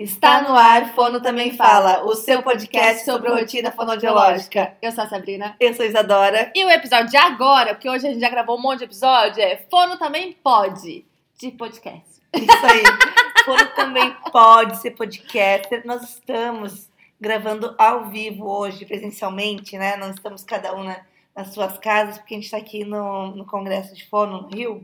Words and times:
Está 0.00 0.40
no 0.40 0.56
ar, 0.56 0.94
Fono 0.94 1.20
Também 1.20 1.52
Fala, 1.52 2.02
o 2.06 2.14
seu 2.14 2.42
podcast 2.42 3.04
sobre 3.04 3.28
rotina 3.28 3.70
fonodiológica. 3.70 4.74
Eu 4.80 4.90
sou 4.92 5.04
a 5.04 5.06
Sabrina. 5.06 5.54
Eu 5.60 5.74
sou 5.74 5.84
a 5.84 5.88
Isadora. 5.88 6.50
E 6.54 6.64
o 6.64 6.70
episódio 6.70 7.10
de 7.10 7.18
agora, 7.18 7.74
porque 7.74 7.86
hoje 7.86 8.06
a 8.06 8.10
gente 8.10 8.18
já 8.22 8.30
gravou 8.30 8.56
um 8.56 8.62
monte 8.62 8.78
de 8.78 8.84
episódio, 8.84 9.42
é 9.42 9.58
Fono 9.70 9.98
Também 9.98 10.32
Pode, 10.32 11.04
de 11.38 11.50
podcast. 11.50 12.22
Isso 12.34 12.66
aí. 12.66 12.82
Fono 13.44 13.66
também 13.76 14.16
pode 14.32 14.78
ser 14.78 14.92
podcaster. 14.92 15.82
Nós 15.84 16.00
estamos 16.14 16.88
gravando 17.20 17.74
ao 17.76 18.06
vivo 18.06 18.48
hoje, 18.48 18.86
presencialmente, 18.86 19.76
né? 19.76 19.98
Não 19.98 20.08
estamos 20.08 20.42
cada 20.42 20.74
um 20.74 20.82
na, 20.82 20.98
nas 21.36 21.52
suas 21.52 21.76
casas, 21.76 22.16
porque 22.16 22.32
a 22.32 22.38
gente 22.38 22.46
está 22.46 22.56
aqui 22.56 22.86
no, 22.86 23.36
no 23.36 23.44
Congresso 23.44 23.94
de 23.94 24.08
Fono, 24.08 24.40
no 24.40 24.48
Rio. 24.48 24.82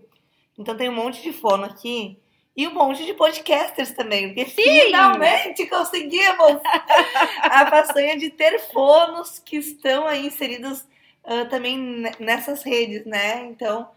Então 0.58 0.76
tem 0.76 0.90
um 0.90 0.94
monte 0.94 1.22
de 1.22 1.32
fono 1.32 1.64
aqui. 1.64 2.18
E 2.56 2.66
um 2.66 2.72
monte 2.72 3.04
de 3.04 3.12
podcasters 3.12 3.92
também, 3.92 4.28
porque 4.28 4.46
Sim. 4.46 4.62
finalmente 4.62 5.66
conseguimos 5.66 6.60
a 7.42 7.68
façanha 7.68 8.16
de 8.16 8.30
ter 8.30 8.58
fonos 8.72 9.38
que 9.38 9.58
estão 9.58 10.06
aí 10.06 10.26
inseridos 10.26 10.86
ah, 11.26 11.44
também 11.46 11.76
ne- 11.76 12.14
nessas 12.20 12.62
redes, 12.62 13.04
né? 13.04 13.44
Então, 13.46 13.90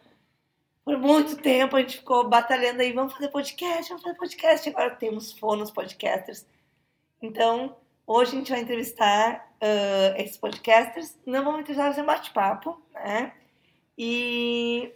por 0.84 0.98
muito 0.98 1.38
tempo 1.38 1.76
a 1.76 1.80
gente 1.80 1.98
ficou 2.00 2.27
batalhando 2.27 2.81
aí, 2.81 2.91
vamos 2.91 3.14
fazer 3.14 3.30
podcast, 3.30 3.88
vamos 3.90 4.03
fazer 4.03 4.17
podcast. 4.17 4.70
Agora 4.70 4.95
temos 4.95 5.31
fonos 5.31 5.72
podcasters. 5.72 6.45
Então, 7.22 7.78
hoje 8.05 8.31
a 8.31 8.36
gente 8.39 8.52
vai 8.52 8.62
entrevistar 8.62 9.48
ah, 9.62 10.16
esses 10.17 10.38
podcasters. 10.38 11.16
Não 11.26 11.45
vamos 11.45 11.62
entrevistar, 11.62 11.86
vai 11.86 11.94
ser 11.94 12.02
um 12.02 12.05
bate-papo, 12.05 12.81
né? 12.94 13.31
E 13.98 14.91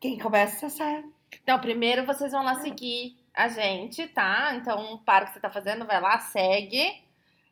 quem 0.00 0.18
começa, 0.18 0.70
Sassá? 0.70 1.02
Então, 1.42 1.58
primeiro 1.58 2.04
vocês 2.04 2.32
vão 2.32 2.44
lá 2.44 2.56
seguir 2.56 3.16
a 3.34 3.48
gente, 3.48 4.06
tá? 4.08 4.54
Então, 4.56 4.98
para 5.04 5.24
o 5.24 5.28
que 5.28 5.34
você 5.34 5.40
tá 5.40 5.50
fazendo, 5.50 5.86
vai 5.86 6.00
lá, 6.00 6.18
segue. 6.18 7.02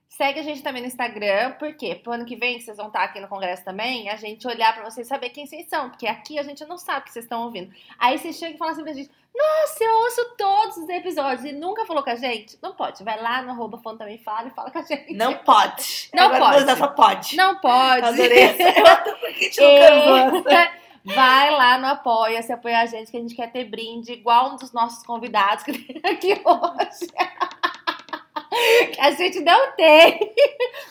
Segue 0.09 0.41
a 0.41 0.43
gente 0.43 0.63
também 0.63 0.81
no 0.81 0.89
Instagram, 0.89 1.53
por 1.59 1.75
quê? 1.75 1.95
Pro 1.95 2.13
ano 2.13 2.25
que 2.25 2.37
vem, 2.37 2.57
que 2.57 2.65
vocês 2.65 2.77
vão 2.77 2.87
estar 2.87 3.03
aqui 3.03 3.21
no 3.21 3.29
congresso 3.29 3.65
também, 3.65 4.09
a 4.09 4.17
gente 4.17 4.47
olhar 4.47 4.73
pra 4.73 4.85
vocês 4.85 5.07
saber 5.07 5.31
quem 5.31 5.47
vocês 5.47 5.69
são, 5.69 5.91
porque 5.91 6.07
aqui 6.07 6.39
a 6.39 6.43
gente 6.43 6.65
não 6.65 6.79
sabe 6.79 7.01
o 7.01 7.05
que 7.05 7.13
vocês 7.13 7.25
estão 7.25 7.43
ouvindo. 7.43 7.75
Aí 7.99 8.17
vocês 8.17 8.37
chegam 8.37 8.55
e 8.55 8.59
falam 8.59 8.73
assim 8.73 8.85
pra 8.85 8.93
gente, 8.95 9.11
nossa, 9.35 9.85
eu 9.85 9.95
ouço 9.97 10.37
todos 10.39 10.77
os 10.79 10.89
episódios 10.89 11.45
e 11.45 11.53
nunca 11.53 11.85
falou 11.85 12.03
com 12.03 12.11
a 12.11 12.15
gente? 12.15 12.57
Não 12.63 12.75
pode, 12.75 13.05
vai 13.05 13.21
lá 13.21 13.43
no 13.43 13.51
arroba 13.51 13.79
também 13.99 14.17
fala 14.19 14.49
e 14.49 14.53
fala 14.53 14.71
com 14.71 14.79
a 14.79 14.83
gente. 14.83 15.13
Não 15.13 15.37
pode. 15.39 16.09
Não 16.15 16.25
Agora 16.27 16.65
pode. 16.65 16.79
só 16.79 16.89
pode. 16.89 17.37
Não 17.37 17.57
pode. 17.59 18.07
Adorei. 18.07 18.45
Eu 18.45 18.55
porque 19.21 19.27
a 19.27 19.33
gente 19.33 19.61
usou 19.61 20.17
essa. 20.17 20.65
E... 20.83 20.86
Vai 21.07 21.51
lá 21.53 21.79
no 21.79 21.87
Apoia-se, 21.87 22.53
apoia 22.53 22.81
a 22.81 22.87
gente, 22.87 23.11
que 23.11 23.17
a 23.17 23.21
gente 23.21 23.35
quer 23.35 23.53
ter 23.53 23.65
brinde 23.65 24.13
igual 24.13 24.53
um 24.53 24.57
dos 24.57 24.73
nossos 24.73 25.07
convidados 25.07 25.63
que 25.65 25.73
tem 25.73 26.01
aqui 26.03 26.33
hoje. 26.33 27.07
Que 28.93 29.01
a 29.01 29.11
gente 29.13 29.41
não 29.41 29.73
tem. 29.73 30.19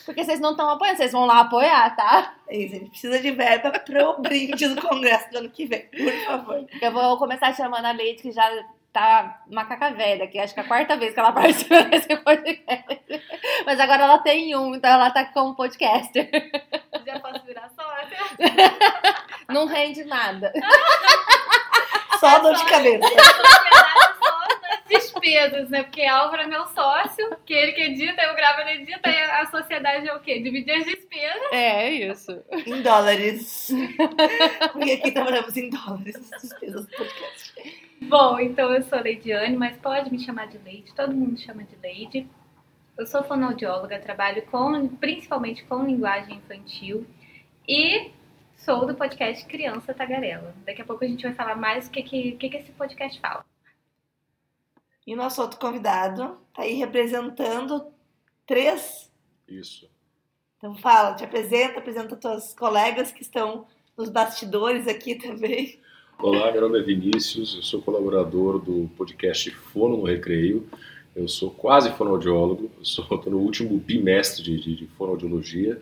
Porque 0.04 0.24
vocês 0.24 0.40
não 0.40 0.52
estão 0.52 0.70
apoiando, 0.70 0.98
vocês 0.98 1.12
vão 1.12 1.26
lá 1.26 1.40
apoiar, 1.40 1.94
tá? 1.96 2.34
Isso, 2.48 2.76
a 2.76 2.78
gente 2.78 2.90
precisa 2.90 3.18
de 3.18 3.30
verba 3.32 3.70
pro 3.72 4.20
brinde 4.20 4.68
do 4.68 4.80
congresso 4.80 5.30
do 5.30 5.38
ano 5.38 5.50
que 5.50 5.66
vem, 5.66 5.86
por 5.86 6.24
favor. 6.24 6.66
Eu 6.80 6.92
vou 6.92 7.18
começar 7.18 7.54
chamando 7.54 7.86
a 7.86 7.92
Leite, 7.92 8.22
que 8.22 8.32
já 8.32 8.48
tá 8.92 9.42
macaca 9.50 9.90
velha, 9.90 10.26
que 10.26 10.38
acho 10.38 10.54
que 10.54 10.60
é 10.60 10.62
a 10.62 10.66
quarta 10.66 10.96
vez 10.96 11.12
que 11.12 11.20
ela 11.20 11.32
participa 11.32 11.82
desse 11.82 12.16
podcast. 12.16 13.02
Mas 13.66 13.78
agora 13.78 14.04
ela 14.04 14.18
tem 14.18 14.56
um, 14.56 14.74
então 14.74 14.90
ela 14.90 15.10
tá 15.10 15.24
como 15.26 15.54
podcaster. 15.54 16.30
Já 17.04 17.20
posso 17.20 17.44
virar 17.44 17.68
sócia? 17.68 18.16
Não 19.48 19.66
rende 19.66 20.04
nada. 20.04 20.52
Só 22.20 22.38
dor 22.38 22.54
de 22.54 22.64
cabeça. 22.64 23.06
Sociedade 23.06 24.16
só 24.18 24.48
das 24.48 24.88
despesas, 24.88 25.70
né? 25.70 25.82
Porque 25.82 26.04
Álvaro 26.06 26.42
é 26.42 26.46
meu 26.46 26.66
sócio, 26.68 27.36
que 27.44 27.52
ele 27.52 27.72
que 27.72 27.82
edita, 27.82 28.22
eu 28.22 28.34
gravo, 28.34 28.60
ele 28.62 28.82
edita, 28.82 29.10
e 29.10 29.16
a 29.16 29.46
sociedade 29.46 30.08
é 30.08 30.14
o 30.14 30.20
quê? 30.20 30.40
Dividir 30.40 30.76
as 30.76 30.84
despesas. 30.86 31.52
É, 31.52 31.90
isso. 31.90 32.42
Em 32.66 32.80
dólares. 32.80 33.70
Porque 34.72 34.92
aqui 34.92 35.10
trabalhamos 35.12 35.56
em 35.56 35.68
dólares, 35.68 36.16
as 36.32 36.42
despesas 36.42 36.86
do 36.86 36.96
podcast. 36.96 37.84
Bom, 38.02 38.38
então 38.40 38.72
eu 38.72 38.82
sou 38.82 39.00
Leidiane, 39.00 39.56
mas 39.56 39.76
pode 39.78 40.10
me 40.10 40.18
chamar 40.18 40.46
de 40.46 40.58
Leide, 40.58 40.94
todo 40.94 41.14
mundo 41.14 41.38
chama 41.38 41.64
de 41.64 41.76
Leide. 41.82 42.26
Eu 42.96 43.06
sou 43.06 43.22
fonoaudióloga, 43.24 43.98
trabalho 43.98 44.42
com, 44.50 44.88
principalmente 44.88 45.64
com 45.64 45.84
linguagem 45.84 46.36
infantil 46.36 47.06
e 47.68 48.10
sou 48.66 48.84
do 48.84 48.96
podcast 48.96 49.46
Criança 49.46 49.94
Tagarela. 49.94 50.52
Daqui 50.66 50.82
a 50.82 50.84
pouco 50.84 51.04
a 51.04 51.06
gente 51.06 51.22
vai 51.22 51.32
falar 51.32 51.54
mais 51.54 51.86
o 51.86 51.90
que, 51.92 52.02
que, 52.02 52.32
que, 52.32 52.48
que 52.48 52.56
esse 52.56 52.72
podcast 52.72 53.20
fala. 53.20 53.44
E 55.06 55.14
o 55.14 55.16
nosso 55.16 55.40
outro 55.40 55.56
convidado 55.60 56.36
tá 56.52 56.62
aí 56.62 56.74
representando 56.74 57.86
três. 58.44 59.08
Isso. 59.46 59.88
Então 60.58 60.74
fala, 60.78 61.14
te 61.14 61.22
apresenta, 61.22 61.78
apresenta 61.78 62.16
tuas 62.16 62.54
colegas 62.54 63.12
que 63.12 63.22
estão 63.22 63.68
nos 63.96 64.10
bastidores 64.10 64.88
aqui 64.88 65.14
também. 65.14 65.78
Olá, 66.18 66.50
meu 66.50 66.62
nome 66.62 66.80
é 66.80 66.82
Vinícius, 66.82 67.54
eu 67.54 67.62
sou 67.62 67.80
colaborador 67.80 68.58
do 68.58 68.90
podcast 68.96 69.48
Fono 69.48 69.98
no 69.98 70.04
Recreio. 70.04 70.68
Eu 71.14 71.28
sou 71.28 71.52
quase 71.52 71.92
fonoaudiólogo, 71.92 72.68
eu 72.76 72.84
sou 72.84 73.06
tô 73.06 73.30
no 73.30 73.38
último 73.38 73.78
bimestre 73.78 74.42
de, 74.42 74.60
de, 74.60 74.74
de 74.74 74.86
fonoaudiologia 74.88 75.80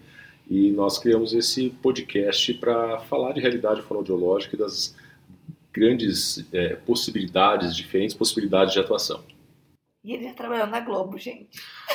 e 0.49 0.71
nós 0.71 0.99
criamos 0.99 1.32
esse 1.32 1.71
podcast 1.71 2.55
para 2.55 2.99
falar 3.00 3.32
de 3.32 3.41
realidade 3.41 3.82
fonoaudiológica 3.82 4.55
e 4.55 4.59
das 4.59 4.94
grandes 5.72 6.44
eh, 6.53 6.77
possibilidades, 6.87 7.75
diferentes 7.75 8.15
possibilidades 8.15 8.72
de 8.72 8.81
atuação. 8.81 9.25
E 10.05 10.12
ele 10.12 10.25
já 10.25 10.34
trabalhou 10.34 10.66
na 10.66 10.81
Globo, 10.81 11.19
gente. 11.19 11.49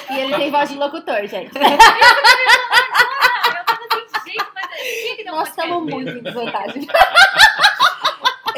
E 0.10 0.20
ele 0.20 0.36
tem 0.36 0.52
voz 0.52 0.70
de 0.70 0.76
locutor, 0.76 1.28
gente. 1.28 1.52
Nós 5.26 5.50
estamos 5.50 5.90
muito 5.90 6.10
em 6.10 6.22
desvantagem. 6.22 6.86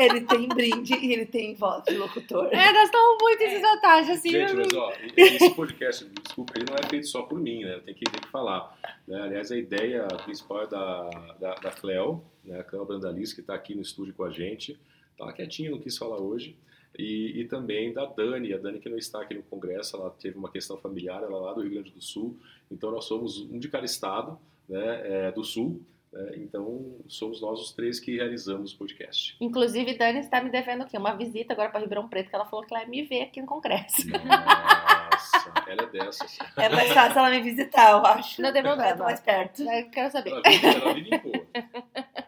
Ele 0.05 0.21
tem 0.21 0.47
brinde 0.47 0.93
e 0.93 1.13
ele 1.13 1.25
tem 1.25 1.53
voz 1.55 1.83
de 1.83 1.95
locutor. 1.95 2.47
É, 2.51 2.71
nós 2.71 2.85
estamos 2.85 3.17
muito 3.21 3.43
em 3.43 3.49
desvantagem, 3.49 4.13
assim. 4.13 4.29
Gente, 4.29 4.53
mas 4.53 4.73
ó, 4.73 4.93
esse 5.15 5.49
podcast, 5.51 6.09
desculpa, 6.23 6.53
ele 6.55 6.65
não 6.69 6.75
é 6.75 6.89
feito 6.89 7.07
só 7.07 7.23
por 7.23 7.39
mim, 7.39 7.63
né? 7.63 7.79
Tem 7.85 7.93
que, 7.93 8.05
tem 8.05 8.21
que 8.21 8.29
falar. 8.29 8.77
né? 9.07 9.21
Aliás, 9.21 9.51
a 9.51 9.57
ideia 9.57 10.07
principal 10.23 10.63
é 10.63 10.67
da, 10.67 11.09
da, 11.39 11.55
da 11.55 11.71
Cleo, 11.71 12.23
né? 12.43 12.59
a 12.59 12.63
Cleo 12.63 12.85
Brandaliz, 12.85 13.33
que 13.33 13.41
está 13.41 13.53
aqui 13.53 13.75
no 13.75 13.81
estúdio 13.81 14.13
com 14.13 14.23
a 14.23 14.31
gente. 14.31 14.79
Tá 15.17 15.31
quietinha, 15.33 15.71
não 15.71 15.79
quis 15.79 15.97
falar 15.97 16.19
hoje. 16.19 16.57
E, 16.97 17.41
e 17.41 17.47
também 17.47 17.93
da 17.93 18.05
Dani, 18.05 18.53
a 18.53 18.57
Dani 18.57 18.79
que 18.79 18.89
não 18.89 18.97
está 18.97 19.21
aqui 19.21 19.33
no 19.33 19.43
congresso, 19.43 19.95
ela 19.95 20.09
teve 20.09 20.37
uma 20.37 20.51
questão 20.51 20.77
familiar, 20.77 21.23
ela 21.23 21.37
é 21.37 21.39
lá 21.39 21.53
do 21.53 21.61
Rio 21.61 21.71
Grande 21.71 21.91
do 21.91 22.01
Sul. 22.01 22.37
Então 22.69 22.91
nós 22.91 23.05
somos 23.05 23.39
um 23.39 23.57
de 23.57 23.69
cada 23.69 23.85
estado 23.85 24.37
né? 24.67 25.27
é, 25.27 25.31
do 25.31 25.43
Sul. 25.43 25.81
Né? 26.11 26.31
Então 26.35 26.99
somos 27.07 27.41
nós 27.41 27.59
os 27.59 27.71
três 27.71 27.99
que 27.99 28.15
realizamos 28.15 28.73
o 28.73 28.77
podcast. 28.77 29.35
Inclusive, 29.39 29.97
Dani 29.97 30.19
está 30.19 30.41
me 30.41 30.49
devendo 30.49 30.83
o 30.83 30.87
quê? 30.87 30.97
Uma 30.97 31.15
visita 31.15 31.53
agora 31.53 31.69
para 31.69 31.79
Ribeirão 31.79 32.07
Preto, 32.07 32.29
que 32.29 32.35
ela 32.35 32.45
falou 32.45 32.65
que 32.65 32.73
ela 32.73 32.83
ia 32.83 32.89
me 32.89 33.03
ver 33.03 33.23
aqui 33.23 33.41
no 33.41 33.47
congresso. 33.47 34.07
Nossa, 34.09 35.53
ela 35.67 35.83
é 35.83 35.87
dessas. 35.87 36.37
É 36.57 36.69
mais 36.69 36.91
fácil 36.91 37.19
ela 37.19 37.29
me 37.29 37.41
visitar, 37.41 37.91
eu 37.91 38.05
acho. 38.05 38.41
Não 38.41 38.51
tem 38.51 38.61
problema. 38.61 38.91
Eu 38.91 39.05
mais 39.05 39.19
perto. 39.19 39.63
Eu 39.63 39.89
quero 39.89 40.11
saber. 40.11 40.31
Ela 40.31 40.41
vive, 40.93 41.09
ela 41.13 41.19
boa. 41.19 41.47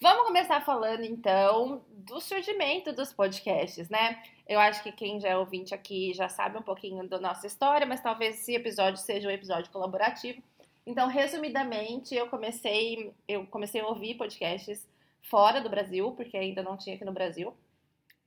Vamos 0.00 0.26
começar 0.26 0.60
falando, 0.60 1.02
então, 1.02 1.84
do 1.90 2.20
surgimento 2.20 2.92
dos 2.92 3.12
podcasts, 3.12 3.88
né? 3.88 4.22
Eu 4.46 4.58
acho 4.60 4.82
que 4.82 4.92
quem 4.92 5.20
já 5.20 5.28
é 5.28 5.36
ouvinte 5.36 5.74
aqui 5.74 6.14
já 6.14 6.28
sabe 6.28 6.56
um 6.56 6.62
pouquinho 6.62 7.06
da 7.06 7.18
nossa 7.18 7.46
história, 7.46 7.86
mas 7.86 8.00
talvez 8.00 8.36
esse 8.36 8.54
episódio 8.54 8.98
seja 8.98 9.28
um 9.28 9.30
episódio 9.32 9.70
colaborativo. 9.70 10.42
Então, 10.88 11.06
resumidamente, 11.06 12.14
eu 12.14 12.28
comecei, 12.30 13.12
eu 13.28 13.46
comecei 13.48 13.78
a 13.82 13.86
ouvir 13.86 14.14
podcasts 14.14 14.88
fora 15.20 15.60
do 15.60 15.68
Brasil, 15.68 16.12
porque 16.12 16.34
ainda 16.34 16.62
não 16.62 16.78
tinha 16.78 16.96
aqui 16.96 17.04
no 17.04 17.12
Brasil, 17.12 17.54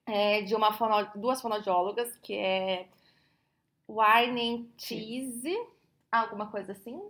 é, 0.05 0.43
de 0.43 0.53
uma 0.53 0.71
fono, 0.71 1.09
duas 1.15 1.41
fonoaudiólogas, 1.41 2.15
que 2.17 2.37
é 2.37 2.85
Wine 3.89 4.71
Cheese, 4.77 5.57
alguma 6.11 6.51
coisa 6.51 6.73
assim. 6.73 7.01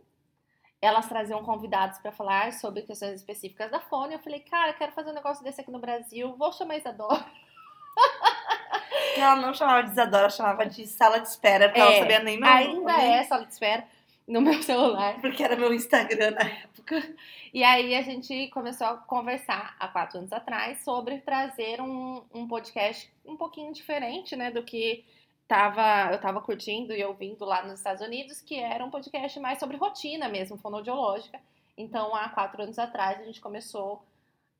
Elas 0.81 1.09
traziam 1.09 1.43
convidados 1.43 1.99
para 1.99 2.13
falar 2.13 2.53
sobre 2.53 2.83
questões 2.83 3.15
específicas 3.15 3.69
da 3.69 3.81
fono. 3.81 4.13
E 4.13 4.15
eu 4.15 4.19
falei, 4.19 4.39
cara, 4.39 4.69
eu 4.71 4.75
quero 4.75 4.93
fazer 4.93 5.09
um 5.09 5.15
negócio 5.15 5.43
desse 5.43 5.59
aqui 5.59 5.69
no 5.69 5.79
Brasil, 5.79 6.33
vou 6.37 6.53
chamar 6.53 6.75
a 6.75 6.77
Isadora. 6.77 7.25
Ela 9.17 9.35
não 9.35 9.53
chamava 9.53 9.83
de 9.83 9.91
Isadora, 9.91 10.21
ela 10.23 10.29
chamava 10.29 10.65
de 10.65 10.87
sala 10.87 11.19
de 11.19 11.27
espera, 11.27 11.67
porque 11.67 11.81
É, 11.81 11.83
ela 11.83 11.91
não 11.91 11.99
sabia 11.99 12.19
nem 12.23 12.39
meu 12.39 12.49
Ainda 12.49 12.93
nome, 12.93 13.03
é 13.03 13.23
sala 13.25 13.45
de 13.45 13.51
espera 13.51 13.85
no 14.27 14.41
meu 14.41 14.61
celular. 14.63 15.19
Porque 15.21 15.43
era 15.43 15.55
meu 15.55 15.73
Instagram 15.73 16.31
na 16.31 16.41
época. 16.41 17.15
E 17.53 17.63
aí 17.63 17.95
a 17.95 18.01
gente 18.01 18.47
começou 18.49 18.87
a 18.87 18.97
conversar 18.97 19.75
há 19.79 19.87
quatro 19.87 20.19
anos 20.19 20.31
atrás 20.31 20.83
sobre 20.83 21.19
trazer 21.19 21.81
um, 21.81 22.23
um 22.33 22.47
podcast 22.47 23.11
um 23.25 23.35
pouquinho 23.35 23.73
diferente, 23.73 24.35
né, 24.35 24.51
do 24.51 24.63
que 24.63 25.03
tava, 25.47 26.13
eu 26.13 26.21
tava 26.21 26.39
curtindo 26.41 26.93
e 26.93 27.03
ouvindo 27.03 27.43
lá 27.43 27.63
nos 27.63 27.73
Estados 27.73 28.01
Unidos, 28.01 28.41
que 28.41 28.57
era 28.57 28.85
um 28.85 28.89
podcast 28.89 29.37
mais 29.39 29.59
sobre 29.59 29.75
rotina 29.75 30.29
mesmo, 30.29 30.57
fonoaudiológica. 30.57 31.39
Então, 31.77 32.15
há 32.15 32.29
quatro 32.29 32.63
anos 32.63 32.79
atrás, 32.79 33.19
a 33.19 33.25
gente 33.25 33.41
começou 33.41 34.01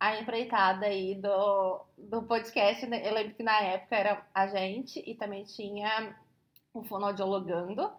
a 0.02 0.20
empreitada 0.20 0.88
aí 0.88 1.16
do, 1.16 1.82
do 1.96 2.24
podcast. 2.24 2.86
né? 2.88 3.08
Eu 3.08 3.14
lembro 3.14 3.36
que 3.36 3.44
na 3.44 3.62
época 3.62 3.96
era 3.96 4.26
a 4.34 4.48
gente 4.48 5.02
e 5.06 5.14
também 5.14 5.44
tinha 5.44 6.16
o 6.74 6.84
Fonodiologando, 6.84 7.92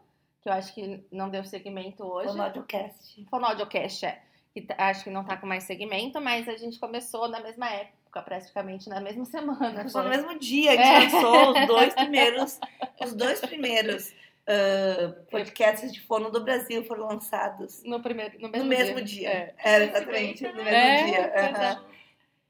que 0.43 0.49
eu 0.49 0.53
acho 0.53 0.75
que 0.75 1.05
não 1.11 1.29
deu 1.31 1.45
segmento 1.45 2.05
hoje. 2.05 2.29
Fonodiocast. 2.29 3.27
Fonodiocast, 3.31 4.05
é. 4.07 4.23
Que 4.53 4.61
t- 4.61 4.75
acho 4.77 5.05
que 5.05 5.11
não 5.11 5.25
tá 5.25 5.37
com 5.37 5.47
mais 5.47 5.65
segmento, 5.65 6.21
mas 6.21 6.49
a 6.49 6.57
gente 6.57 6.79
começou 6.79 7.29
na 7.29 7.41
mesma 7.41 7.71
época, 7.71 8.21
praticamente 8.23 8.89
na 8.89 9.01
mesma 9.01 9.25
semana. 9.25 9.89
Só 9.89 10.03
no 10.03 10.11
mesmo 10.11 10.39
dia 10.39 10.77
que 10.77 10.83
É. 10.83 10.99
lançou 10.99 11.53
os 11.53 11.67
dois 11.67 11.95
primeiros, 11.95 12.61
os 13.01 13.15
dois 13.15 13.41
primeiros 13.41 14.13
ah, 14.47 15.15
podcasts 15.31 15.93
de 15.93 16.01
fono 16.01 16.31
do 16.31 16.43
Brasil 16.43 16.85
foram 16.85 17.07
lançados 17.07 17.83
No, 17.85 18.03
primeiro, 18.03 18.35
no 18.41 18.49
no 18.49 18.65
mesmo, 18.65 18.69
mesmo 18.69 19.03
dia. 19.03 19.29
É. 19.31 19.55
É, 19.65 19.85
exatamente, 19.85 20.43
no 20.43 20.55
mesmo 20.55 20.69
É, 20.69 21.05
dia. 21.05 21.33
aham. 21.49 21.85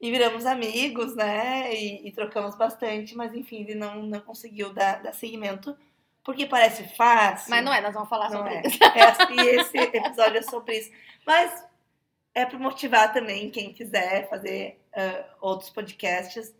E 0.01 0.11
viramos 0.11 0.47
amigos, 0.47 1.15
né? 1.15 1.73
E, 1.73 2.09
e 2.09 2.11
trocamos 2.11 2.57
bastante, 2.57 3.15
mas 3.15 3.33
enfim, 3.35 3.61
ele 3.61 3.77
não, 3.77 4.03
não 4.03 4.19
conseguiu 4.21 4.73
dar, 4.75 5.01
dar 5.01 5.13
seguimento, 5.13 5.77
porque 6.25 6.47
parece 6.47 6.85
fácil. 6.97 7.51
Mas 7.51 7.65
não 7.65 7.73
é, 7.73 7.81
nós 7.81 7.95
vamos 7.95 8.09
falar 8.09 8.31
sobre 8.31 8.55
é. 8.55 8.63
isso. 8.67 8.79
É, 8.83 9.33
E 9.35 9.61
esse 9.61 9.77
episódio 9.97 10.39
é 10.39 10.43
sobre 10.43 10.79
isso. 10.79 10.91
Mas 11.27 11.65
é 12.35 12.47
para 12.47 12.59
motivar 12.59 13.13
também 13.13 13.51
quem 13.51 13.73
quiser 13.73 14.29
fazer 14.29 14.81
ah, 14.95 15.25
outros 15.41 15.71
podcasts 15.71 16.55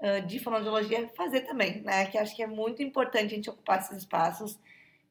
ah, 0.00 0.20
de 0.20 0.38
fonoaudiologia, 0.38 1.10
fazer 1.16 1.42
também, 1.42 1.80
né? 1.82 2.06
Que 2.06 2.18
acho 2.18 2.34
que 2.34 2.42
é 2.42 2.46
muito 2.46 2.82
importante 2.82 3.32
a 3.32 3.36
gente 3.36 3.50
ocupar 3.50 3.80
esses 3.80 3.98
espaços. 3.98 4.58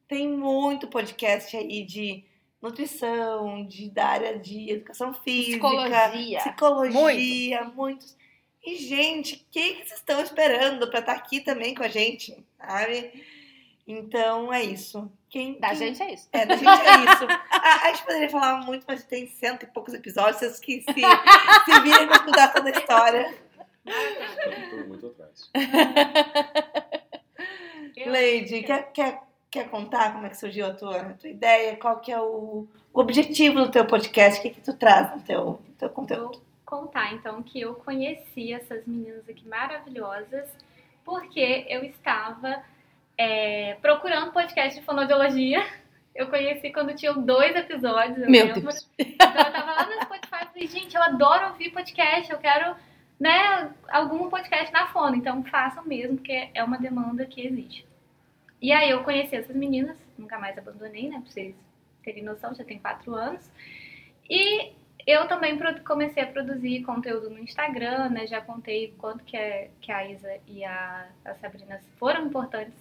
Tem 0.07 0.27
muito 0.27 0.87
podcast 0.87 1.55
aí 1.55 1.83
de 1.83 2.25
nutrição, 2.61 3.65
de, 3.65 3.89
da 3.89 4.05
área 4.05 4.39
de 4.39 4.71
educação 4.71 5.13
física, 5.13 5.67
Psicologia. 5.67 6.39
psicologia, 6.39 7.63
muitos. 7.75 8.15
E, 8.63 8.75
gente, 8.77 9.35
o 9.35 9.39
que, 9.49 9.73
que 9.73 9.87
vocês 9.87 9.99
estão 9.99 10.21
esperando 10.21 10.87
para 10.87 10.99
estar 10.99 11.13
aqui 11.13 11.39
também 11.39 11.73
com 11.73 11.83
a 11.83 11.87
gente, 11.87 12.37
sabe? 12.59 13.11
Então, 13.91 14.51
é 14.53 14.63
isso. 14.63 15.11
Quem, 15.29 15.59
Da 15.59 15.69
quem- 15.69 15.77
gente 15.77 16.01
é 16.03 16.13
isso. 16.13 16.29
é, 16.31 16.45
da 16.45 16.55
gente 16.55 16.67
é 16.69 17.11
isso. 17.13 17.25
A, 17.51 17.85
a 17.85 17.87
gente 17.91 18.03
poderia 18.03 18.29
falar 18.29 18.57
muito, 18.65 18.85
mas 18.87 19.03
tem 19.03 19.27
cento 19.27 19.63
e 19.63 19.67
poucos 19.67 19.93
episódios. 19.93 20.37
Vocês 20.37 20.59
que 20.59 20.81
se, 20.81 20.93
se 20.93 21.79
virem 21.81 22.07
pra 22.07 22.15
escutar 22.17 22.53
toda 22.53 22.69
a 22.69 22.71
história. 22.71 23.33
Estou 23.85 24.87
muito 24.87 25.07
atrás. 25.07 25.49
Leide, 28.05 28.63
quer, 28.63 28.91
quer, 28.91 29.21
quer 29.49 29.69
contar 29.69 30.13
como 30.13 30.25
é 30.25 30.29
que 30.29 30.37
surgiu 30.37 30.65
a 30.67 30.73
tua, 30.73 30.97
a 31.01 31.13
tua 31.13 31.29
ideia? 31.29 31.75
Qual 31.77 31.99
que 31.99 32.11
é 32.11 32.19
o, 32.19 32.67
o 32.93 32.99
objetivo 32.99 33.59
do 33.59 33.71
teu 33.71 33.85
podcast? 33.85 34.39
O 34.39 34.41
que, 34.43 34.49
que 34.51 34.61
tu 34.61 34.73
traz 34.73 35.15
no 35.15 35.21
teu, 35.21 35.45
no 35.45 35.73
teu 35.77 35.89
conteúdo? 35.89 36.31
Vou 36.39 36.41
contar 36.65 37.13
então 37.13 37.41
que 37.43 37.59
eu 37.61 37.75
conheci 37.75 38.53
essas 38.53 38.85
meninas 38.87 39.27
aqui 39.29 39.47
maravilhosas 39.47 40.49
porque 41.03 41.65
eu 41.69 41.83
estava 41.83 42.63
é, 43.17 43.75
procurando 43.81 44.31
podcast 44.31 44.79
de 44.79 44.85
fonoaudiologia. 44.85 45.65
Eu 46.13 46.27
conheci 46.27 46.71
quando 46.71 46.93
tinham 46.93 47.21
dois 47.21 47.55
episódios. 47.55 48.17
Eu 48.17 48.29
Meu 48.29 48.45
lembro. 48.45 48.61
Deus. 48.61 48.89
Então 48.99 49.29
eu 49.29 49.51
tava 49.53 49.71
lá 49.71 49.85
no 49.85 50.01
Spotify 50.01 50.43
e 50.43 50.45
falei, 50.45 50.67
gente, 50.67 50.93
eu 50.93 51.01
adoro 51.01 51.47
ouvir 51.47 51.71
podcast, 51.71 52.29
eu 52.29 52.37
quero, 52.37 52.75
né, 53.17 53.73
algum 53.89 54.29
podcast 54.29 54.73
na 54.73 54.87
fono. 54.87 55.15
Então 55.15 55.41
façam 55.45 55.85
mesmo, 55.85 56.17
porque 56.17 56.49
é 56.53 56.61
uma 56.65 56.77
demanda 56.77 57.25
que 57.25 57.47
existe. 57.47 57.87
E 58.61 58.73
aí 58.73 58.89
eu 58.89 59.05
conheci 59.05 59.37
essas 59.37 59.55
meninas, 59.55 59.97
nunca 60.17 60.37
mais 60.37 60.57
abandonei, 60.57 61.07
né, 61.07 61.21
pra 61.21 61.31
vocês 61.31 61.55
terem 62.03 62.23
noção, 62.23 62.53
já 62.53 62.65
tem 62.65 62.77
quatro 62.77 63.15
anos. 63.15 63.49
E 64.29 64.73
eu 65.05 65.27
também 65.27 65.57
comecei 65.83 66.23
a 66.23 66.27
produzir 66.27 66.83
conteúdo 66.83 67.29
no 67.29 67.39
Instagram, 67.39 68.09
né? 68.09 68.27
Já 68.27 68.41
contei 68.41 68.93
quanto 68.97 69.23
que, 69.23 69.35
é, 69.35 69.69
que 69.81 69.91
a 69.91 70.07
Isa 70.07 70.37
e 70.47 70.63
a, 70.63 71.07
a 71.25 71.35
Sabrina 71.35 71.81
foram 71.97 72.27
importantes 72.27 72.75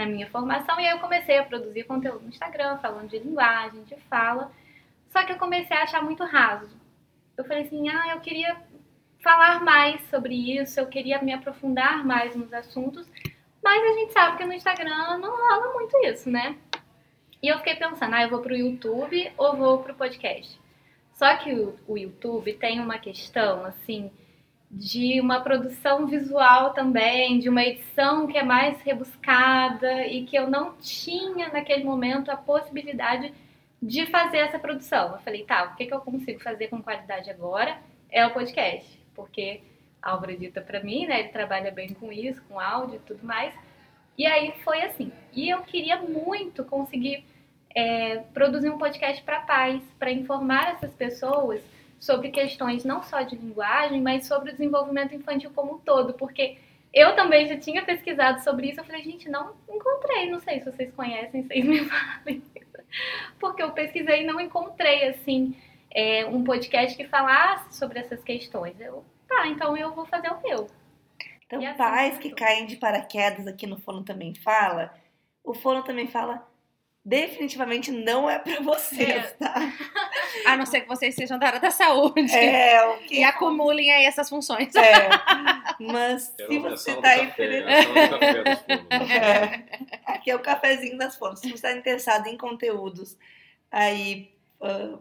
na 0.00 0.06
minha 0.06 0.28
formação. 0.28 0.80
E 0.80 0.86
aí 0.86 0.92
eu 0.92 0.98
comecei 0.98 1.38
a 1.38 1.44
produzir 1.44 1.84
conteúdo 1.84 2.22
no 2.22 2.30
Instagram, 2.30 2.78
falando 2.78 3.08
de 3.08 3.18
linguagem, 3.18 3.84
de 3.84 3.96
fala. 4.08 4.50
Só 5.10 5.22
que 5.24 5.32
eu 5.32 5.36
comecei 5.36 5.76
a 5.76 5.82
achar 5.82 6.02
muito 6.02 6.24
raso. 6.24 6.70
Eu 7.36 7.44
falei 7.44 7.64
assim, 7.64 7.88
ah, 7.88 8.14
eu 8.14 8.20
queria 8.20 8.56
falar 9.22 9.62
mais 9.62 10.00
sobre 10.08 10.34
isso, 10.34 10.80
eu 10.80 10.86
queria 10.86 11.20
me 11.20 11.32
aprofundar 11.32 12.04
mais 12.04 12.34
nos 12.34 12.52
assuntos. 12.52 13.06
Mas 13.62 13.82
a 13.82 13.98
gente 13.98 14.12
sabe 14.12 14.38
que 14.38 14.44
no 14.44 14.54
Instagram 14.54 15.18
não 15.18 15.36
rola 15.36 15.74
muito 15.74 15.96
isso, 16.06 16.30
né? 16.30 16.56
E 17.42 17.48
eu 17.48 17.58
fiquei 17.58 17.76
pensando, 17.76 18.14
ah, 18.14 18.22
eu 18.22 18.30
vou 18.30 18.40
pro 18.40 18.56
YouTube 18.56 19.32
ou 19.36 19.56
vou 19.56 19.82
pro 19.82 19.94
podcast? 19.94 20.58
Só 21.12 21.36
que 21.36 21.52
o, 21.52 21.78
o 21.86 21.98
YouTube 21.98 22.54
tem 22.54 22.80
uma 22.80 22.98
questão, 22.98 23.64
assim, 23.66 24.10
de 24.70 25.20
uma 25.20 25.40
produção 25.40 26.06
visual 26.06 26.72
também, 26.72 27.40
de 27.40 27.48
uma 27.48 27.62
edição 27.62 28.26
que 28.28 28.38
é 28.38 28.44
mais 28.44 28.80
rebuscada 28.82 30.06
e 30.06 30.24
que 30.24 30.36
eu 30.36 30.48
não 30.48 30.76
tinha 30.76 31.48
naquele 31.48 31.82
momento 31.82 32.30
a 32.30 32.36
possibilidade 32.36 33.32
de 33.82 34.06
fazer 34.06 34.38
essa 34.38 34.58
produção. 34.58 35.14
Eu 35.14 35.18
falei, 35.20 35.44
tá, 35.44 35.64
o 35.64 35.74
que, 35.74 35.86
que 35.86 35.94
eu 35.94 36.00
consigo 36.00 36.40
fazer 36.40 36.68
com 36.68 36.80
qualidade 36.80 37.30
agora 37.30 37.78
é 38.10 38.24
o 38.24 38.32
podcast, 38.32 38.86
porque 39.14 39.60
Álvaro 40.00 40.32
edita 40.32 40.60
pra 40.60 40.82
mim, 40.82 41.06
né? 41.06 41.20
Ele 41.20 41.28
trabalha 41.30 41.70
bem 41.70 41.92
com 41.94 42.12
isso, 42.12 42.42
com 42.48 42.60
áudio 42.60 42.96
e 42.96 43.00
tudo 43.00 43.26
mais. 43.26 43.52
E 44.16 44.24
aí 44.24 44.52
foi 44.62 44.82
assim. 44.82 45.12
E 45.32 45.48
eu 45.50 45.62
queria 45.62 46.00
muito 46.00 46.64
conseguir 46.64 47.24
é, 47.74 48.18
produzir 48.32 48.70
um 48.70 48.78
podcast 48.78 49.22
para 49.22 49.40
pais, 49.40 49.82
para 49.98 50.12
informar 50.12 50.74
essas 50.74 50.94
pessoas 50.94 51.60
sobre 52.00 52.30
questões 52.30 52.82
não 52.82 53.02
só 53.02 53.20
de 53.20 53.36
linguagem, 53.36 54.00
mas 54.00 54.26
sobre 54.26 54.48
o 54.48 54.52
desenvolvimento 54.52 55.14
infantil 55.14 55.52
como 55.54 55.74
um 55.74 55.78
todo, 55.78 56.14
porque 56.14 56.56
eu 56.92 57.14
também 57.14 57.46
já 57.46 57.58
tinha 57.58 57.84
pesquisado 57.84 58.42
sobre 58.42 58.70
isso. 58.70 58.80
Eu 58.80 58.84
falei, 58.84 59.04
gente, 59.04 59.28
não 59.28 59.54
encontrei, 59.68 60.30
não 60.30 60.40
sei 60.40 60.58
se 60.58 60.64
vocês 60.64 60.92
conhecem, 60.94 61.42
vocês 61.42 61.64
me 61.64 61.84
falem. 61.84 62.42
Porque 63.38 63.62
eu 63.62 63.70
pesquisei 63.70 64.22
e 64.22 64.26
não 64.26 64.40
encontrei, 64.40 65.08
assim, 65.08 65.54
é, 65.92 66.24
um 66.24 66.42
podcast 66.42 66.96
que 66.96 67.06
falasse 67.06 67.76
sobre 67.76 68.00
essas 68.00 68.24
questões. 68.24 68.80
Eu, 68.80 69.04
tá, 69.28 69.46
então 69.46 69.76
eu 69.76 69.94
vou 69.94 70.06
fazer 70.06 70.30
o 70.30 70.40
meu. 70.42 70.66
Então, 71.46 71.64
assim 71.64 71.76
pais 71.76 72.18
que 72.18 72.30
caem 72.30 72.66
de 72.66 72.76
paraquedas 72.76 73.46
aqui 73.46 73.66
no 73.66 73.78
Fono 73.78 74.02
Também 74.02 74.34
Fala, 74.34 74.92
o 75.44 75.52
Fono 75.52 75.84
Também 75.84 76.08
Fala 76.08 76.49
definitivamente 77.04 77.90
não 77.90 78.28
é 78.28 78.38
pra 78.38 78.60
vocês, 78.60 79.08
É. 79.08 79.20
tá? 79.38 79.54
A 80.46 80.56
não 80.56 80.66
ser 80.66 80.82
que 80.82 80.88
vocês 80.88 81.14
sejam 81.14 81.38
da 81.38 81.46
área 81.48 81.60
da 81.60 81.70
saúde. 81.70 82.32
É, 82.34 82.84
o 82.86 82.98
que 82.98 83.16
E 83.20 83.24
acumulem 83.24 83.90
aí 83.90 84.04
essas 84.04 84.28
funções. 84.28 84.74
É, 84.74 85.08
mas 85.80 86.34
se 86.36 86.58
você 86.58 86.94
tá 86.96 87.00
do 87.00 87.06
aí 87.06 87.26
café, 87.26 87.32
querendo- 87.34 87.68
era 87.68 87.80
a 87.80 87.82
sala 87.82 88.06
do 88.06 88.18
café 88.18 88.42
dos 88.44 88.58
fonos, 88.60 89.08
né? 89.08 89.66
É, 89.76 90.12
aqui 90.12 90.30
é 90.30 90.36
o 90.36 90.40
cafezinho 90.40 90.96
das 90.98 91.16
fonos. 91.16 91.40
Se 91.40 91.48
você 91.48 91.54
está 91.54 91.72
interessado 91.72 92.26
em 92.26 92.36
conteúdos 92.36 93.16
aí 93.70 94.30
ah, 94.60 94.98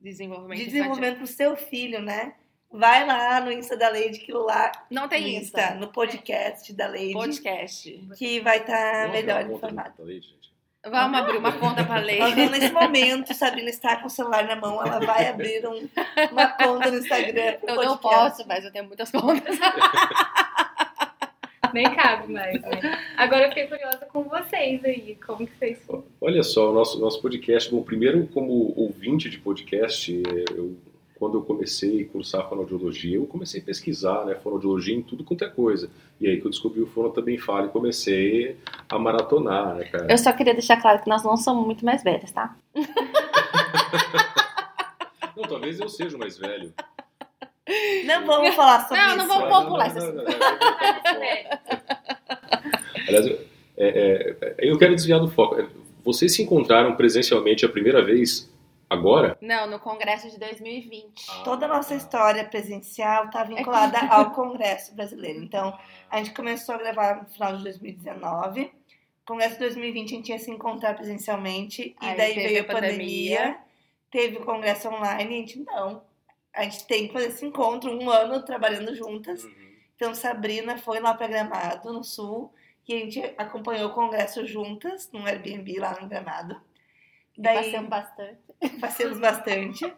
Desenvolvimento, 0.00 0.58
de 0.58 0.64
desenvolvimento 0.66 1.16
pro 1.18 1.26
seu 1.26 1.56
filho, 1.56 2.00
né? 2.02 2.34
Vai 2.74 3.06
lá 3.06 3.38
no 3.40 3.52
Insta 3.52 3.76
da 3.76 3.88
Lady, 3.90 4.18
que 4.18 4.32
lá 4.32 4.72
Não 4.90 5.02
no 5.02 5.08
tem 5.08 5.36
Insta, 5.36 5.60
Insta. 5.60 5.74
no 5.74 5.88
podcast 5.92 6.72
da 6.72 6.86
Lady, 6.88 7.12
Podcast. 7.12 8.08
que 8.16 8.40
vai 8.40 8.58
estar 8.58 9.02
Vamos 9.06 9.12
melhor 9.12 9.42
informado. 9.50 9.94
do 9.98 10.04
leite, 10.04 10.26
gente. 10.28 10.41
Vamos 10.84 11.18
abrir 11.18 11.38
uma 11.38 11.52
conta 11.52 11.84
pra 11.84 11.98
ler. 11.98 12.34
Nesse 12.34 12.72
momento, 12.72 13.32
Sabrina 13.34 13.70
está 13.70 13.96
com 13.96 14.08
o 14.08 14.10
celular 14.10 14.44
na 14.46 14.56
mão, 14.56 14.84
ela 14.84 14.98
vai 14.98 15.28
abrir 15.28 15.64
um- 15.66 15.88
uma 16.32 16.48
conta 16.48 16.90
no 16.90 16.98
Instagram. 16.98 17.56
Eu 17.62 17.76
não 17.76 17.96
podcast. 17.96 18.02
posso, 18.02 18.48
mas 18.48 18.64
eu 18.64 18.72
tenho 18.72 18.86
muitas 18.86 19.10
contas. 19.10 19.56
Nem 21.72 21.94
cabe 21.94 22.30
mais, 22.30 22.60
né? 22.60 22.98
Agora 23.16 23.44
eu 23.44 23.48
fiquei 23.48 23.66
curiosa 23.66 24.04
com 24.12 24.24
vocês 24.24 24.84
aí, 24.84 25.16
como 25.26 25.46
que 25.46 25.56
vocês 25.56 25.78
Olha 26.20 26.42
só, 26.42 26.70
o 26.70 26.74
nosso, 26.74 27.00
nosso 27.00 27.22
podcast, 27.22 27.70
bom, 27.70 27.82
primeiro 27.82 28.26
como 28.26 28.74
ouvinte 28.76 29.30
de 29.30 29.38
podcast, 29.38 30.22
eu, 30.54 30.76
quando 31.22 31.38
eu 31.38 31.42
comecei 31.42 32.02
a 32.02 32.06
cursar 32.12 32.48
fonoaudiologia, 32.48 33.14
eu 33.16 33.26
comecei 33.26 33.60
a 33.60 33.64
pesquisar 33.64 34.24
né, 34.24 34.34
fonoaudiologia 34.34 34.96
em 34.96 35.02
tudo 35.02 35.22
quanto 35.22 35.44
é 35.44 35.48
coisa. 35.48 35.88
E 36.20 36.26
aí 36.26 36.40
que 36.40 36.46
eu 36.48 36.50
descobri 36.50 36.80
o 36.82 36.86
Fono 36.88 37.10
Também 37.10 37.38
Fala 37.38 37.66
e 37.66 37.68
comecei 37.68 38.56
a 38.88 38.98
maratonar, 38.98 39.76
né, 39.76 39.84
cara? 39.84 40.08
Eu 40.10 40.18
só 40.18 40.32
queria 40.32 40.52
deixar 40.52 40.82
claro 40.82 41.00
que 41.00 41.08
nós 41.08 41.22
não 41.22 41.36
somos 41.36 41.64
muito 41.64 41.84
mais 41.84 42.02
velhas, 42.02 42.32
tá? 42.32 42.56
Não, 45.36 45.44
talvez 45.44 45.78
eu 45.78 45.88
seja 45.88 46.16
o 46.16 46.18
mais 46.18 46.36
velho. 46.36 46.74
Não 48.04 48.26
vamos 48.26 48.56
falar 48.56 48.80
sobre 48.80 48.96
Não, 48.98 49.16
isso. 49.16 49.18
não 49.18 49.28
vamos- 49.28 49.48
Não, 49.50 49.66
pular 49.66 49.94
não, 49.94 49.96
essa- 49.96 50.12
não, 50.12 50.24
não, 50.24 50.24
não, 50.24 50.26
não, 50.32 50.40
não. 50.40 50.48
Aliás, 53.08 53.26
eu- 53.28 53.38
é, 53.76 54.36
é, 54.40 54.54
eu 54.58 54.76
quero 54.76 54.96
desviar 54.96 55.20
do 55.20 55.30
foco. 55.30 55.56
Vocês 56.04 56.34
se 56.34 56.42
encontraram 56.42 56.96
presencialmente 56.96 57.64
a 57.64 57.68
primeira 57.68 58.04
vez 58.04 58.51
agora? 58.92 59.36
Não, 59.40 59.66
no 59.66 59.78
congresso 59.80 60.30
de 60.30 60.38
2020. 60.38 61.42
Toda 61.44 61.66
a 61.66 61.68
nossa 61.68 61.94
história 61.94 62.44
presencial 62.44 63.26
está 63.26 63.44
vinculada 63.44 63.98
ao 64.10 64.30
Congresso 64.32 64.94
Brasileiro. 64.94 65.42
Então, 65.42 65.76
a 66.10 66.18
gente 66.18 66.32
começou 66.32 66.74
a 66.74 66.78
gravar 66.78 67.22
no 67.22 67.26
final 67.28 67.56
de 67.56 67.62
2019. 67.64 68.72
Congresso 69.26 69.54
de 69.54 69.60
2020 69.60 70.12
a 70.12 70.16
gente 70.16 70.28
ia 70.30 70.38
se 70.38 70.50
encontrar 70.50 70.94
presencialmente. 70.94 71.96
E 72.00 72.06
Aí 72.06 72.16
daí 72.16 72.34
teve 72.34 72.48
veio 72.48 72.60
a 72.62 72.64
pandemia. 72.64 73.38
pandemia. 73.38 73.58
Teve 74.10 74.36
o 74.38 74.44
congresso 74.44 74.88
online. 74.88 75.24
E 75.32 75.36
a 75.36 75.38
gente, 75.40 75.58
não. 75.60 76.02
A 76.54 76.64
gente 76.64 76.86
tem 76.86 77.06
que 77.06 77.12
fazer 77.12 77.28
esse 77.28 77.46
encontro 77.46 77.90
um 77.90 78.10
ano 78.10 78.44
trabalhando 78.44 78.94
juntas. 78.94 79.42
Então, 79.96 80.14
Sabrina 80.14 80.76
foi 80.76 81.00
lá 81.00 81.14
para 81.14 81.28
Gramado, 81.28 81.92
no 81.92 82.02
Sul. 82.02 82.52
e 82.88 82.94
a 82.94 82.98
gente 82.98 83.34
acompanhou 83.38 83.88
o 83.90 83.94
congresso 83.94 84.44
juntas, 84.46 85.08
num 85.12 85.24
Airbnb 85.24 85.78
lá 85.78 85.96
no 86.00 86.08
Gramado. 86.08 86.60
Daí, 87.36 87.56
Passeamos 87.56 87.88
bastante. 87.88 88.38
passeamos 88.80 89.18
bastante. 89.18 89.94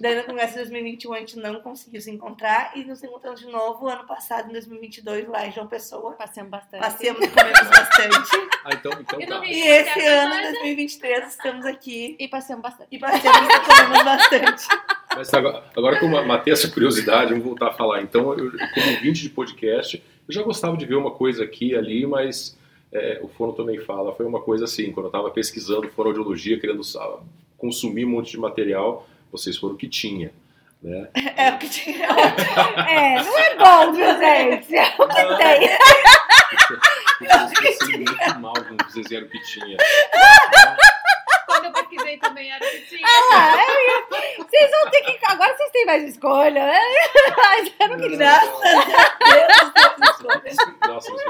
Daí 0.00 0.14
no 0.14 0.24
congresso 0.24 0.52
de 0.52 0.58
2021 0.60 1.12
a 1.12 1.18
gente 1.18 1.36
não 1.38 1.60
conseguiu 1.60 2.00
se 2.00 2.10
encontrar 2.10 2.72
e 2.76 2.84
nos 2.84 3.02
encontramos 3.02 3.40
de 3.40 3.46
novo 3.48 3.88
ano 3.88 4.06
passado, 4.06 4.48
em 4.48 4.52
2022, 4.52 5.28
lá 5.28 5.46
em 5.46 5.52
João 5.52 5.66
Pessoa. 5.66 6.12
Passeamos 6.12 6.50
bastante. 6.50 6.80
Passeamos 6.80 7.20
e 7.22 7.28
comemos 7.28 7.68
bastante. 7.68 8.48
Ah, 8.64 8.70
então, 8.72 8.92
então 9.00 9.20
E 9.20 9.26
tá. 9.26 9.44
E 9.44 9.60
esse 9.60 10.06
ano, 10.06 10.28
mais 10.30 10.48
em 10.48 10.52
2023, 10.52 11.28
estamos 11.28 11.66
aqui 11.66 12.16
E 12.18 12.28
passeamos 12.28 12.62
bastante. 12.62 12.88
e 12.92 12.98
passeamos 12.98 13.48
e 13.54 13.60
comemos 13.60 14.04
bastante. 14.04 14.68
Mas 15.16 15.34
agora, 15.34 15.64
agora 15.76 15.98
que 15.98 16.04
eu 16.04 16.26
matei 16.26 16.52
essa 16.52 16.68
curiosidade, 16.70 17.30
vamos 17.30 17.44
voltar 17.44 17.68
a 17.68 17.72
falar. 17.72 18.02
Então, 18.02 18.32
eu, 18.38 18.52
como 18.52 18.90
ouvinte 18.92 19.22
de 19.22 19.30
podcast, 19.30 20.02
eu 20.28 20.32
já 20.32 20.42
gostava 20.42 20.76
de 20.76 20.86
ver 20.86 20.94
uma 20.94 21.10
coisa 21.10 21.42
aqui 21.42 21.70
e 21.70 21.76
ali, 21.76 22.06
mas 22.06 22.56
é, 22.92 23.20
o 23.22 23.28
Fono 23.28 23.52
também 23.52 23.78
fala, 23.78 24.14
foi 24.14 24.26
uma 24.26 24.40
coisa 24.40 24.64
assim, 24.64 24.92
quando 24.92 25.06
eu 25.06 25.10
estava 25.10 25.30
pesquisando 25.30 25.88
fonoaudiologia, 25.88 26.58
querendo 26.58 26.82
consumir 27.56 28.04
um 28.04 28.10
monte 28.10 28.30
de 28.30 28.38
material, 28.38 29.06
vocês 29.30 29.56
foram 29.56 29.74
o 29.74 29.78
que 29.78 29.88
tinha. 29.88 30.32
Né? 30.82 31.08
É 31.36 31.50
o 31.50 31.58
que 31.58 31.68
tinha. 31.68 32.06
É, 32.06 33.22
não 33.22 33.38
é 33.38 33.56
bom, 33.56 33.92
viu, 33.92 34.06
gente? 34.16 34.76
É 34.76 34.94
o 34.96 35.08
que 35.08 35.36
tem. 35.36 35.68
Eu 37.20 37.62
pensei 37.62 37.96
muito 37.96 38.40
mal 38.40 38.52
quando 38.52 38.84
vocês 38.84 39.08
vieram 39.08 39.26
o 39.26 39.30
que 39.30 39.42
tinha. 39.42 39.76
Quando 41.46 41.64
eu 41.64 41.72
pesquisei 41.72 42.18
também 42.18 42.52
era 42.52 42.64
o 42.64 42.70
que 42.70 42.80
tinha. 42.82 43.06
Ah, 43.32 43.56
é, 43.58 44.37
vocês 44.58 44.70
vão 44.70 44.90
ter 44.90 45.00
que. 45.02 45.18
Agora 45.26 45.56
vocês 45.56 45.70
têm 45.70 45.86
mais 45.86 46.04
escolha, 46.04 46.66
né? 46.66 46.80
Mas 47.36 47.72
eu 47.80 47.88
não 47.88 47.96
queria. 47.98 48.16
Graças 48.18 48.64
a 48.64 48.74
Deus, 50.38 50.56
Nossa, 50.86 51.12
mas 51.12 51.28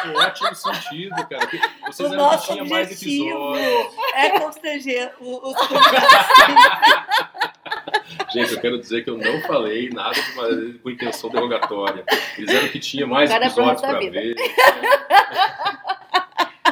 tinha 0.00 0.12
um 0.12 0.16
ótimo 0.18 0.54
sentido, 0.54 1.14
cara. 1.28 1.48
Vocês 1.86 2.10
O 2.10 2.14
eram 2.14 2.26
o 2.26 2.30
que 2.30 2.34
nosso 2.36 2.52
tinha 2.52 2.64
mais 2.64 2.88
objetivo 2.90 3.54
episódios. 3.56 3.94
é 4.14 4.30
constranger 4.40 5.12
o- 5.20 5.50
os 5.50 5.56
Gente, 8.32 8.52
eu 8.52 8.60
quero 8.60 8.78
dizer 8.78 9.02
que 9.04 9.10
eu 9.10 9.18
não 9.18 9.40
falei 9.42 9.90
nada 9.90 10.16
uma- 10.34 10.48
com 10.82 10.90
intenção 10.90 11.30
derrogatória. 11.30 12.04
Eles 12.38 12.54
eram 12.54 12.68
que 12.68 12.78
tinha 12.78 13.06
mais 13.06 13.28
Agora 13.30 13.44
é 13.44 13.48
episódios 13.48 13.80
pra 13.80 13.98
ver. 13.98 14.34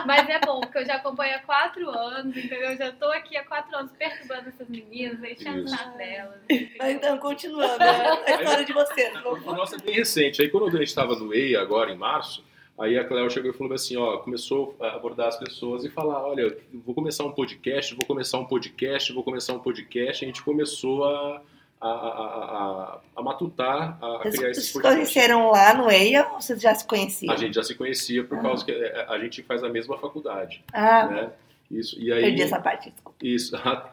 Mas 0.08 0.26
é 0.26 0.40
bom, 0.40 0.60
porque 0.60 0.78
eu 0.78 0.86
já 0.86 0.94
acompanho 0.94 1.36
há 1.36 1.38
quatro 1.40 1.90
anos, 1.90 2.34
entendeu? 2.34 2.70
Eu 2.70 2.78
já 2.78 2.90
tô 2.92 3.04
aqui 3.08 3.36
há 3.36 3.44
quatro 3.44 3.76
anos 3.76 3.92
perturbando 3.92 4.48
essas 4.48 4.66
meninas, 4.66 5.22
enchendo 5.22 5.60
o 5.60 5.64
Isso. 5.66 5.76
saco 5.76 5.98
delas. 5.98 6.40
Mas 6.78 6.96
então, 6.96 7.18
continuando 7.18 7.84
a 7.84 8.30
história 8.30 8.64
de 8.64 8.72
vocês. 8.72 9.12
O 9.22 9.52
nosso 9.52 9.74
é 9.74 9.78
bem 9.78 9.94
recente. 9.96 10.40
Aí 10.40 10.48
quando 10.48 10.68
a 10.68 10.70
gente 10.70 10.88
estava 10.88 11.14
no 11.14 11.34
EIA 11.34 11.60
agora, 11.60 11.92
em 11.92 11.96
março, 11.98 12.42
aí 12.78 12.96
a 12.96 13.04
Cléo 13.04 13.28
chegou 13.28 13.50
e 13.50 13.54
falou 13.54 13.74
assim, 13.74 13.98
ó, 13.98 14.16
começou 14.16 14.74
a 14.80 14.96
abordar 14.96 15.28
as 15.28 15.36
pessoas 15.36 15.84
e 15.84 15.90
falar, 15.90 16.26
olha, 16.26 16.56
vou 16.72 16.94
começar 16.94 17.24
um 17.24 17.32
podcast, 17.32 17.94
vou 17.94 18.06
começar 18.06 18.38
um 18.38 18.46
podcast, 18.46 19.12
vou 19.12 19.22
começar 19.22 19.52
um 19.52 19.58
podcast. 19.58 20.24
E 20.24 20.26
a 20.26 20.28
gente 20.28 20.42
começou 20.42 21.04
a, 21.04 21.42
a, 21.80 21.88
a, 21.88 21.92
a, 21.94 23.00
a 23.16 23.22
matutar, 23.22 23.98
a 24.02 24.18
Vocês 24.18 24.36
criar 24.36 24.50
esse 24.50 24.72
podcast. 24.72 24.96
conheceram 24.96 25.50
lá 25.50 25.74
no 25.74 25.90
EIA 25.90 26.26
ou 26.32 26.40
vocês 26.40 26.60
já 26.60 26.74
se 26.74 26.86
conheciam? 26.86 27.32
A 27.32 27.36
gente 27.36 27.54
já 27.54 27.62
se 27.62 27.74
conhecia 27.74 28.24
por 28.24 28.40
causa 28.42 28.64
que 28.64 28.72
é, 28.72 29.06
a 29.08 29.18
gente 29.18 29.42
faz 29.42 29.62
a 29.62 29.68
mesma 29.68 29.96
faculdade, 29.98 30.64
Ah, 30.72 31.06
né? 31.06 31.32
Isso. 31.70 32.00
E 32.00 32.10
aí, 32.10 32.22
perdi 32.22 32.42
essa 32.42 32.58
parte. 32.60 32.90
desculpa. 32.90 33.18
Isso. 33.22 33.54
ah, 33.62 33.90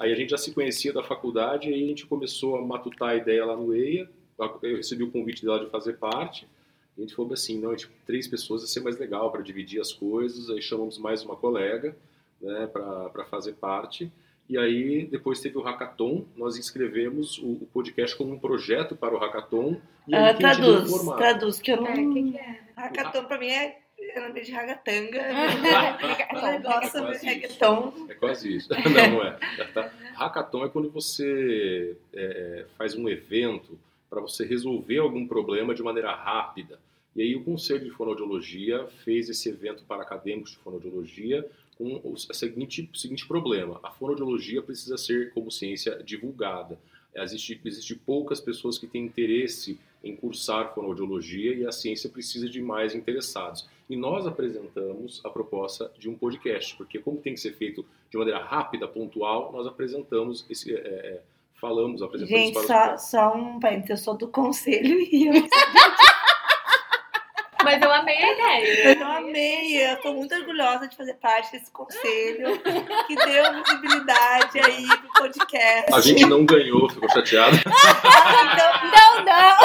aí 0.00 0.12
a 0.12 0.14
gente 0.14 0.30
já 0.30 0.36
se 0.38 0.52
conhecia 0.52 0.92
da 0.92 1.02
faculdade, 1.02 1.68
aí 1.68 1.82
a 1.84 1.86
gente 1.86 2.06
começou 2.06 2.56
a 2.56 2.62
matutar 2.62 3.08
a 3.10 3.16
ideia 3.16 3.44
lá 3.44 3.56
no 3.56 3.74
EIA. 3.74 4.08
Eu 4.62 4.76
recebi 4.76 5.02
o 5.02 5.10
convite 5.10 5.44
dela 5.44 5.58
de 5.64 5.70
fazer 5.70 5.94
parte. 5.94 6.46
A 6.96 7.00
gente 7.00 7.14
falou 7.14 7.32
assim, 7.32 7.58
não, 7.58 7.74
tipo, 7.74 7.92
três 8.06 8.26
pessoas 8.28 8.62
ia 8.62 8.68
ser 8.68 8.80
mais 8.80 8.98
legal 8.98 9.30
para 9.32 9.40
dividir 9.42 9.80
as 9.80 9.92
coisas. 9.92 10.50
Aí 10.50 10.60
chamamos 10.60 10.98
mais 10.98 11.22
uma 11.24 11.36
colega, 11.36 11.96
né, 12.40 12.66
para 12.66 13.24
fazer 13.24 13.54
parte. 13.54 14.10
E 14.50 14.58
aí 14.58 15.06
depois 15.06 15.38
teve 15.38 15.56
o 15.56 15.62
hackathon. 15.62 16.26
Nós 16.36 16.58
inscrevemos 16.58 17.38
o, 17.38 17.52
o 17.52 17.68
podcast 17.72 18.16
como 18.16 18.32
um 18.32 18.38
projeto 18.38 18.96
para 18.96 19.14
o 19.14 19.18
hackathon. 19.18 19.80
E 20.08 20.14
aí 20.14 20.30
Ah, 20.30 20.34
traduz, 20.34 20.90
traduz, 21.16 21.60
que 21.60 21.70
eu 21.70 21.76
não... 21.76 21.86
É, 21.86 21.92
o 21.92 22.12
que, 22.12 22.32
que 22.32 22.36
é? 22.36 22.60
Hackathon 22.74 23.24
pra 23.26 23.38
mim 23.38 23.46
é, 23.46 23.78
é 23.96 24.20
nome 24.20 24.40
de 24.40 24.50
ragatanga. 24.50 25.20
É 26.32 26.58
negócio 26.58 26.98
É 26.98 27.16
reggaeton. 27.18 28.06
É 28.08 28.14
quase 28.14 28.56
isso. 28.56 28.68
Não, 28.74 29.10
não 29.10 29.24
é. 29.24 29.38
Tá. 29.72 29.92
Hackathon 30.14 30.64
é 30.64 30.68
quando 30.68 30.90
você 30.90 31.96
é, 32.12 32.66
faz 32.76 32.96
um 32.96 33.08
evento 33.08 33.78
para 34.08 34.20
você 34.20 34.44
resolver 34.44 34.98
algum 34.98 35.28
problema 35.28 35.76
de 35.76 35.82
maneira 35.82 36.12
rápida. 36.12 36.80
E 37.14 37.22
aí 37.22 37.36
o 37.36 37.42
Conselho 37.42 37.84
de 37.84 37.90
Fonoaudiologia 37.90 38.86
fez 39.04 39.28
esse 39.28 39.48
evento 39.48 39.84
para 39.84 40.02
acadêmicos 40.02 40.52
de 40.52 40.58
fonoaudiologia 40.58 41.48
com 41.76 42.00
o 42.04 42.16
seguinte, 42.16 42.88
o 42.92 42.96
seguinte 42.96 43.26
problema. 43.26 43.80
A 43.82 43.90
fonoaudiologia 43.90 44.62
precisa 44.62 44.98
ser 44.98 45.32
como 45.32 45.50
ciência 45.50 46.02
divulgada. 46.04 46.78
Existe, 47.14 47.60
existe 47.64 47.94
poucas 47.94 48.40
pessoas 48.40 48.78
que 48.78 48.86
têm 48.86 49.04
interesse 49.04 49.78
em 50.04 50.14
cursar 50.14 50.74
fonoaudiologia 50.74 51.54
e 51.54 51.66
a 51.66 51.72
ciência 51.72 52.08
precisa 52.08 52.48
de 52.48 52.60
mais 52.60 52.94
interessados. 52.94 53.68
E 53.88 53.96
nós 53.96 54.26
apresentamos 54.26 55.20
a 55.24 55.30
proposta 55.30 55.90
de 55.98 56.08
um 56.08 56.14
podcast, 56.14 56.76
porque 56.76 56.98
como 56.98 57.18
tem 57.18 57.34
que 57.34 57.40
ser 57.40 57.54
feito 57.54 57.84
de 58.10 58.16
maneira 58.16 58.42
rápida, 58.42 58.86
pontual, 58.86 59.50
nós 59.52 59.66
apresentamos 59.66 60.46
esse, 60.48 60.74
é, 60.74 60.78
é, 60.78 61.22
falamos, 61.54 62.02
apresentamos 62.02 62.40
Gente, 62.40 62.52
para 62.52 62.94
os 62.94 63.02
só, 63.02 63.30
só 63.30 63.36
um 63.36 63.58
parênteses, 63.58 63.90
eu 63.90 63.96
sou 63.96 64.16
do 64.16 64.28
conselho 64.28 65.00
e 65.10 65.26
eu, 65.26 65.32
Mas 67.64 67.82
eu 67.82 67.92
amei 67.92 68.16
a 68.16 68.32
ideia. 68.32 68.98
eu 68.98 69.06
amei, 69.06 69.90
eu 69.92 69.96
tô 70.00 70.12
muito 70.14 70.34
orgulhosa 70.34 70.88
de 70.88 70.96
fazer 70.96 71.14
parte 71.14 71.52
desse 71.52 71.70
conselho 71.70 72.58
que 73.06 73.14
deu 73.16 73.62
visibilidade 73.62 74.58
aí 74.64 74.86
pro 74.86 75.08
podcast. 75.18 75.92
A 75.94 76.00
gente 76.00 76.24
não 76.26 76.44
ganhou, 76.44 76.88
ficou 76.88 77.08
chateado. 77.10 77.56
Então, 77.56 78.90
Não, 78.90 79.24
não! 79.24 79.58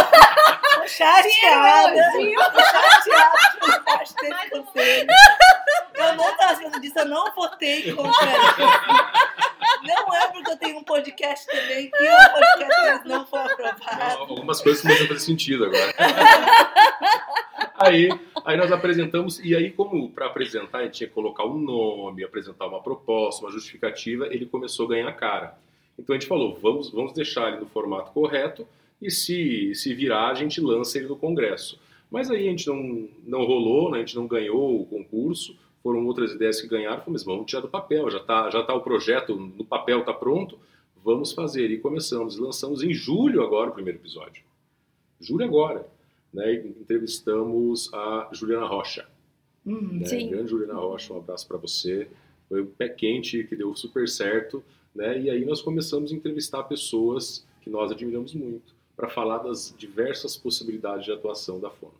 tô 0.81 0.87
chateada. 0.87 1.95
Tô 2.11 2.61
chateada 2.61 3.37
de 3.53 3.59
fazer 3.59 3.79
parte 3.83 4.13
desse 4.15 4.49
conselho. 4.49 5.07
Eu 5.95 6.15
não 6.15 6.35
tava 6.37 6.55
sabendo 6.55 6.81
disso, 6.81 6.99
eu 6.99 7.05
não 7.05 7.33
votei 7.33 7.93
contra 7.93 8.25
ele. 8.25 8.35
Não 9.87 10.13
é 10.15 10.27
porque 10.27 10.51
eu 10.51 10.57
tenho 10.57 10.77
um 10.79 10.83
podcast 10.83 11.45
também 11.47 11.89
que 11.91 12.03
o 12.03 12.33
podcast 12.33 13.07
não 13.07 13.25
foi 13.25 13.39
aprovado. 13.39 14.17
Algumas 14.19 14.61
coisas 14.61 14.81
começam 14.81 15.05
a 15.05 15.07
fazer 15.07 15.19
sentido 15.21 15.65
agora. 15.65 15.93
Aí, 17.77 18.09
aí 18.45 18.55
nós 18.55 18.71
apresentamos, 18.71 19.39
e 19.39 19.53
aí, 19.53 19.69
como 19.69 20.09
para 20.09 20.27
apresentar, 20.27 20.79
a 20.79 20.83
gente 20.83 20.93
tinha 20.93 21.07
que 21.07 21.13
colocar 21.13 21.45
um 21.45 21.57
nome, 21.57 22.23
apresentar 22.23 22.67
uma 22.67 22.81
proposta, 22.81 23.45
uma 23.45 23.51
justificativa, 23.51 24.27
ele 24.27 24.45
começou 24.45 24.85
a 24.85 24.89
ganhar 24.89 25.11
cara. 25.13 25.57
Então 25.99 26.15
a 26.15 26.19
gente 26.19 26.27
falou, 26.27 26.57
vamos, 26.61 26.89
vamos 26.89 27.11
deixar 27.13 27.49
ele 27.49 27.59
no 27.59 27.65
formato 27.65 28.11
correto, 28.11 28.65
e 29.01 29.11
se, 29.11 29.75
se 29.75 29.93
virar, 29.93 30.29
a 30.29 30.33
gente 30.33 30.61
lança 30.61 30.97
ele 30.97 31.07
no 31.07 31.17
Congresso. 31.17 31.77
Mas 32.09 32.31
aí 32.31 32.47
a 32.47 32.51
gente 32.51 32.65
não, 32.67 33.09
não 33.25 33.43
rolou, 33.43 33.91
né, 33.91 33.97
a 33.97 33.99
gente 34.01 34.15
não 34.15 34.25
ganhou 34.25 34.81
o 34.81 34.85
concurso, 34.85 35.57
foram 35.83 36.05
outras 36.05 36.31
ideias 36.31 36.61
que 36.61 36.67
ganharam, 36.67 36.99
falei, 36.99 37.13
mas 37.13 37.23
vamos 37.23 37.45
tirar 37.45 37.61
do 37.61 37.67
papel, 37.67 38.09
já 38.09 38.19
está 38.19 38.49
já 38.49 38.63
tá 38.63 38.73
o 38.73 38.81
projeto 38.81 39.35
no 39.35 39.65
papel, 39.65 39.99
está 39.99 40.13
pronto, 40.13 40.57
vamos 41.03 41.33
fazer. 41.33 41.69
E 41.69 41.77
começamos, 41.77 42.37
lançamos 42.37 42.81
em 42.81 42.93
julho 42.93 43.43
agora 43.43 43.69
o 43.69 43.73
primeiro 43.73 43.99
episódio. 43.99 44.43
Julho 45.19 45.45
agora. 45.45 45.85
Né, 46.35 46.55
entrevistamos 46.55 47.89
a 47.93 48.29
Juliana 48.31 48.65
Rocha. 48.67 49.07
Uhum. 49.65 49.99
Né, 49.99 50.23
grande 50.25 50.49
Juliana 50.51 50.73
Rocha, 50.75 51.13
um 51.13 51.17
abraço 51.17 51.47
para 51.47 51.57
você. 51.57 52.07
Foi 52.49 52.61
um 52.61 52.67
pé 52.67 52.89
quente 52.89 53.43
que 53.45 53.55
deu 53.55 53.73
super 53.75 54.07
certo. 54.07 54.63
Né, 54.93 55.19
e 55.19 55.29
aí 55.29 55.45
nós 55.45 55.61
começamos 55.61 56.11
a 56.11 56.15
entrevistar 56.15 56.63
pessoas 56.63 57.45
que 57.61 57.69
nós 57.69 57.91
admiramos 57.91 58.33
muito, 58.35 58.73
para 58.95 59.09
falar 59.09 59.39
das 59.39 59.73
diversas 59.77 60.37
possibilidades 60.37 61.03
de 61.05 61.11
atuação 61.11 61.59
da 61.59 61.69
Fono. 61.69 61.93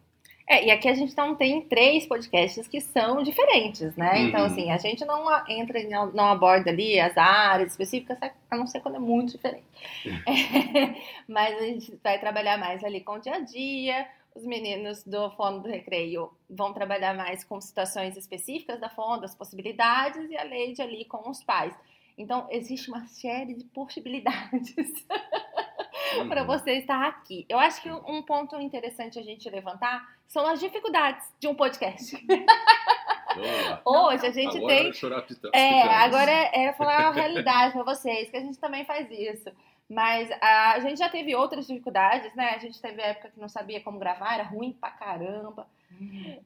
É, 0.48 0.68
e 0.68 0.70
aqui 0.70 0.88
a 0.88 0.94
gente 0.94 1.18
não 1.18 1.34
tem 1.36 1.60
três 1.62 2.06
podcasts 2.06 2.68
que 2.68 2.80
são 2.80 3.24
diferentes, 3.24 3.96
né? 3.96 4.22
Então, 4.22 4.42
Uhum. 4.42 4.46
assim, 4.46 4.70
a 4.72 4.78
gente 4.78 5.04
não 5.04 5.26
entra, 5.50 5.80
em- 5.80 5.90
não 5.90 6.26
aborda 6.28 6.70
ali 6.70 7.00
as 7.00 7.18
áreas 7.18 7.72
específicas, 7.72 8.16
a 8.52 8.56
não 8.56 8.68
ser 8.68 8.80
quando 8.80 8.96
é 8.96 9.00
muito 9.00 9.32
diferente. 9.36 9.66
É, 10.06 10.06
mas 11.28 11.58
a 11.58 11.64
gente 11.66 11.98
vai 12.04 12.20
trabalhar 12.20 12.60
mais 12.60 12.84
ali 12.84 13.02
com 13.02 13.14
o 13.14 13.20
dia 13.20 13.34
a 13.36 13.40
dia. 13.40 14.08
Os 14.36 14.46
meninos 14.46 15.02
do 15.04 15.32
Fono 15.32 15.62
do 15.62 15.70
Recreio 15.70 16.30
vão 16.50 16.74
trabalhar 16.74 17.16
mais 17.16 17.44
com 17.44 17.60
situações 17.62 18.18
específicas 18.18 18.80
da 18.82 18.90
Fono, 18.90 19.22
das 19.22 19.34
possibilidades, 19.34 20.30
e 20.30 20.38
a 20.38 20.44
Leide 20.44 20.82
ali 20.82 21.06
com 21.06 21.30
os 21.30 21.42
pais. 21.44 21.74
Então, 22.18 22.46
existe 22.50 22.90
uma 22.90 23.06
série 23.08 23.54
de 23.54 23.64
possibilidades 23.66 24.76
para 26.30 26.42
Uhum. 26.42 26.48
você 26.48 26.74
estar 26.74 27.06
aqui. 27.08 27.46
Eu 27.50 27.58
acho 27.60 27.82
que 27.82 27.90
um 27.92 28.22
ponto 28.24 28.60
interessante 28.60 29.18
a 29.20 29.22
gente 29.24 29.50
levantar 29.50 30.06
são 30.28 30.46
as 30.46 30.60
dificuldades 30.60 31.26
de 31.40 31.48
um 31.48 31.56
podcast. 31.56 32.16
Lá. 33.36 33.82
Hoje 33.86 34.26
a 34.28 34.32
gente 34.32 34.58
agora 34.58 34.76
tem. 34.76 34.90
é 34.90 34.94
chorar 34.94 35.22
pita- 35.24 35.50
É, 35.54 35.82
agora 35.82 36.32
é, 36.32 36.66
é 36.66 36.74
falar 36.74 37.08
a 37.08 37.12
realidade 37.12 37.74
para 37.74 37.84
vocês, 37.84 38.30
que 38.30 38.38
a 38.38 38.42
gente 38.42 38.58
também 38.60 38.86
faz 38.86 39.10
isso. 39.12 39.50
Mas 39.90 40.30
a, 40.42 40.80
gente 40.80 40.98
já 40.98 41.10
teve 41.10 41.36
outras 41.36 41.68
dificuldades, 41.68 42.34
né? 42.36 42.52
A 42.56 42.58
gente 42.58 42.82
teve 42.82 43.02
época 43.02 43.30
que 43.30 43.40
não 43.40 43.48
sabia 43.48 43.82
como 43.82 44.00
gravar, 44.00 44.34
era 44.34 44.44
ruim 44.44 44.74
pra 44.74 44.90
caramba. 44.90 45.68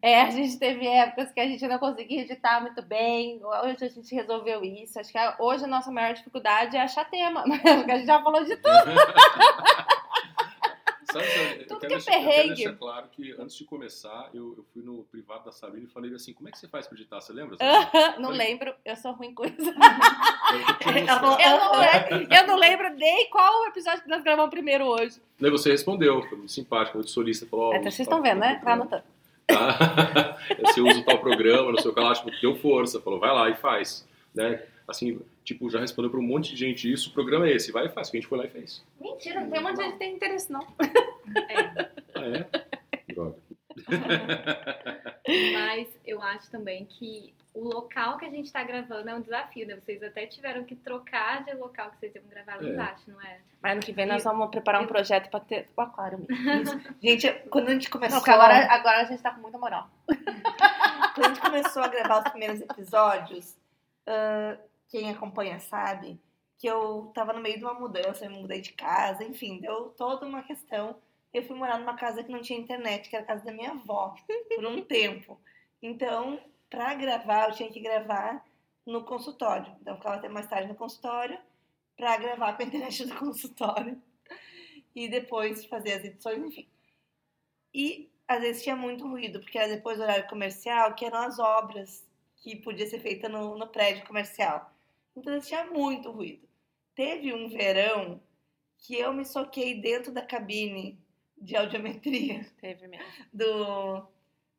É, 0.01 0.21
a 0.21 0.29
gente 0.29 0.59
teve 0.59 0.85
épocas 0.85 1.31
que 1.31 1.39
a 1.39 1.47
gente 1.47 1.67
não 1.67 1.79
conseguia 1.79 2.21
editar 2.21 2.61
muito 2.61 2.81
bem. 2.81 3.39
Hoje 3.43 3.85
a 3.85 3.87
gente 3.87 4.13
resolveu 4.13 4.63
isso. 4.63 4.99
Acho 4.99 5.11
que 5.11 5.17
hoje 5.39 5.63
a 5.63 5.67
nossa 5.67 5.89
maior 5.89 6.13
dificuldade 6.13 6.77
é 6.77 6.81
achar 6.81 7.09
tema. 7.09 7.43
Porque 7.47 7.91
a 7.91 7.97
gente 7.97 8.07
já 8.07 8.21
falou 8.21 8.43
de 8.43 8.55
tudo. 8.57 8.69
Sabe, 11.11 11.25
sabe, 11.25 11.65
Tudo 11.65 11.79
que 11.79 11.85
é 11.85 11.89
deixar, 11.89 12.11
eu 12.13 12.19
quero 12.19 12.31
perrengue. 12.33 12.55
deixar 12.55 12.73
claro 12.75 13.07
que 13.11 13.31
antes 13.39 13.55
de 13.55 13.65
começar, 13.65 14.29
eu, 14.33 14.53
eu 14.57 14.65
fui 14.73 14.83
no 14.83 15.03
privado 15.05 15.45
da 15.45 15.51
Sabrina 15.51 15.87
e 15.89 15.91
falei 15.91 16.13
assim: 16.13 16.33
como 16.33 16.47
é 16.49 16.51
que 16.51 16.59
você 16.59 16.67
faz 16.67 16.85
pra 16.87 16.95
editar? 16.97 17.19
Você 17.19 17.33
lembra? 17.33 17.57
Sabrina? 17.57 18.15
não 18.19 18.29
lembro, 18.29 18.73
eu 18.85 18.95
sou 18.95 19.11
ruim 19.13 19.33
com 19.33 19.45
isso. 19.45 19.55
Eu. 20.49 21.05
Eu 21.09 21.21
não, 21.21 21.39
eu 22.37 22.47
não 22.47 22.55
lembro 22.55 22.89
nem 22.95 23.29
qual 23.29 23.61
o 23.61 23.67
episódio 23.67 24.01
que 24.01 24.09
nós 24.09 24.23
gravamos 24.23 24.49
primeiro 24.49 24.85
hoje. 24.85 25.21
Daí 25.39 25.51
você 25.51 25.69
respondeu, 25.71 26.21
foi 26.23 26.37
muito 26.37 26.51
simpático, 26.51 26.97
muito 26.97 27.11
solista. 27.11 27.45
Falou, 27.45 27.69
ó, 27.69 27.73
É, 27.75 27.79
vocês 27.79 27.99
estão 27.99 28.21
vendo, 28.21 28.39
né? 28.39 28.59
Vai 28.63 28.75
programa. 28.77 28.81
anotando. 28.83 29.03
Tá? 29.49 30.37
Você 30.61 30.79
usa 30.79 31.01
tal 31.03 31.17
programa, 31.19 31.71
não 31.71 31.79
sei 31.79 31.89
o 31.89 31.93
que 31.93 31.99
lá, 31.99 32.13
tipo, 32.13 32.29
deu 32.39 32.55
força, 32.55 33.01
falou, 33.01 33.19
vai 33.19 33.33
lá 33.33 33.49
e 33.49 33.55
faz. 33.55 34.07
Né? 34.33 34.61
Assim, 34.89 35.21
tipo, 35.43 35.69
já 35.69 35.79
respondeu 35.79 36.09
pra 36.11 36.19
um 36.19 36.23
monte 36.23 36.51
de 36.51 36.57
gente 36.57 36.91
isso, 36.91 37.09
o 37.09 37.13
programa 37.13 37.47
é 37.47 37.51
esse, 37.53 37.71
vai 37.71 37.85
e 37.85 37.89
faz, 37.89 38.09
que 38.09 38.17
a 38.17 38.19
gente 38.19 38.29
foi 38.29 38.37
lá 38.39 38.45
e 38.45 38.49
fez. 38.49 38.83
Mentira, 38.99 39.41
não 39.41 39.49
tem 39.51 39.59
um 39.59 39.63
monte 39.63 39.75
de 39.77 39.83
gente 39.83 39.91
que 39.93 39.99
tem 39.99 40.15
interesse, 40.15 40.51
não. 40.51 40.61
Ah, 42.15 42.21
é? 42.25 42.47
Droga. 43.13 43.35
Mas 45.53 45.87
eu 46.05 46.21
acho 46.21 46.49
também 46.51 46.85
que 46.85 47.33
o 47.53 47.63
local 47.63 48.17
que 48.17 48.25
a 48.25 48.29
gente 48.29 48.51
tá 48.51 48.63
gravando 48.63 49.09
é 49.09 49.15
um 49.15 49.21
desafio, 49.21 49.65
né? 49.67 49.75
Vocês 49.75 50.01
até 50.03 50.25
tiveram 50.25 50.63
que 50.63 50.75
trocar 50.75 51.43
de 51.43 51.53
local 51.53 51.89
que 51.91 51.97
vocês 51.97 52.15
iam 52.15 52.23
gravar 52.29 52.61
lá 52.61 52.67
É. 52.67 52.73
embaixo, 52.73 53.03
não 53.07 53.21
é? 53.21 53.39
Mas 53.61 53.71
ano 53.73 53.81
que 53.81 53.91
vem 53.91 54.05
nós 54.05 54.23
vamos 54.23 54.49
preparar 54.49 54.81
um 54.81 54.87
projeto 54.87 55.29
pra 55.29 55.39
ter 55.39 55.67
o 55.75 55.81
aquário 55.81 56.25
mesmo. 56.27 56.79
Gente, 57.01 57.29
quando 57.49 57.69
a 57.69 57.73
gente 57.73 57.89
começou, 57.89 58.21
Não, 58.25 58.33
agora, 58.33 58.71
agora 58.71 59.01
a 59.01 59.05
gente 59.05 59.21
tá 59.21 59.31
com 59.31 59.41
muita 59.41 59.57
moral. 59.57 59.89
quando 60.05 61.25
a 61.25 61.27
gente 61.29 61.41
começou 61.41 61.83
a 61.83 61.87
gravar 61.87 62.19
os 62.23 62.29
primeiros 62.29 62.61
episódios, 62.61 63.57
ah, 64.07 64.57
quem 64.89 65.09
acompanha 65.09 65.59
sabe 65.59 66.19
que 66.57 66.67
eu 66.67 67.09
tava 67.15 67.31
no 67.31 67.39
meio 67.39 67.57
de 67.57 67.63
uma 67.63 67.73
mudança, 67.73 68.25
eu 68.25 68.31
me 68.31 68.41
mudei 68.41 68.59
de 68.59 68.73
casa, 68.73 69.23
enfim, 69.23 69.59
deu 69.61 69.91
toda 69.91 70.25
uma 70.25 70.43
questão. 70.43 70.99
Eu 71.33 71.43
fui 71.43 71.55
morar 71.55 71.79
numa 71.79 71.95
casa 71.95 72.21
que 72.21 72.31
não 72.31 72.41
tinha 72.41 72.59
internet, 72.59 73.09
que 73.09 73.15
era 73.15 73.23
a 73.23 73.27
casa 73.27 73.45
da 73.45 73.53
minha 73.53 73.71
avó, 73.71 74.13
por 74.53 74.65
um 74.65 74.81
tempo. 74.83 75.39
Então, 75.81 76.37
pra 76.69 76.93
gravar, 76.95 77.49
eu 77.49 77.55
tinha 77.55 77.71
que 77.71 77.79
gravar 77.79 78.45
no 78.85 79.05
consultório. 79.05 79.73
Então, 79.79 79.93
eu 79.93 79.97
ficava 79.97 80.17
até 80.17 80.27
mais 80.27 80.47
tarde 80.47 80.67
no 80.67 80.75
consultório 80.75 81.39
pra 81.95 82.17
gravar 82.17 82.57
com 82.57 82.63
a 82.63 82.65
internet 82.65 83.05
do 83.05 83.15
consultório. 83.17 84.01
E 84.93 85.07
depois 85.07 85.63
fazer 85.65 85.93
as 85.93 86.03
edições, 86.03 86.43
enfim. 86.43 86.67
E 87.73 88.11
às 88.27 88.41
vezes 88.41 88.63
tinha 88.63 88.75
muito 88.75 89.07
ruído, 89.07 89.39
porque 89.39 89.57
era 89.57 89.73
depois 89.73 89.97
do 89.97 90.03
horário 90.03 90.27
comercial, 90.27 90.93
que 90.93 91.05
eram 91.05 91.19
as 91.19 91.39
obras 91.39 92.05
que 92.37 92.55
podia 92.57 92.87
ser 92.87 92.99
feita 92.99 93.29
no, 93.29 93.57
no 93.57 93.67
prédio 93.67 94.05
comercial. 94.05 94.73
Então 95.19 95.39
tinha 95.39 95.65
muito 95.65 96.09
ruído. 96.11 96.47
Teve 96.95 97.33
um 97.33 97.49
verão 97.49 98.21
que 98.77 98.95
eu 98.95 99.13
me 99.13 99.25
soquei 99.25 99.79
dentro 99.81 100.11
da 100.11 100.21
cabine 100.21 100.97
de 101.37 101.55
audiometria 101.55 102.45
Teve 102.59 102.87
mesmo. 102.87 103.05
do, 103.33 104.07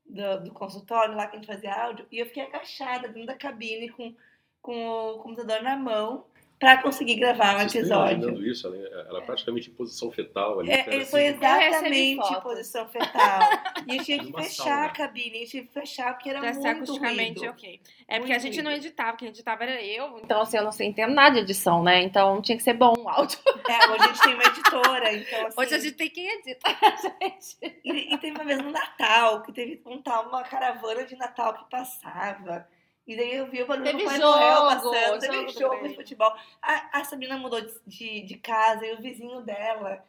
do, 0.07 0.45
do 0.45 0.53
consultório 0.53 1.15
lá 1.15 1.27
que 1.27 1.37
a 1.37 1.39
gente 1.39 1.47
fazia 1.47 1.75
áudio, 1.75 2.07
e 2.11 2.19
eu 2.19 2.27
fiquei 2.27 2.43
agachada 2.43 3.09
dentro 3.09 3.27
da 3.27 3.37
cabine 3.37 3.89
com, 3.89 4.15
com 4.61 4.87
o 4.87 5.19
computador 5.19 5.63
na 5.63 5.77
mão 5.77 6.27
para 6.61 6.83
conseguir 6.83 7.15
gravar 7.17 7.57
um 7.57 7.59
Vocês 7.61 7.85
estão 7.85 8.07
episódio. 8.07 8.17
imaginando 8.29 8.47
isso? 8.47 8.67
Ela, 8.67 8.77
ela 9.09 9.19
é 9.21 9.23
praticamente 9.23 9.71
em 9.71 9.73
posição 9.73 10.11
fetal 10.13 10.61
ali. 10.61 10.71
É, 10.71 10.95
ele 10.95 11.07
foi 11.07 11.27
assim, 11.29 11.39
exatamente 11.39 12.35
em 12.35 12.41
posição 12.43 12.87
fetal. 12.87 13.41
E 13.89 13.97
eu 13.97 14.05
tinha 14.05 14.19
que 14.19 14.31
fechar 14.31 14.65
sauna. 14.65 14.85
a 14.85 14.89
cabine, 14.91 15.43
eu 15.43 15.49
tive 15.49 15.67
que 15.69 15.73
fechar 15.73 16.13
porque 16.13 16.29
era 16.29 16.41
Pra 16.41 16.53
ser 16.53 16.61
muito 16.75 16.93
acusticamente 16.93 17.39
ruído. 17.41 17.51
ok. 17.53 17.81
É 18.07 18.19
porque 18.19 18.33
Muito 18.33 18.33
a 18.35 18.39
gente 18.39 18.63
não 18.63 18.71
ruído. 18.73 18.85
editava, 18.87 19.17
quem 19.17 19.29
editava 19.29 19.65
era 19.65 19.83
eu. 19.83 20.19
Então, 20.23 20.43
assim, 20.43 20.59
eu 20.59 20.65
não 20.65 20.73
sei 20.73 20.89
entendo 20.89 21.15
nada 21.15 21.37
de 21.37 21.41
edição, 21.41 21.83
né? 21.83 22.03
Então 22.03 22.43
tinha 22.43 22.59
que 22.59 22.63
ser 22.63 22.75
bom 22.75 22.93
o 22.99 23.09
áudio. 23.09 23.39
É, 23.67 23.89
hoje 23.91 24.03
a 24.05 24.07
gente 24.09 24.21
tem 24.23 24.35
uma 24.35 24.45
editora, 24.45 25.13
então 25.15 25.47
assim... 25.47 25.57
Hoje 25.61 25.75
a 25.75 25.79
gente 25.79 25.95
tem 25.97 26.11
quem 26.11 26.29
edita, 26.29 26.69
gente. 27.23 27.81
E, 27.83 28.15
e 28.15 28.19
teve 28.19 28.37
uma 28.37 28.45
vez 28.45 28.59
no 28.63 28.71
Natal, 28.71 29.43
que 29.43 29.53
teve 29.53 29.81
um 29.87 30.03
tal, 30.03 30.29
uma 30.29 30.43
caravana 30.43 31.05
de 31.05 31.17
Natal 31.17 31.55
que 31.55 31.71
passava. 31.71 32.69
E 33.11 33.17
daí 33.17 33.35
eu 33.39 33.47
vi 33.47 33.61
o 33.61 33.67
barulho 33.67 33.85
Teve 33.87 33.99
do 33.99 34.05
Papai 34.05 34.21
jogo, 34.21 34.39
Noel 34.39 34.63
passando, 34.63 34.95
jogo 34.95 35.19
teve 35.19 35.45
do 35.47 35.53
jogo 35.59 35.89
de 35.89 35.95
futebol. 35.97 36.33
A, 36.63 37.01
a 37.01 37.05
Sabrina 37.05 37.37
mudou 37.39 37.61
de, 37.61 37.73
de, 37.85 38.21
de 38.23 38.37
casa 38.37 38.87
e 38.87 38.93
o 38.95 39.01
vizinho 39.03 39.41
dela 39.41 40.05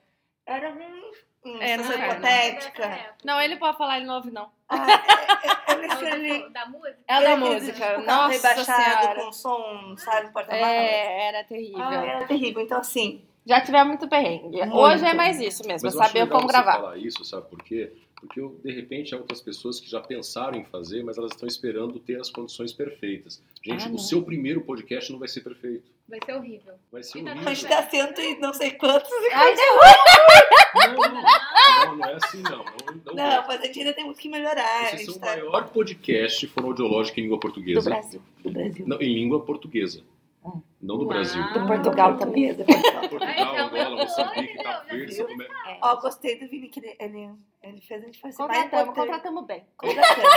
era 0.46 0.70
um... 0.70 1.50
um 1.50 1.60
É, 1.60 1.78
não 1.78 1.92
é, 1.92 1.98
não. 1.98 2.06
hipotética. 2.12 3.16
Não, 3.24 3.42
ele 3.42 3.56
pode 3.58 3.76
falar, 3.76 3.98
ele 3.98 4.06
não 4.06 4.18
ouve, 4.18 4.30
não. 4.30 4.52
Ah, 4.70 4.86
é, 4.88 5.74
é, 5.74 6.10
É 6.10 6.14
ele, 6.14 6.50
da, 6.50 6.64
da 6.64 6.66
música? 6.68 7.00
É 7.08 7.20
o 7.20 7.24
da 7.24 7.38
música. 7.38 7.90
tipo, 7.96 8.02
Nossa 8.06 8.28
rebaixado 8.50 8.84
senhora. 8.84 9.16
com 9.16 9.32
som, 9.32 9.96
sabe, 9.98 10.32
porta-malas. 10.32 10.70
É, 10.70 11.28
era 11.30 11.44
terrível. 11.44 11.82
Ah, 11.84 12.06
era 12.06 12.26
terrível. 12.28 12.62
Então, 12.62 12.78
assim, 12.80 13.26
Já 13.48 13.62
tivemos 13.62 13.88
muito 13.88 14.08
perrengue. 14.08 14.58
Muito. 14.60 14.78
Hoje 14.78 15.04
é 15.08 15.14
mais 15.16 15.40
isso 15.40 15.66
mesmo, 15.68 15.88
Mas 15.88 15.96
eu 15.96 16.02
acho 16.02 16.10
saber 16.10 16.24
legal 16.26 16.38
como 16.38 16.48
você 16.48 16.54
gravar. 16.54 16.74
falar 16.74 16.98
isso, 16.98 17.26
sabe 17.26 17.50
por 17.50 17.64
quê? 17.64 17.92
Porque 18.22 18.40
eu, 18.40 18.56
de 18.64 18.72
repente 18.72 19.14
há 19.14 19.18
outras 19.18 19.42
pessoas 19.42 19.80
que 19.80 19.90
já 19.90 20.00
pensaram 20.00 20.56
em 20.58 20.64
fazer, 20.64 21.04
mas 21.04 21.18
elas 21.18 21.32
estão 21.32 21.48
esperando 21.48 22.00
ter 22.00 22.20
as 22.22 22.30
condições 22.30 22.72
perfeitas. 22.72 23.42
Gente, 23.66 23.88
Ah, 23.88 23.92
o 23.92 23.98
seu 23.98 24.22
primeiro 24.22 24.62
podcast 24.62 25.12
não 25.12 25.18
vai 25.20 25.28
ser 25.28 25.42
perfeito. 25.42 25.92
Vai 26.08 26.20
ser 26.24 26.34
horrível. 26.36 26.74
Vai 26.92 27.02
ser 27.04 27.20
Então, 27.20 27.32
a 27.34 27.36
horrível. 27.36 27.56
gente 27.56 27.68
dá 27.68 27.84
cento 27.90 28.22
e 28.22 28.38
não 28.40 28.54
sei 28.54 28.72
quantos. 28.72 29.10
Ai, 29.34 29.56
Não, 29.56 30.94
não, 30.94 31.12
não, 31.14 31.96
não 31.98 32.06
é 32.06 32.14
assim 32.16 32.42
não. 32.44 32.58
Não, 32.58 33.04
não, 33.06 33.14
Não, 33.16 33.48
mas 33.48 33.62
a 33.62 33.66
gente 33.66 33.80
ainda 33.80 33.94
tem 33.94 34.06
muito 34.06 34.20
que 34.20 34.30
melhorar. 34.30 34.90
Vocês 34.90 35.06
são 35.06 35.16
o 35.16 35.20
tá... 35.20 35.26
maior 35.28 35.70
podcast 35.70 36.48
fonoaudiológico 36.48 37.20
em 37.20 37.24
língua 37.24 37.38
do 37.38 37.42
portuguesa. 37.42 37.90
Brasil. 37.90 38.22
Do 38.44 38.52
Brasil. 38.52 38.86
Não, 38.88 39.02
em 39.02 39.14
língua 39.16 39.40
portuguesa. 39.44 40.04
Hum. 40.46 40.62
Não 40.82 40.96
do 40.98 41.06
Uau. 41.06 41.10
Brasil. 41.14 41.42
Do 41.54 41.68
Portugal 41.68 42.18
também. 42.18 42.54
Portuguesa, 42.56 42.66
Portugal. 42.66 43.10
Portugal, 43.10 43.54
Ai, 43.56 43.58
Angola, 43.60 43.84
não, 43.90 43.91
Moçambique, 44.04 44.64
Cabo 44.64 44.88
Verde. 44.88 45.14
São 45.14 45.28
Tomé. 45.28 45.46
É. 45.46 45.78
Ó, 45.82 45.96
gostei 46.02 46.40
do 46.40 46.48
Vini 46.48 46.70
que 46.70 46.80
ele, 46.80 46.96
ele, 47.00 47.30
ele 47.62 47.82
fez 47.82 48.02
a 48.02 48.06
gente 48.06 48.20
fazer 48.20 48.38
mais 48.44 48.64
Contratamos, 48.64 48.96
contratamos 48.96 49.46
bem. 49.46 49.64
Contratamos. 49.78 50.32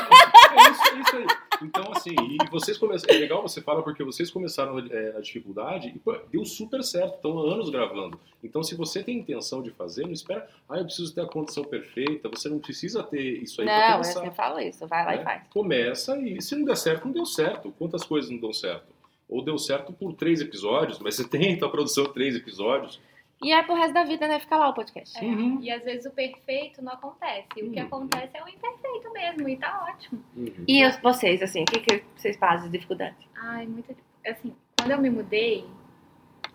É 0.52 0.70
isso, 0.70 0.82
é 0.82 1.00
isso 1.00 1.16
aí. 1.16 1.26
Então, 1.62 1.92
assim, 1.92 2.14
e 2.18 2.50
vocês 2.50 2.76
começaram. 2.76 3.14
É 3.14 3.18
legal 3.18 3.42
você 3.42 3.60
falar 3.60 3.82
porque 3.82 4.02
vocês 4.02 4.30
começaram 4.30 4.78
é, 4.78 5.12
na 5.12 5.20
dificuldade 5.20 5.88
e 5.88 5.98
pô, 5.98 6.16
deu 6.30 6.44
super 6.44 6.82
certo. 6.82 7.16
Estão 7.16 7.38
há 7.38 7.52
anos 7.54 7.70
gravando. 7.70 8.18
Então, 8.42 8.62
se 8.62 8.74
você 8.74 9.02
tem 9.02 9.18
intenção 9.18 9.62
de 9.62 9.70
fazer, 9.70 10.04
não 10.04 10.12
espera. 10.12 10.48
Ah, 10.68 10.78
eu 10.78 10.84
preciso 10.84 11.14
ter 11.14 11.22
a 11.22 11.26
condição 11.26 11.64
perfeita. 11.64 12.28
Você 12.28 12.48
não 12.48 12.58
precisa 12.58 13.02
ter 13.02 13.42
isso 13.42 13.60
aí 13.60 13.66
pra 13.66 13.76
Não, 13.76 13.84
eu 13.84 13.92
começar. 13.92 14.20
sempre 14.20 14.36
falo 14.36 14.60
isso. 14.60 14.86
Vai 14.86 15.04
lá 15.04 15.14
e 15.14 15.18
né? 15.18 15.24
faz. 15.24 15.42
Começa 15.48 16.18
e 16.18 16.42
se 16.42 16.54
não 16.56 16.64
der 16.64 16.76
certo, 16.76 17.04
não 17.06 17.12
deu 17.12 17.26
certo. 17.26 17.72
Quantas 17.78 18.04
coisas 18.04 18.30
não 18.30 18.38
dão 18.38 18.52
certo? 18.52 18.92
Ou 19.28 19.42
deu 19.42 19.58
certo 19.58 19.92
por 19.92 20.12
três 20.12 20.40
episódios, 20.40 20.98
mas 20.98 21.14
você 21.14 21.26
tem 21.26 21.58
a 21.62 21.68
produção 21.68 22.04
de 22.04 22.12
três 22.12 22.36
episódios. 22.36 23.00
E 23.44 23.52
é 23.52 23.62
pro 23.62 23.74
resto 23.74 23.92
da 23.92 24.04
vida, 24.04 24.26
né? 24.26 24.40
Fica 24.40 24.56
lá 24.56 24.70
o 24.70 24.74
podcast. 24.74 25.16
É, 25.18 25.28
Uhum. 25.28 25.60
E 25.60 25.70
às 25.70 25.84
vezes 25.84 26.06
o 26.06 26.10
perfeito 26.10 26.80
não 26.82 26.92
acontece. 26.92 27.46
O 27.58 27.70
que 27.70 27.78
Uhum. 27.80 27.86
acontece 27.86 28.30
é 28.36 28.42
o 28.42 28.48
imperfeito 28.48 29.12
mesmo, 29.12 29.48
e 29.48 29.56
tá 29.58 29.86
ótimo. 29.90 30.24
Uhum. 30.36 30.64
E 30.66 30.86
os- 30.86 30.96
vocês, 30.96 31.42
assim, 31.42 31.62
o 31.62 31.66
que, 31.66 31.80
que 31.80 32.04
vocês 32.16 32.36
fazem 32.38 32.66
de 32.70 32.72
dificuldade? 32.78 33.16
Ai, 33.36 33.66
muita. 33.66 33.94
Assim, 34.26 34.54
quando 34.78 34.90
eu 34.92 34.98
me 34.98 35.10
mudei, 35.10 35.66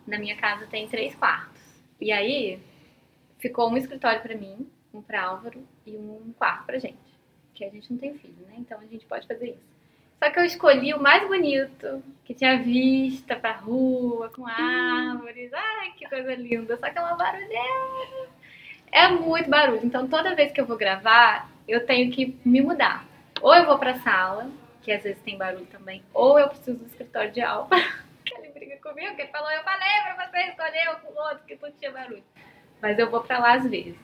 na 0.08 0.17
minha 0.17 0.36
casa 0.36 0.65
tem 0.67 0.88
três 0.88 1.13
quartos. 1.15 1.62
E 2.02 2.12
aí, 2.12 2.60
ficou 3.38 3.69
um 3.69 3.78
escritório 3.78 4.21
pra 4.21 4.36
mim, 4.36 4.67
um 4.93 5.02
pra 5.02 5.25
Álvaro 5.25 5.63
e 5.86 5.95
um 5.95 6.34
quarto 6.38 6.65
pra 6.65 6.80
gente. 6.80 6.97
Que 7.54 7.63
a 7.65 7.69
gente 7.69 7.91
não 7.91 7.99
tem 7.99 8.15
filho, 8.17 8.36
né? 8.47 8.56
Então 8.58 8.80
a 8.80 8.86
gente 8.86 9.06
pode 9.06 9.28
fazer 9.28 9.49
isso. 9.52 9.79
Só 10.21 10.29
que 10.29 10.39
eu 10.39 10.45
escolhi 10.45 10.93
o 10.93 11.01
mais 11.01 11.25
bonito, 11.27 12.03
que 12.25 12.34
tinha 12.34 12.62
vista 12.62 13.36
pra 13.36 13.53
rua, 13.53 14.29
com 14.29 14.45
árvores. 14.45 15.51
Ai, 15.53 15.91
que 15.97 16.08
coisa 16.10 16.36
linda. 16.36 16.77
Só 16.77 16.89
que 16.89 16.97
é 16.97 17.01
uma 17.01 17.15
barulheira. 17.15 18.27
É 18.91 19.08
muito 19.08 19.49
barulho. 19.49 19.82
Então 19.84 20.08
toda 20.08 20.36
vez 20.36 20.51
que 20.51 20.60
eu 20.60 20.65
vou 20.65 20.77
gravar, 20.77 21.49
eu 21.67 21.86
tenho 21.86 22.12
que 22.12 22.38
me 22.43 22.62
mudar. 22.62 23.05
Ou 23.41 23.55
eu 23.55 23.65
vou 23.65 23.77
pra 23.77 23.99
sala, 23.99 24.51
que 24.82 24.91
às 24.91 25.03
vezes 25.03 25.21
tem 25.21 25.38
barulho 25.38 25.65
também, 25.67 26.03
ou 26.13 26.39
eu 26.39 26.49
preciso 26.49 26.79
do 26.79 26.86
escritório 26.88 27.32
de 27.32 27.41
aula. 27.41 27.69
ele 28.38 28.49
briga 28.49 28.77
comigo, 28.77 29.15
que 29.15 29.21
ele 29.21 29.32
falou, 29.32 29.51
eu 29.51 29.63
falei 29.63 29.88
pra 30.03 30.27
você 30.27 30.38
escolher 30.49 30.89
o 30.89 31.21
outro 31.21 31.45
que 31.47 31.58
não 31.62 31.71
tinha 31.71 31.91
barulho. 31.91 32.23
Mas 32.82 32.97
eu 32.97 33.10
vou 33.10 33.21
pra 33.21 33.39
lá 33.39 33.53
às 33.53 33.69
vezes, 33.69 33.95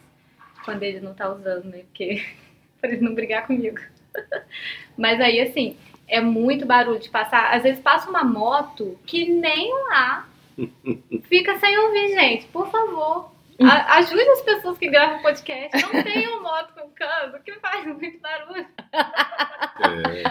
quando 0.64 0.84
ele 0.84 1.00
não 1.00 1.14
tá 1.14 1.30
usando, 1.30 1.66
né? 1.66 1.80
Porque 1.80 2.26
pra 2.80 2.92
ele 2.92 3.02
não 3.02 3.14
brigar 3.14 3.48
comigo. 3.48 3.80
Mas 4.98 5.20
aí, 5.20 5.42
assim, 5.42 5.78
é 6.08 6.22
muito 6.22 6.66
barulho 6.66 7.00
de 7.00 7.10
passar. 7.10 7.54
Às 7.54 7.64
vezes 7.64 7.80
passa 7.82 8.10
uma 8.10 8.24
moto 8.24 9.00
que 9.06 9.30
nem 9.30 9.72
lá 9.90 10.28
fica 11.30 11.58
sem 11.60 11.78
ouvir, 11.78 12.10
gente. 12.10 12.46
Por 12.48 12.70
favor. 12.70 13.32
a- 13.62 13.96
ajude 13.98 14.22
as 14.30 14.42
pessoas 14.42 14.78
que 14.78 14.88
gravam 14.90 15.22
podcast. 15.22 15.82
Não 15.82 16.04
tem 16.04 16.28
uma 16.28 16.42
moto 16.42 16.74
com 16.74 16.90
cano 16.90 17.40
que 17.44 17.54
faz 17.60 17.86
muito 17.86 18.20
barulho. 18.20 18.68
É, 18.94 20.24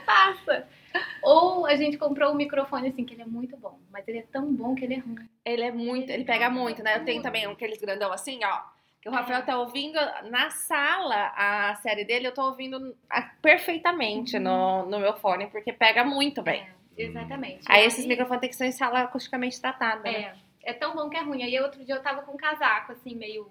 Passa. 0.06 0.66
Ou 1.22 1.66
a 1.66 1.76
gente 1.76 1.96
comprou 1.96 2.32
um 2.32 2.34
microfone 2.34 2.88
assim, 2.88 3.04
que 3.04 3.14
ele 3.14 3.22
é 3.22 3.26
muito 3.26 3.56
bom. 3.56 3.78
Mas 3.92 4.06
ele 4.08 4.18
é 4.18 4.24
tão 4.32 4.52
bom 4.52 4.74
que 4.74 4.84
ele 4.84 4.94
é 4.94 4.98
ruim. 4.98 5.28
Ele 5.44 5.62
é 5.62 5.70
muito, 5.70 6.10
ele 6.10 6.24
pega 6.24 6.50
muito, 6.50 6.82
né? 6.82 6.96
Eu 6.96 7.04
tenho 7.04 7.22
também 7.22 7.46
aqueles 7.46 7.80
grandão 7.80 8.12
assim, 8.12 8.40
ó. 8.44 8.60
Que 9.00 9.08
o 9.08 9.12
Rafael 9.12 9.44
tá 9.44 9.58
ouvindo 9.58 9.98
na 10.30 10.50
sala 10.50 11.32
a 11.34 11.74
série 11.76 12.04
dele, 12.04 12.26
eu 12.26 12.34
tô 12.34 12.42
ouvindo 12.42 12.94
perfeitamente 13.40 14.38
no, 14.38 14.84
no 14.84 14.98
meu 14.98 15.14
fone, 15.14 15.46
porque 15.46 15.72
pega 15.72 16.04
muito 16.04 16.42
bem. 16.42 16.68
É, 16.98 17.02
exatamente. 17.04 17.60
Aí 17.66 17.82
E 17.82 17.86
esses 17.86 18.04
microfones 18.04 18.40
têm 18.40 18.50
que 18.50 18.56
ser 18.56 18.66
em 18.66 18.72
sala 18.72 19.00
acusticamente 19.00 19.58
tratada. 19.60 20.02
né? 20.02 20.34
É, 20.62 20.70
é 20.70 20.72
tão 20.74 20.94
bom 20.94 21.08
que 21.08 21.16
é 21.16 21.22
ruim. 21.22 21.42
Aí 21.42 21.58
outro 21.60 21.82
dia 21.84 21.94
eu 21.94 22.02
tava 22.02 22.22
com 22.22 22.32
um 22.32 22.36
casaco, 22.36 22.92
assim, 22.92 23.14
meio. 23.14 23.50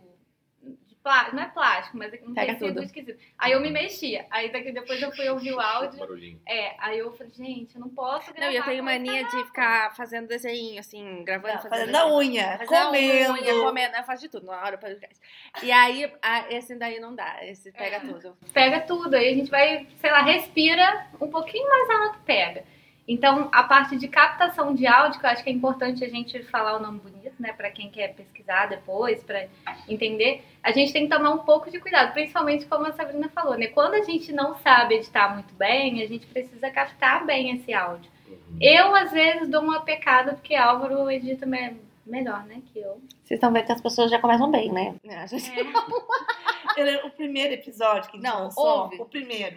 Plástico, 1.01 1.35
não 1.38 1.43
é 1.43 1.47
plástico, 1.47 1.97
mas 1.97 2.13
é 2.13 2.19
um 2.25 2.33
Pega 2.33 2.53
tecido 2.53 2.73
tudo. 2.73 2.83
esquisito. 2.83 3.19
Aí 3.38 3.53
eu 3.53 3.62
me 3.62 3.69
mexia. 3.71 4.25
Aí 4.29 4.51
daqui 4.51 4.71
depois 4.73 5.01
eu 5.01 5.09
fui 5.13 5.29
ouvir 5.29 5.53
o 5.53 5.59
áudio. 5.59 5.97
Barulhinho. 5.97 6.41
É, 6.45 6.75
aí 6.77 6.99
eu 6.99 7.13
falei, 7.13 7.31
gente, 7.33 7.73
eu 7.75 7.81
não 7.81 7.89
posso 7.89 8.33
gravar. 8.33 8.47
Não, 8.47 8.51
e 8.51 8.57
eu 8.57 8.63
tenho 8.65 8.83
mania 8.83 9.23
de 9.23 9.45
ficar 9.45 9.95
fazendo 9.95 10.27
desenho, 10.27 10.77
assim, 10.77 11.23
gravando, 11.23 11.53
Não, 11.53 11.62
fazendo 11.62 11.69
fazendo 11.91 11.95
a 11.95 11.99
desenho. 12.03 12.17
unha, 12.17 12.57
Fazer 12.57 12.75
a 12.75 12.85
comendo. 12.85 13.31
unha, 13.33 13.53
comendo, 13.63 13.95
eu 13.95 14.03
faço 14.03 14.21
de 14.23 14.29
tudo 14.29 14.45
na 14.47 14.62
hora 14.62 14.77
podcast. 14.77 15.15
E 15.63 15.71
aí, 15.71 16.12
a- 16.21 16.51
esse 16.53 16.75
daí 16.75 16.99
não 16.99 17.15
dá, 17.15 17.45
esse 17.45 17.71
pega 17.71 17.95
É. 17.95 17.99
tudo. 18.01 18.38
pega 18.53 18.81
tudo. 18.81 19.15
Aí 19.15 19.29
a 19.29 19.35
gente 19.35 19.49
vai, 19.49 19.88
sei 20.01 20.12
lá, 20.12 20.21
respira 20.21 21.07
um 21.21 21.29
pouquinho 21.29 21.67
mais 21.69 21.89
alto, 21.89 22.19
pega. 22.25 22.65
Então, 23.11 23.49
a 23.51 23.63
parte 23.63 23.97
de 23.97 24.07
captação 24.07 24.75
de 24.75 24.85
áudio, 24.85 25.19
que 25.19 25.25
eu 25.25 25.29
acho 25.31 25.43
que 25.43 25.49
é 25.49 25.53
importante 25.53 26.05
a 26.05 26.09
gente 26.09 26.43
falar 26.43 26.77
o 26.77 26.79
nome 26.79 26.99
bonito, 26.99 27.33
né, 27.39 27.51
para 27.53 27.71
quem 27.71 27.89
quer 27.89 28.13
pesquisar 28.13 28.67
depois, 28.67 29.23
para 29.23 29.47
entender, 29.87 30.43
a 30.61 30.71
gente 30.71 30.93
tem 30.93 31.07
que 31.09 31.15
tomar 31.15 31.31
um 31.31 31.39
pouco 31.39 31.71
de 31.71 31.79
cuidado, 31.79 32.13
principalmente 32.13 32.67
como 32.67 32.85
a 32.85 32.93
Sabrina 32.93 33.27
falou, 33.29 33.57
né? 33.57 33.65
Quando 33.67 33.95
a 33.95 34.03
gente 34.03 34.31
não 34.31 34.55
sabe 34.57 34.95
editar 34.95 35.33
muito 35.33 35.51
bem, 35.55 36.03
a 36.03 36.07
gente 36.07 36.27
precisa 36.27 36.69
captar 36.69 37.25
bem 37.25 37.55
esse 37.55 37.73
áudio. 37.73 38.11
Uhum. 38.27 38.57
Eu, 38.61 38.95
às 38.95 39.11
vezes, 39.11 39.49
dou 39.49 39.63
uma 39.63 39.81
pecada, 39.81 40.33
porque 40.33 40.53
Álvaro 40.53 41.09
edita 41.09 41.47
me- 41.47 41.77
melhor, 42.05 42.43
né, 42.45 42.61
que 42.71 42.79
eu. 42.79 43.01
Vocês 43.23 43.37
estão 43.39 43.51
vendo 43.51 43.65
que 43.65 43.71
as 43.71 43.81
pessoas 43.81 44.11
já 44.11 44.19
começam 44.19 44.51
bem, 44.51 44.71
né? 44.71 44.95
A 45.17 45.25
gente... 45.25 45.49
É. 45.59 45.63
Eu- 46.77 47.07
O 47.07 47.09
primeiro 47.09 47.53
episódio 47.55 48.09
que 48.09 48.17
a 48.17 48.21
gente 48.21 48.29
Não, 48.29 48.43
lançou, 48.43 48.65
ouve. 48.83 49.01
o 49.01 49.05
primeiro. 49.05 49.55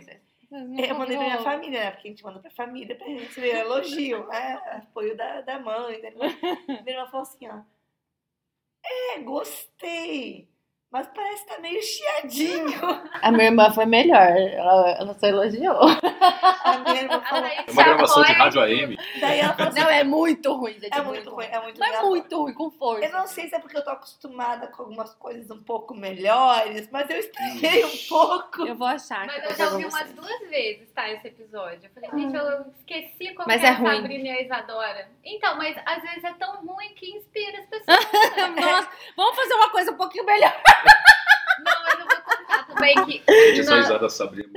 Eu 0.53 0.99
mandei 0.99 1.17
pra 1.17 1.27
minha 1.27 1.43
família, 1.43 1.85
né? 1.85 1.91
Porque 1.93 2.09
a 2.09 2.11
gente 2.11 2.23
manda 2.23 2.39
pra 2.39 2.51
família 2.51 2.95
pra 2.95 3.07
receber 3.07 3.57
elogio, 3.57 4.27
né? 4.27 4.55
Apoio 4.67 5.17
da, 5.17 5.41
da 5.41 5.59
mãe, 5.59 6.01
da. 6.01 6.11
Minha 6.11 6.83
irmã 6.87 7.07
falou 7.07 7.23
assim, 7.23 7.49
ó. 7.49 7.63
É, 8.85 9.19
gostei. 9.21 10.52
Mas 10.93 11.09
parece 11.15 11.45
que 11.47 11.55
tá 11.55 11.61
meio 11.61 11.81
chiadinho. 11.83 12.81
A 13.23 13.33
minha 13.33 13.45
irmã 13.47 13.71
foi 13.73 13.87
melhor, 13.87 14.21
ela, 14.21 14.91
ela 14.91 15.15
só 15.15 15.27
elogiou. 15.27 15.81
A 15.81 16.79
minha 16.85 17.03
irmã 17.03 17.21
falou. 17.23 17.43
Thaís 17.49 17.67
É 17.67 17.71
uma 17.73 17.83
gravação 17.83 18.23
de 18.25 18.33
rádio. 18.33 18.61
AM. 18.61 18.99
Daí 19.21 19.41
ela 19.41 19.55
falou 19.55 19.69
assim, 19.71 19.81
Não, 19.81 19.89
é 19.91 20.05
muito 20.05 20.53
ruim, 20.53 20.75
gente. 20.75 20.93
é 20.93 21.01
muito 21.01 21.31
ruim, 21.31 21.47
é 21.51 21.61
muito 21.61 21.81
Não 21.81 21.87
ruim. 21.87 21.97
é 21.97 22.03
muito 22.03 22.43
ruim, 22.43 22.55
com 22.55 22.71
força. 22.71 23.07
Eu 23.07 23.13
não 23.13 23.27
sei 23.27 23.49
se 23.49 23.55
é 23.55 23.59
porque 23.59 23.77
eu 23.79 23.83
tô 23.85 23.91
acostumada 23.91 24.67
com 24.67 24.83
algumas 24.83 25.15
coisas 25.15 25.51
um 25.51 25.63
pouco 25.63 25.95
melhores, 25.95 26.89
mas 26.91 27.09
eu 27.09 27.19
estranhei 27.19 27.85
um 27.87 27.97
pouco. 28.09 28.67
Eu 28.67 28.75
vou 28.75 28.87
achar. 28.87 29.27
Mas 29.27 29.47
que 29.47 29.53
eu 29.53 29.57
já 29.57 29.71
ouvi 29.73 29.87
umas 29.87 30.11
duas 30.13 30.41
vezes, 30.51 30.91
tá, 30.93 31.09
esse 31.11 31.27
episódio. 31.29 31.81
Eu 31.85 31.91
falei, 32.03 32.11
gente, 32.23 32.37
eu 32.37 32.67
esqueci 32.79 33.35
como 33.35 33.49
Mas 33.49 33.63
é 33.63 33.67
é 33.67 33.71
a 33.71 33.73
ruim. 33.75 33.97
Sabrina 33.97 34.29
e 34.29 34.31
a 34.31 34.43
Isadora. 34.43 35.09
Então, 35.25 35.57
mas 35.57 35.75
às 35.87 36.03
vezes 36.03 36.23
é 36.23 36.33
tão 36.35 36.57
ruim 36.67 36.93
que 36.95 37.11
inspira 37.17 37.61
as 37.61 37.67
pessoas. 37.67 37.99
Nossa, 38.57 38.89
vamos 39.17 39.37
fazer 39.37 39.55
uma 39.55 39.71
coisa 39.71 39.91
um 39.93 39.97
pouquinho 39.97 40.25
melhor. 40.27 40.53
Não, 41.65 41.83
mas 41.85 41.99
eu 41.99 42.07
vou 42.07 42.17
contar 42.23 42.67
também 42.67 42.95
que 43.07 43.23
Gente, 43.57 43.67
na- 43.69 43.77
risada 43.77 44.09
Sabrina 44.09 44.51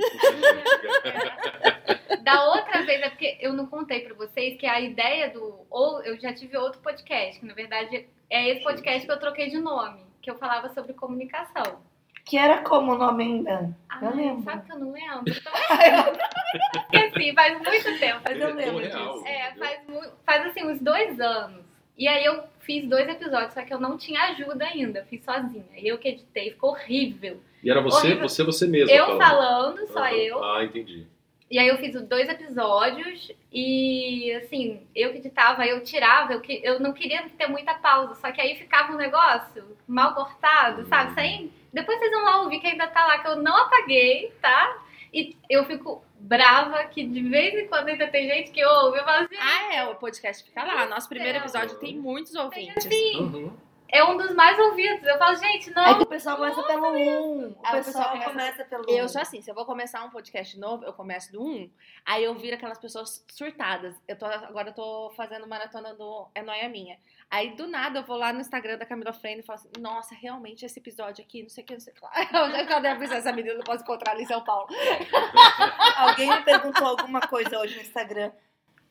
é 1.04 2.16
da 2.22 2.44
outra 2.46 2.82
vez, 2.82 3.00
é 3.02 3.08
porque 3.10 3.36
eu 3.40 3.52
não 3.52 3.66
contei 3.66 4.00
pra 4.00 4.14
vocês 4.14 4.58
que 4.58 4.66
a 4.66 4.80
ideia 4.80 5.30
do... 5.30 5.64
Ou 5.70 6.02
eu 6.02 6.18
já 6.20 6.32
tive 6.34 6.56
outro 6.56 6.80
podcast, 6.80 7.38
que 7.38 7.46
na 7.46 7.54
verdade 7.54 8.08
é 8.28 8.48
esse 8.48 8.62
podcast 8.64 9.06
que 9.06 9.12
eu 9.12 9.20
troquei 9.20 9.48
de 9.50 9.58
nome. 9.58 10.00
Que 10.20 10.30
eu 10.30 10.36
falava 10.36 10.68
sobre 10.70 10.92
comunicação. 10.92 11.80
Que 12.24 12.36
era 12.36 12.58
como 12.62 12.94
o 12.94 12.98
nome 12.98 13.22
ainda? 13.22 13.72
Eu 14.02 14.08
Ai, 14.08 14.14
lembro. 14.16 14.42
sabe 14.42 14.66
que 14.66 14.72
eu 14.72 14.78
não 14.80 14.92
lembro? 14.92 15.24
Então, 15.78 17.02
esqueci, 17.02 17.32
faz 17.34 17.58
muito 17.62 17.98
tempo. 18.00 18.20
Mas 18.24 18.40
eu 18.40 18.48
É 18.48 18.64
tão 18.64 18.74
lembro 18.76 18.82
disso. 18.82 19.26
É, 19.26 19.52
faz, 19.54 19.80
mu- 19.88 20.12
faz 20.24 20.46
assim 20.46 20.64
uns 20.66 20.80
dois 20.80 21.20
anos. 21.20 21.64
E 21.96 22.08
aí 22.08 22.24
eu 22.24 22.42
fiz 22.66 22.86
dois 22.88 23.08
episódios, 23.08 23.54
só 23.54 23.62
que 23.62 23.72
eu 23.72 23.80
não 23.80 23.96
tinha 23.96 24.20
ajuda 24.24 24.66
ainda, 24.66 25.04
fiz 25.08 25.24
sozinha. 25.24 25.64
E 25.76 25.86
eu 25.88 25.96
que 25.96 26.08
editei, 26.08 26.50
ficou 26.50 26.70
horrível. 26.70 27.40
E 27.62 27.70
era 27.70 27.80
você, 27.80 28.08
Horrível. 28.08 28.28
você, 28.28 28.42
você 28.44 28.66
mesmo. 28.66 28.90
eu 28.94 29.16
falando, 29.16 29.86
só 29.88 30.00
Aham. 30.00 30.10
eu. 30.12 30.44
Ah, 30.44 30.64
entendi. 30.64 31.06
E 31.48 31.58
aí 31.60 31.68
eu 31.68 31.78
fiz 31.78 31.94
dois 32.02 32.28
episódios 32.28 33.30
e 33.52 34.32
assim, 34.34 34.82
eu 34.94 35.12
que 35.12 35.18
editava, 35.18 35.64
eu 35.64 35.82
tirava, 35.84 36.32
eu, 36.32 36.40
que, 36.40 36.60
eu 36.64 36.80
não 36.80 36.92
queria 36.92 37.22
ter 37.38 37.46
muita 37.46 37.72
pausa, 37.74 38.14
só 38.16 38.32
que 38.32 38.40
aí 38.40 38.56
ficava 38.56 38.92
um 38.92 38.96
negócio 38.96 39.64
mal 39.86 40.12
cortado, 40.14 40.82
Hum. 40.82 40.86
sabe? 40.86 41.14
Sem. 41.14 41.52
Depois 41.72 41.98
vocês 41.98 42.10
vão 42.10 42.24
lá 42.24 42.42
ouvir 42.42 42.58
que 42.58 42.66
ainda 42.66 42.88
tá 42.88 43.06
lá, 43.06 43.18
que 43.20 43.28
eu 43.28 43.36
não 43.36 43.56
apaguei, 43.56 44.32
tá? 44.42 44.76
E 45.14 45.36
eu 45.48 45.64
fico 45.66 46.02
brava 46.26 46.84
que 46.84 47.04
de 47.04 47.22
vez 47.22 47.54
em 47.54 47.66
quando 47.68 47.88
ainda 47.88 48.08
tem 48.08 48.28
gente 48.28 48.50
que 48.50 48.64
ouve, 48.64 48.98
eu 48.98 49.04
falo 49.04 49.24
assim, 49.24 49.36
Ah, 49.38 49.74
é, 49.74 49.84
o 49.86 49.94
podcast 49.94 50.42
fica 50.44 50.62
lá. 50.64 50.86
Nosso 50.86 51.08
primeiro 51.08 51.38
episódio 51.38 51.76
tem 51.78 51.96
muitos 51.96 52.34
ouvintes. 52.34 52.84
assim, 52.86 53.16
Uhum. 53.20 53.52
É 53.88 54.04
um 54.04 54.16
dos 54.16 54.34
mais 54.34 54.58
ouvidos. 54.58 55.02
Eu 55.06 55.18
falo, 55.18 55.36
gente, 55.36 55.70
É 55.70 55.72
não. 55.74 55.96
que 55.98 56.02
o 56.02 56.06
pessoal 56.06 56.36
começa 56.36 56.62
pelo 56.62 56.88
1. 56.92 56.96
O 56.96 57.56
Ah, 57.62 57.70
o 57.70 57.72
pessoal 57.76 57.84
pessoal 57.84 58.08
começa- 58.10 58.30
começa 58.30 58.64
pelo 58.64 58.84
1. 58.90 58.96
Eu 58.96 59.08
sou 59.08 59.20
assim, 59.22 59.40
se 59.40 59.50
eu 59.50 59.54
vou 59.54 59.64
começar 59.64 60.04
um 60.04 60.10
podcast 60.10 60.58
novo, 60.58 60.84
eu 60.84 60.92
começo 60.92 61.30
do 61.32 61.42
1, 61.42 61.70
aí 62.04 62.24
eu 62.24 62.34
viro 62.34 62.56
aquelas 62.56 62.78
pessoas 62.78 63.24
surtadas. 63.30 63.94
Eu 64.08 64.16
tô, 64.18 64.26
agora 64.26 64.68
eu 64.70 64.74
tô 64.74 65.10
fazendo 65.16 65.46
maratona 65.46 65.94
do 65.94 66.28
É 66.34 66.42
Noia 66.42 66.68
Minha. 66.68 66.98
Aí 67.30 67.56
do 67.56 67.66
nada 67.66 67.98
eu 67.98 68.04
vou 68.04 68.16
lá 68.16 68.32
no 68.32 68.40
Instagram 68.40 68.78
da 68.78 68.86
Camila 68.86 69.12
Freire 69.12 69.40
e 69.40 69.42
falo 69.42 69.58
assim: 69.58 69.68
Nossa, 69.80 70.14
realmente 70.14 70.64
esse 70.64 70.78
episódio 70.78 71.24
aqui, 71.24 71.42
não 71.42 71.48
sei 71.48 71.64
o 71.64 71.66
que, 71.66 71.72
não 71.72 71.80
sei 71.80 71.92
o 71.92 71.96
que 71.96 72.02
lá. 72.04 72.10
Eu 72.46 72.50
já 72.52 72.66
cadê 72.66 72.88
a 72.88 72.92
essa 73.16 73.32
menina, 73.32 73.54
não 73.56 73.64
posso 73.64 73.82
encontrar 73.82 74.12
ali 74.12 74.22
em 74.22 74.26
São 74.26 74.44
Paulo. 74.44 74.68
Alguém 75.96 76.28
me 76.30 76.42
perguntou 76.42 76.86
alguma 76.86 77.20
coisa 77.20 77.58
hoje 77.58 77.74
no 77.76 77.82
Instagram. 77.82 78.30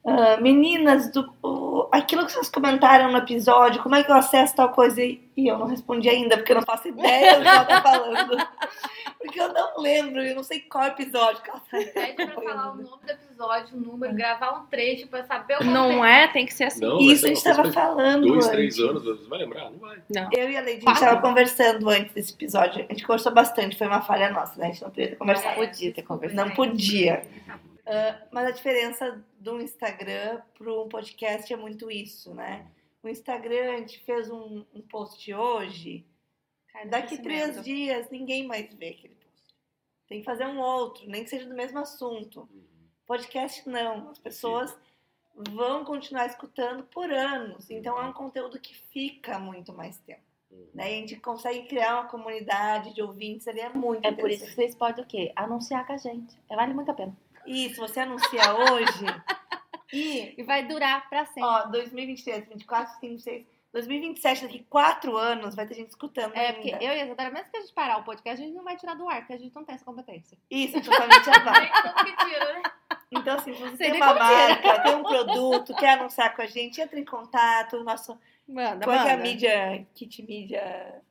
Ah, 0.05 0.37
meninas, 0.37 1.09
do, 1.11 1.33
o- 1.41 1.54
aquilo 1.97 2.25
que 2.25 2.31
vocês 2.31 2.49
comentaram 2.49 3.11
no 3.11 3.17
episódio, 3.17 3.81
como 3.81 3.95
é 3.95 4.03
que 4.03 4.11
eu 4.11 4.15
acesso 4.15 4.55
tal 4.55 4.69
coisa? 4.69 5.01
E 5.01 5.21
eu 5.37 5.57
não 5.57 5.67
respondi 5.67 6.07
ainda, 6.09 6.37
porque 6.37 6.51
eu 6.51 6.57
não 6.57 6.63
faço 6.63 6.87
ideia 6.87 7.35
do 7.37 7.41
que 7.41 7.47
ela 7.47 7.65
tá 7.65 7.81
falando. 7.81 8.37
Porque 9.25 9.41
eu 9.41 9.51
não 9.51 9.81
lembro, 9.81 10.21
eu 10.21 10.35
não 10.35 10.43
sei 10.43 10.59
qual 10.59 10.83
episódio 10.85 11.41
que 11.41 11.49
ela 11.49 11.59
tá 11.59 11.77
Pede 11.95 12.13
pra 12.27 12.35
falar 12.35 12.73
o 12.73 12.75
nome 12.75 12.83
do 12.83 13.09
episódio, 13.11 13.75
o 13.75 13.79
número, 13.81 14.13
gravar 14.13 14.51
um 14.51 14.67
trecho 14.67 15.07
pra 15.07 15.23
saber 15.23 15.57
o 15.61 15.63
Não 15.63 15.85
contexto. 15.95 16.05
é? 16.05 16.27
Tem 16.27 16.45
que 16.45 16.53
ser 16.53 16.65
assim. 16.65 16.81
Não, 16.85 16.99
Isso 16.99 17.25
a 17.25 17.27
vai 17.29 17.35
gente 17.35 17.43
tava 17.43 17.71
falando 17.71 18.21
Dois, 18.27 18.45
antes. 18.45 18.49
três 18.49 18.79
anos, 18.79 19.03
você 19.03 19.27
vai 19.27 19.39
lembrar? 19.39 19.71
Não 19.71 19.79
vai. 19.79 19.97
Não. 20.13 20.29
Eu 20.31 20.51
e 20.51 20.55
a 20.57 20.59
Lady, 20.61 20.83
a 20.85 20.89
gente 20.91 20.99
tava 20.99 21.19
conversando 21.21 21.89
antes 21.89 22.13
desse 22.13 22.33
episódio. 22.33 22.85
A 22.87 22.93
gente 22.93 23.03
conversou 23.03 23.33
bastante, 23.33 23.75
foi 23.75 23.87
uma 23.87 24.01
falha 24.03 24.29
nossa, 24.29 24.59
né? 24.59 24.67
A 24.67 24.71
gente 24.71 24.83
não 24.83 24.89
podia 24.91 25.07
ter 25.07 25.11
Não 25.13 25.17
conversado. 25.17 25.55
podia 25.55 25.91
ter 25.93 26.01
conversado. 26.03 26.47
Não 26.47 26.55
podia. 26.55 27.23
Ah, 27.85 28.27
mas 28.31 28.47
a 28.47 28.51
diferença 28.51 29.23
do 29.39 29.61
Instagram 29.61 30.41
para 30.57 30.73
um 30.73 30.89
podcast 30.89 31.53
é 31.53 31.57
muito 31.57 31.91
isso, 31.91 32.33
né? 32.33 32.67
O 33.03 33.07
Instagram, 33.07 33.73
a 33.73 33.77
gente 33.77 33.99
fez 33.99 34.29
um, 34.31 34.65
um 34.73 34.81
post 34.81 35.31
hoje, 35.31 36.03
daqui 36.89 37.21
três 37.21 37.63
dias 37.63 38.09
ninguém 38.09 38.47
mais 38.47 38.73
vê 38.73 38.89
aquele 38.89 39.13
post. 39.15 39.55
Tem 40.07 40.19
que 40.19 40.25
fazer 40.25 40.47
um 40.47 40.59
outro, 40.59 41.07
nem 41.07 41.23
que 41.23 41.29
seja 41.29 41.47
do 41.47 41.55
mesmo 41.55 41.77
assunto. 41.77 42.49
Podcast 43.05 43.67
não, 43.69 44.09
as 44.09 44.17
pessoas 44.17 44.75
vão 45.35 45.85
continuar 45.85 46.25
escutando 46.25 46.83
por 46.85 47.11
anos, 47.11 47.69
então 47.69 48.01
é 48.01 48.05
um 48.07 48.13
conteúdo 48.13 48.59
que 48.59 48.73
fica 48.73 49.37
muito 49.37 49.71
mais 49.71 49.99
tempo. 49.99 50.23
Uhum. 50.49 50.67
Né? 50.73 50.91
E 50.91 50.95
a 50.95 50.99
gente 51.01 51.15
consegue 51.17 51.67
criar 51.67 51.99
uma 51.99 52.09
comunidade 52.09 52.95
de 52.95 53.03
ouvintes 53.03 53.47
ali, 53.47 53.59
é 53.59 53.69
muito 53.69 54.07
É 54.07 54.11
por 54.11 54.31
isso 54.31 54.45
que 54.45 54.53
vocês 54.53 54.73
podem 54.73 55.03
o 55.03 55.07
quê? 55.07 55.31
Anunciar 55.35 55.85
com 55.85 55.93
a 55.93 55.97
gente. 55.97 56.35
Vale 56.49 56.73
muito 56.73 56.89
a 56.89 56.93
pena. 56.95 57.15
Isso, 57.45 57.79
você 57.81 57.99
anuncia 58.01 58.41
hoje 58.55 59.05
e 59.93 60.35
E 60.37 60.43
vai 60.43 60.65
durar 60.65 61.07
pra 61.09 61.25
sempre. 61.25 61.43
Ó, 61.43 61.67
2023, 61.67 62.47
24, 62.47 62.93
25, 63.01 63.07
26, 63.13 63.45
2027, 63.73 64.41
daqui 64.43 64.65
quatro 64.69 65.17
anos, 65.17 65.53
vai 65.53 65.67
ter 65.67 65.73
gente 65.75 65.89
escutando 65.89 66.33
É, 66.33 66.47
ainda. 66.47 66.53
porque 66.53 66.69
eu 66.75 66.79
e 66.93 67.01
a 67.01 67.05
Isadora, 67.05 67.29
mesmo 67.29 67.51
que 67.51 67.57
a 67.57 67.61
gente 67.61 67.73
parar 67.73 67.97
o 67.97 68.03
podcast, 68.03 68.41
a 68.41 68.45
gente 68.45 68.55
não 68.55 68.63
vai 68.63 68.77
tirar 68.77 68.93
do 68.95 69.07
ar, 69.09 69.17
porque 69.17 69.33
a 69.33 69.37
gente 69.37 69.53
não 69.53 69.65
tem 69.65 69.75
essa 69.75 69.83
competência. 69.83 70.37
Isso, 70.49 70.81
totalmente 70.81 71.29
a 71.29 72.25
tira, 72.25 72.53
né? 72.53 72.63
Então, 73.11 73.35
assim, 73.35 73.53
se 73.53 73.59
você 73.61 73.75
Sei 73.77 73.91
tem 73.91 74.01
uma 74.01 74.13
como 74.13 74.19
tira. 74.29 74.47
marca, 74.47 74.81
tem 74.81 74.95
um 74.95 75.03
produto, 75.03 75.75
quer 75.75 75.99
anunciar 75.99 76.33
com 76.33 76.41
a 76.41 76.45
gente, 76.45 76.79
entra 76.81 76.97
em 76.99 77.05
contato, 77.05 77.83
nosso... 77.83 78.17
Manda, 78.47 78.85
Qual 78.85 78.95
é 78.95 79.01
que 79.03 79.07
é 79.09 79.11
a 79.11 79.17
manda. 79.17 79.27
mídia, 79.29 79.87
kit 79.93 80.23
mídia... 80.23 81.01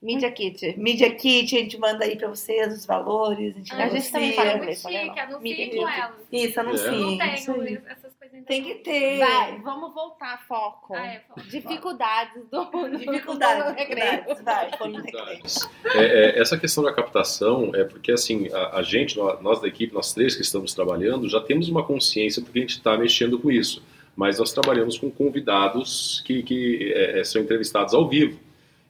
Media 0.00 0.30
Kit. 0.30 0.78
Mídia 0.78 1.10
kit, 1.12 1.56
a 1.56 1.58
gente 1.58 1.76
manda 1.76 2.04
aí 2.04 2.16
pra 2.16 2.28
vocês 2.28 2.72
os 2.72 2.86
valores, 2.86 3.52
a 3.54 3.58
gente 3.58 3.72
Ah, 3.74 3.84
A 3.84 3.88
gente 3.88 4.12
também 4.12 4.32
fala 4.32 4.50
É 4.50 4.56
inglês, 4.56 4.82
muito 4.84 4.96
chique, 4.96 5.20
anuncia 5.20 5.40
Media 5.40 5.66
com 5.66 5.72
Kit. 5.72 6.00
elas. 6.00 6.16
Isso, 6.30 6.60
anuncia. 6.60 6.90
Não 6.92 7.12
isso 7.34 7.54
tenho 7.54 7.82
essas 7.88 8.14
coisas 8.14 8.34
ainda 8.34 8.46
Tem 8.46 8.62
que 8.62 8.74
ter. 8.76 9.18
Vai, 9.18 9.58
vamos 9.60 9.92
voltar, 9.92 10.46
foco. 10.46 10.94
Ah, 10.94 11.04
é, 11.04 11.20
foco. 11.26 11.40
Dificuldades 11.48 12.44
do, 12.48 12.64
do 12.66 12.96
Dificuldades, 12.96 13.64
do 13.64 13.76
dificuldades. 13.76 14.42
Vai. 14.44 14.70
Dificuldades. 14.92 15.68
É, 15.86 16.04
é, 16.04 16.40
essa 16.40 16.56
questão 16.56 16.84
da 16.84 16.92
captação 16.92 17.74
é 17.74 17.82
porque 17.82 18.12
assim 18.12 18.48
a, 18.52 18.78
a 18.78 18.82
gente, 18.82 19.18
nós, 19.18 19.42
nós 19.42 19.60
da 19.60 19.66
equipe, 19.66 19.92
nós 19.92 20.12
três 20.14 20.36
que 20.36 20.42
estamos 20.42 20.72
trabalhando, 20.74 21.28
já 21.28 21.40
temos 21.40 21.68
uma 21.68 21.82
consciência 21.84 22.40
porque 22.40 22.60
a 22.60 22.62
gente 22.62 22.76
está 22.76 22.96
mexendo 22.96 23.36
com 23.36 23.50
isso. 23.50 23.82
Mas 24.14 24.38
nós 24.38 24.52
trabalhamos 24.52 24.96
com 24.96 25.10
convidados 25.10 26.22
que, 26.24 26.42
que 26.44 26.92
é, 26.94 27.24
são 27.24 27.42
entrevistados 27.42 27.94
ao 27.94 28.08
vivo. 28.08 28.38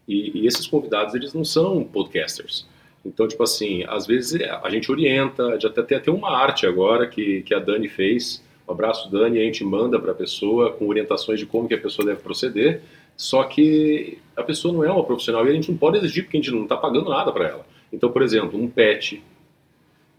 E, 0.08 0.40
e 0.40 0.46
esses 0.46 0.66
convidados, 0.66 1.14
eles 1.14 1.34
não 1.34 1.44
são 1.44 1.84
podcasters. 1.84 2.66
Então, 3.04 3.28
tipo 3.28 3.42
assim, 3.42 3.84
às 3.86 4.06
vezes 4.06 4.40
a 4.62 4.68
gente 4.70 4.90
orienta, 4.90 5.60
já 5.60 5.70
tem 5.70 5.98
até 5.98 6.10
uma 6.10 6.30
arte 6.30 6.66
agora 6.66 7.06
que, 7.06 7.42
que 7.42 7.54
a 7.54 7.58
Dani 7.58 7.88
fez. 7.88 8.42
Um 8.66 8.72
abraço, 8.72 9.10
Dani, 9.10 9.38
a 9.38 9.44
gente 9.44 9.64
manda 9.64 9.98
para 9.98 10.12
a 10.12 10.14
pessoa 10.14 10.72
com 10.72 10.88
orientações 10.88 11.38
de 11.38 11.46
como 11.46 11.68
que 11.68 11.74
a 11.74 11.80
pessoa 11.80 12.06
deve 12.06 12.20
proceder. 12.20 12.82
Só 13.16 13.44
que 13.44 14.18
a 14.36 14.42
pessoa 14.42 14.72
não 14.72 14.84
é 14.84 14.90
uma 14.90 15.04
profissional 15.04 15.46
e 15.46 15.50
a 15.50 15.52
gente 15.52 15.70
não 15.70 15.78
pode 15.78 15.98
exigir 15.98 16.24
porque 16.24 16.36
a 16.36 16.40
gente 16.40 16.52
não 16.52 16.62
está 16.62 16.76
pagando 16.76 17.10
nada 17.10 17.32
para 17.32 17.48
ela. 17.48 17.66
Então, 17.92 18.10
por 18.10 18.22
exemplo, 18.22 18.58
um 18.58 18.68
pet, 18.68 19.22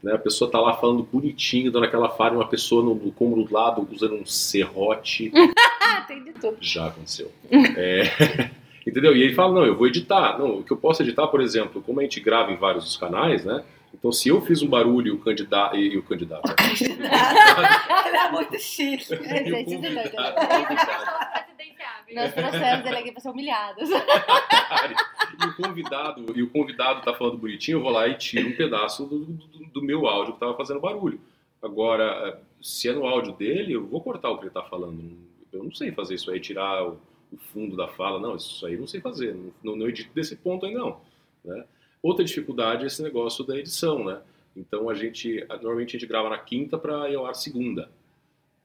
né, 0.03 0.13
a 0.13 0.17
pessoa 0.17 0.47
está 0.47 0.59
lá 0.59 0.73
falando 0.73 1.03
bonitinho, 1.03 1.71
dando 1.71 1.85
aquela 1.85 2.09
fala, 2.09 2.35
uma 2.35 2.47
pessoa 2.47 2.83
no, 2.83 2.95
no 2.95 3.11
cômodo 3.11 3.43
do 3.43 3.53
lado 3.53 3.87
usando 3.91 4.15
um 4.15 4.25
serrote. 4.25 5.31
Tem 6.07 6.23
de 6.23 6.33
tudo. 6.33 6.57
Já 6.59 6.87
aconteceu. 6.87 7.31
É, 7.77 8.49
entendeu? 8.87 9.15
E 9.15 9.21
ele 9.23 9.33
fala, 9.33 9.53
não, 9.53 9.65
eu 9.65 9.75
vou 9.75 9.87
editar. 9.87 10.37
Não, 10.37 10.59
o 10.59 10.63
que 10.63 10.71
eu 10.71 10.77
posso 10.77 11.01
editar, 11.03 11.27
por 11.27 11.41
exemplo, 11.41 11.81
como 11.81 11.99
a 11.99 12.03
gente 12.03 12.19
grava 12.19 12.51
em 12.51 12.55
vários 12.57 12.83
dos 12.83 12.97
canais, 12.97 13.43
né? 13.45 13.63
Então, 13.93 14.11
se 14.11 14.29
eu 14.29 14.39
fiz 14.41 14.61
um 14.61 14.67
barulho 14.69 15.07
e 15.07 15.11
o 15.11 15.17
candidato... 15.19 15.75
E, 15.75 15.93
e 15.93 15.97
o 15.97 16.03
candidato... 16.03 16.47
né? 16.47 16.55
Ele 18.07 18.17
é 18.17 18.31
muito 18.31 18.59
chique. 18.59 19.13
E 19.13 19.15
o 19.15 19.23
Gente, 19.23 19.75
convidado- 19.75 20.35
presidenciáveis. 20.35 22.15
Nós 22.15 22.33
trouxemos 22.33 22.85
ele 22.85 22.95
aqui 22.97 23.11
para 23.11 23.21
ser 23.21 23.29
humilhados. 23.29 23.89
e 23.89 25.45
o 25.45 25.55
convidado 25.55 26.25
e 26.35 26.41
o 26.43 26.49
convidado 26.49 27.01
tá 27.03 27.13
falando 27.13 27.37
bonitinho, 27.37 27.77
eu 27.77 27.81
vou 27.83 27.91
lá 27.91 28.07
e 28.07 28.15
tiro 28.15 28.49
um 28.49 28.55
pedaço 28.55 29.05
do, 29.05 29.19
do- 29.25 29.65
do 29.73 29.81
meu 29.81 30.07
áudio 30.07 30.33
que 30.33 30.39
tava 30.39 30.55
fazendo 30.55 30.79
barulho. 30.79 31.19
Agora, 31.61 32.39
se 32.61 32.89
é 32.89 32.93
no 32.93 33.05
áudio 33.05 33.33
dele, 33.33 33.73
eu 33.73 33.85
vou 33.85 34.01
cortar 34.01 34.29
o 34.29 34.37
que 34.37 34.45
ele 34.45 34.51
tá 34.51 34.63
falando. 34.63 35.17
Eu 35.51 35.63
não 35.63 35.71
sei 35.73 35.91
fazer 35.91 36.15
isso 36.15 36.31
aí, 36.31 36.39
tirar 36.39 36.83
o, 36.87 36.99
o 37.31 37.37
fundo 37.37 37.75
da 37.75 37.87
fala. 37.87 38.19
Não, 38.19 38.35
isso 38.35 38.65
aí 38.65 38.77
não 38.77 38.87
sei 38.87 39.01
fazer. 39.01 39.35
Não, 39.35 39.53
não, 39.63 39.75
não 39.75 39.89
edito 39.89 40.13
desse 40.13 40.35
ponto 40.35 40.65
aí, 40.65 40.73
não. 40.73 41.01
né? 41.43 41.65
Outra 42.01 42.23
dificuldade 42.23 42.83
é 42.83 42.87
esse 42.87 43.01
negócio 43.03 43.43
da 43.43 43.57
edição, 43.57 44.03
né? 44.03 44.21
Então 44.55 44.89
a 44.89 44.93
gente, 44.93 45.45
normalmente 45.47 45.95
a 45.95 45.99
gente 45.99 46.07
grava 46.07 46.29
na 46.29 46.37
quinta 46.37 46.77
para 46.77 47.09
ir 47.09 47.15
ao 47.15 47.25
ar 47.25 47.35
segunda. 47.35 47.89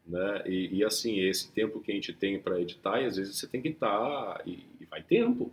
Né? 0.06 0.42
E, 0.46 0.78
e, 0.78 0.84
assim, 0.84 1.18
esse 1.20 1.50
tempo 1.50 1.80
que 1.80 1.90
a 1.90 1.94
gente 1.94 2.12
tem 2.12 2.38
para 2.38 2.60
editar, 2.60 3.00
e 3.00 3.06
às 3.06 3.16
vezes 3.16 3.36
você 3.36 3.46
tem 3.46 3.62
que 3.62 3.68
estar. 3.68 4.42
e, 4.46 4.66
e 4.80 4.84
vai 4.84 5.02
tempo. 5.02 5.50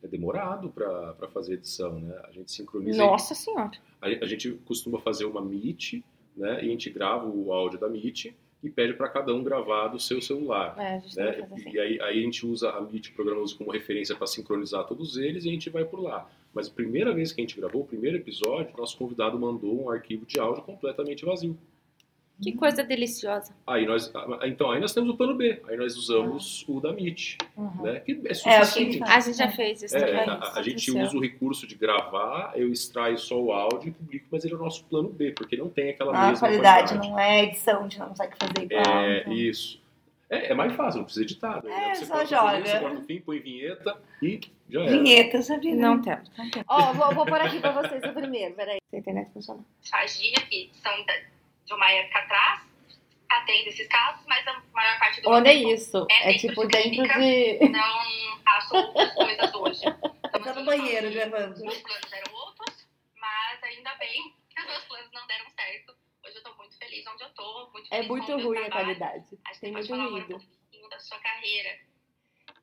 É 0.00 0.06
demorado 0.06 0.68
para 0.68 1.28
fazer 1.32 1.54
edição, 1.54 1.98
né? 1.98 2.16
A 2.24 2.30
gente 2.30 2.52
sincroniza. 2.52 2.98
Nossa 2.98 3.34
senhora. 3.34 3.72
A, 4.00 4.06
a 4.06 4.26
gente 4.26 4.52
costuma 4.64 5.00
fazer 5.00 5.24
uma 5.24 5.40
Meet, 5.40 6.04
né? 6.36 6.62
E 6.62 6.68
a 6.68 6.70
gente 6.70 6.88
grava 6.88 7.26
o 7.26 7.52
áudio 7.52 7.80
da 7.80 7.88
Meet 7.88 8.32
e 8.62 8.68
pede 8.68 8.94
para 8.94 9.08
cada 9.08 9.32
um 9.34 9.42
gravar 9.42 9.88
do 9.88 10.00
seu 10.00 10.20
celular. 10.20 10.74
É, 10.78 11.00
Né? 11.16 11.48
assim. 11.52 11.70
E 11.70 11.78
aí, 11.78 12.00
aí 12.00 12.18
a 12.18 12.22
gente 12.22 12.44
usa 12.44 12.70
a 12.70 12.80
Meet, 12.80 13.08
o 13.08 13.12
programa 13.12 13.40
usa 13.40 13.56
como 13.56 13.70
referência 13.70 14.16
para 14.16 14.26
sincronizar 14.26 14.84
todos 14.84 15.16
eles 15.16 15.44
e 15.44 15.48
a 15.48 15.52
gente 15.52 15.70
vai 15.70 15.84
por 15.84 16.00
lá. 16.00 16.28
Mas 16.52 16.66
a 16.68 16.70
primeira 16.70 17.14
vez 17.14 17.32
que 17.32 17.40
a 17.40 17.44
gente 17.44 17.58
gravou, 17.58 17.82
o 17.82 17.86
primeiro 17.86 18.16
episódio, 18.16 18.76
nosso 18.76 18.96
convidado 18.96 19.38
mandou 19.38 19.84
um 19.84 19.90
arquivo 19.90 20.26
de 20.26 20.40
áudio 20.40 20.62
completamente 20.62 21.24
vazio. 21.24 21.56
Que 22.40 22.52
coisa 22.52 22.84
deliciosa. 22.84 23.52
Aí 23.66 23.84
nós, 23.84 24.12
ah, 24.14 24.46
então, 24.46 24.70
aí 24.70 24.80
nós 24.80 24.92
temos 24.94 25.10
o 25.10 25.16
plano 25.16 25.34
B. 25.34 25.60
Aí 25.68 25.76
nós 25.76 25.96
usamos 25.96 26.64
o 26.68 26.80
da 26.80 26.92
Meet, 26.92 27.36
Uhum. 27.56 27.82
né? 27.82 27.98
Que 28.00 28.12
é 28.12 28.28
É, 28.28 28.30
a 28.30 28.34
suficiente. 28.64 28.92
gente 28.92 29.02
A 29.10 29.20
gente 29.20 29.36
já 29.38 29.50
fez 29.50 29.82
isso 29.82 29.96
É, 29.96 30.00
também. 30.00 30.20
a, 30.40 30.52
a 30.54 30.62
gente 30.62 30.90
usa 30.92 31.16
o 31.16 31.20
recurso 31.20 31.66
de 31.66 31.74
gravar, 31.74 32.52
eu 32.54 32.70
extraio 32.72 33.18
só 33.18 33.36
o 33.40 33.50
áudio 33.52 33.88
e 33.88 33.90
publico, 33.90 34.26
mas 34.30 34.44
ele 34.44 34.54
é 34.54 34.56
o 34.56 34.60
nosso 34.60 34.84
plano 34.84 35.08
B, 35.08 35.32
porque 35.32 35.56
não 35.56 35.68
tem 35.68 35.90
aquela 35.90 36.16
A 36.16 36.28
mesma 36.30 36.38
qualidade, 36.48 36.88
qualidade. 36.92 37.08
não 37.10 37.18
é 37.18 37.42
edição, 37.44 37.80
a 37.80 37.82
gente 37.82 37.98
não 37.98 38.08
consegue 38.08 38.34
fazer 38.38 38.62
igual. 38.72 38.98
É, 39.04 39.20
então. 39.20 39.32
isso. 39.32 39.82
É, 40.30 40.52
é 40.52 40.54
mais 40.54 40.72
fácil, 40.74 40.98
não 40.98 41.04
precisa 41.06 41.24
editar. 41.24 41.64
né? 41.64 41.90
É, 41.90 41.94
você 41.94 42.04
só 42.04 42.24
joga. 42.24 42.60
Você 42.64 42.78
corta 42.78 42.98
o 42.98 43.02
fim, 43.02 43.20
põe 43.20 43.40
vinheta 43.40 43.96
e 44.22 44.38
já 44.70 44.82
era. 44.82 44.90
Vinheta, 44.92 45.42
sabia? 45.42 45.74
né? 45.74 45.80
Não 45.82 46.00
temos. 46.02 46.30
Ó, 46.68 46.92
vou, 46.92 47.14
vou 47.14 47.24
pôr 47.26 47.40
aqui 47.40 47.58
pra 47.58 47.72
vocês 47.72 48.04
o 48.04 48.12
primeiro. 48.12 48.54
Peraí. 48.54 48.78
Se 48.90 48.96
a 48.96 48.98
internet 49.00 49.30
funciona. 49.32 49.60
fagia, 49.90 50.34
que 50.48 50.70
são 50.82 50.92
de 51.68 51.74
uma 51.74 51.90
época 51.90 52.18
atrás, 52.20 52.62
atende 53.28 53.68
esses 53.68 53.86
casos, 53.88 54.24
mas 54.26 54.46
a 54.48 54.60
maior 54.72 54.98
parte 54.98 55.20
do 55.20 55.28
Olha 55.30 55.52
isso. 55.52 56.06
É 56.10 56.30
É 56.30 56.32
dentro 56.32 56.48
tipo 56.48 56.60
de 56.62 56.68
dentro 56.68 56.90
clínica. 56.90 57.18
de. 57.20 57.68
não 57.68 58.42
faço 58.42 58.76
outras 58.76 59.14
coisas 59.14 59.54
hoje. 59.54 59.80
Então, 60.28 60.42
Tá 60.42 60.60
no 60.60 60.66
banheiro 60.66 61.10
gravando. 61.10 61.54
Os 61.54 61.62
meus 61.62 61.78
planos 61.80 62.12
eram 62.12 62.34
outros, 62.34 62.86
mas 63.16 63.62
ainda 63.64 63.94
bem 63.96 64.34
que 64.54 64.60
os 64.60 64.66
meus 64.66 64.84
planos 64.84 65.10
não 65.12 65.26
deram 65.26 65.48
certo. 65.50 65.94
Hoje 66.24 66.36
eu 66.36 66.42
tô 66.42 66.54
muito 66.56 66.76
feliz 66.78 67.06
onde 67.06 67.22
eu 67.24 67.30
tô, 67.30 67.70
muito 67.72 67.88
É 67.92 68.02
muito 68.02 68.36
ruim 68.38 68.58
a 68.58 68.70
qualidade. 68.70 69.24
Acho 69.46 69.54
que 69.54 69.60
Tem 69.60 69.72
muito 69.72 69.94
ruído. 69.96 70.36
um 70.74 70.88
da 70.90 71.00
sua 71.00 71.18
carreira. 71.18 71.70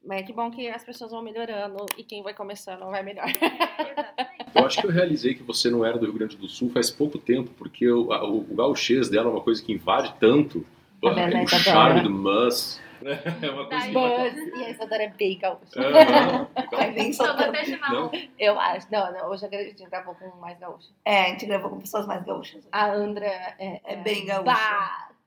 Mas 0.06 0.26
que 0.26 0.32
bom 0.34 0.52
que 0.52 0.68
as 0.70 0.84
pessoas 0.84 1.12
vão 1.12 1.22
melhorando 1.22 1.86
e 1.98 2.04
quem 2.04 2.22
vai 2.22 2.34
começando 2.34 2.86
vai 2.92 3.02
melhor. 3.04 3.26
Exatamente. 3.28 4.52
Eu 4.54 4.66
acho 4.66 4.80
que 4.82 4.88
eu 4.88 4.92
realizei 4.92 5.34
que 5.34 5.44
você 5.44 5.70
não 5.70 5.84
era 5.84 5.98
do 5.98 6.06
Rio 6.06 6.14
Grande 6.14 6.38
do 6.38 6.48
Sul 6.48 6.70
faz 6.70 6.90
pouco 6.92 7.18
tempo, 7.18 7.52
porque 7.58 7.90
o, 7.90 8.12
a- 8.14 8.24
o, 8.24 8.38
o 8.40 8.56
gauchês 8.56 9.10
dela 9.10 9.28
é 9.30 9.32
uma 9.34 9.42
coisa 9.42 9.64
que 9.64 9.74
invade 9.74 10.14
tanto. 10.20 10.66
Vendo, 11.04 11.16
né, 11.16 11.44
o 11.44 11.48
charme 11.48 12.02
do 12.02 12.10
Mus. 12.10 12.80
né? 13.02 13.20
É 13.42 13.50
uma 13.52 13.66
coisa 13.68 13.86
que... 13.86 13.92
Buzz. 13.94 14.58
E 14.58 14.64
a 14.64 14.70
Isadora 14.72 15.04
é 15.04 15.10
bem 15.10 15.38
gaúcha. 15.38 15.66
Até 16.70 17.66
chamar 17.66 17.92
Não. 17.92 18.08
um. 18.08 18.12
Eu 18.40 18.60
acho. 18.60 18.88
Não, 18.92 19.12
não. 19.12 19.30
Hoje 19.30 19.46
a 19.46 19.50
gente 19.64 19.84
gravou 19.86 20.16
com 20.16 20.28
mais 20.38 20.58
gaúcha. 20.60 20.90
É, 21.04 21.22
a 21.24 21.30
gente 21.30 21.46
gravou 21.46 21.70
com 21.70 21.80
pessoas 21.80 22.08
mais 22.08 22.24
gaúchas. 22.24 22.68
A 22.72 22.92
Andra 22.92 23.26
é, 23.28 23.82
É 23.84 23.96
bem 23.98 24.26
gaúcha. 24.26 24.44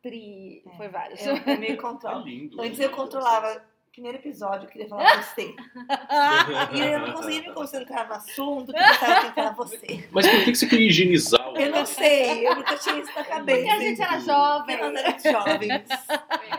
Batri. 0.02 0.62
É. 0.66 0.76
Foi 0.76 0.88
vários. 0.88 1.24
Eu, 1.24 1.36
eu 1.36 1.58
meio 1.58 1.72
É 1.72 1.76
controlo. 1.76 2.24
lindo. 2.24 2.60
Antes 2.60 2.80
eu 2.80 2.90
controlava. 2.90 3.62
Primeiro 3.98 4.18
episódio, 4.18 4.66
eu 4.66 4.70
queria 4.70 4.88
falar 4.88 5.20
você. 5.24 5.56
E 6.72 6.80
eu 6.80 7.00
não 7.00 7.12
conseguia 7.14 7.42
me 7.42 7.52
concentrar 7.52 8.06
no 8.06 8.14
assunto, 8.14 8.72
que 8.72 8.78
eu 8.78 9.32
que 9.32 9.40
era 9.40 9.50
você. 9.50 10.08
Mas 10.12 10.24
por 10.28 10.44
que 10.44 10.54
você 10.54 10.66
queria 10.68 10.86
higienizar 10.86 11.52
o 11.52 11.56
Eu 11.56 11.72
não 11.72 11.84
sei, 11.84 12.46
eu 12.46 12.54
nunca 12.54 12.76
tinha 12.76 13.00
isso 13.00 13.12
na 13.12 13.24
cabeça. 13.24 13.58
Porque 13.58 13.70
a 13.70 13.80
gente 13.80 14.00
era 14.00 14.18
jovem. 14.20 14.76
Nós 14.78 14.94
éramos 14.94 15.22
jovens. 15.24 15.82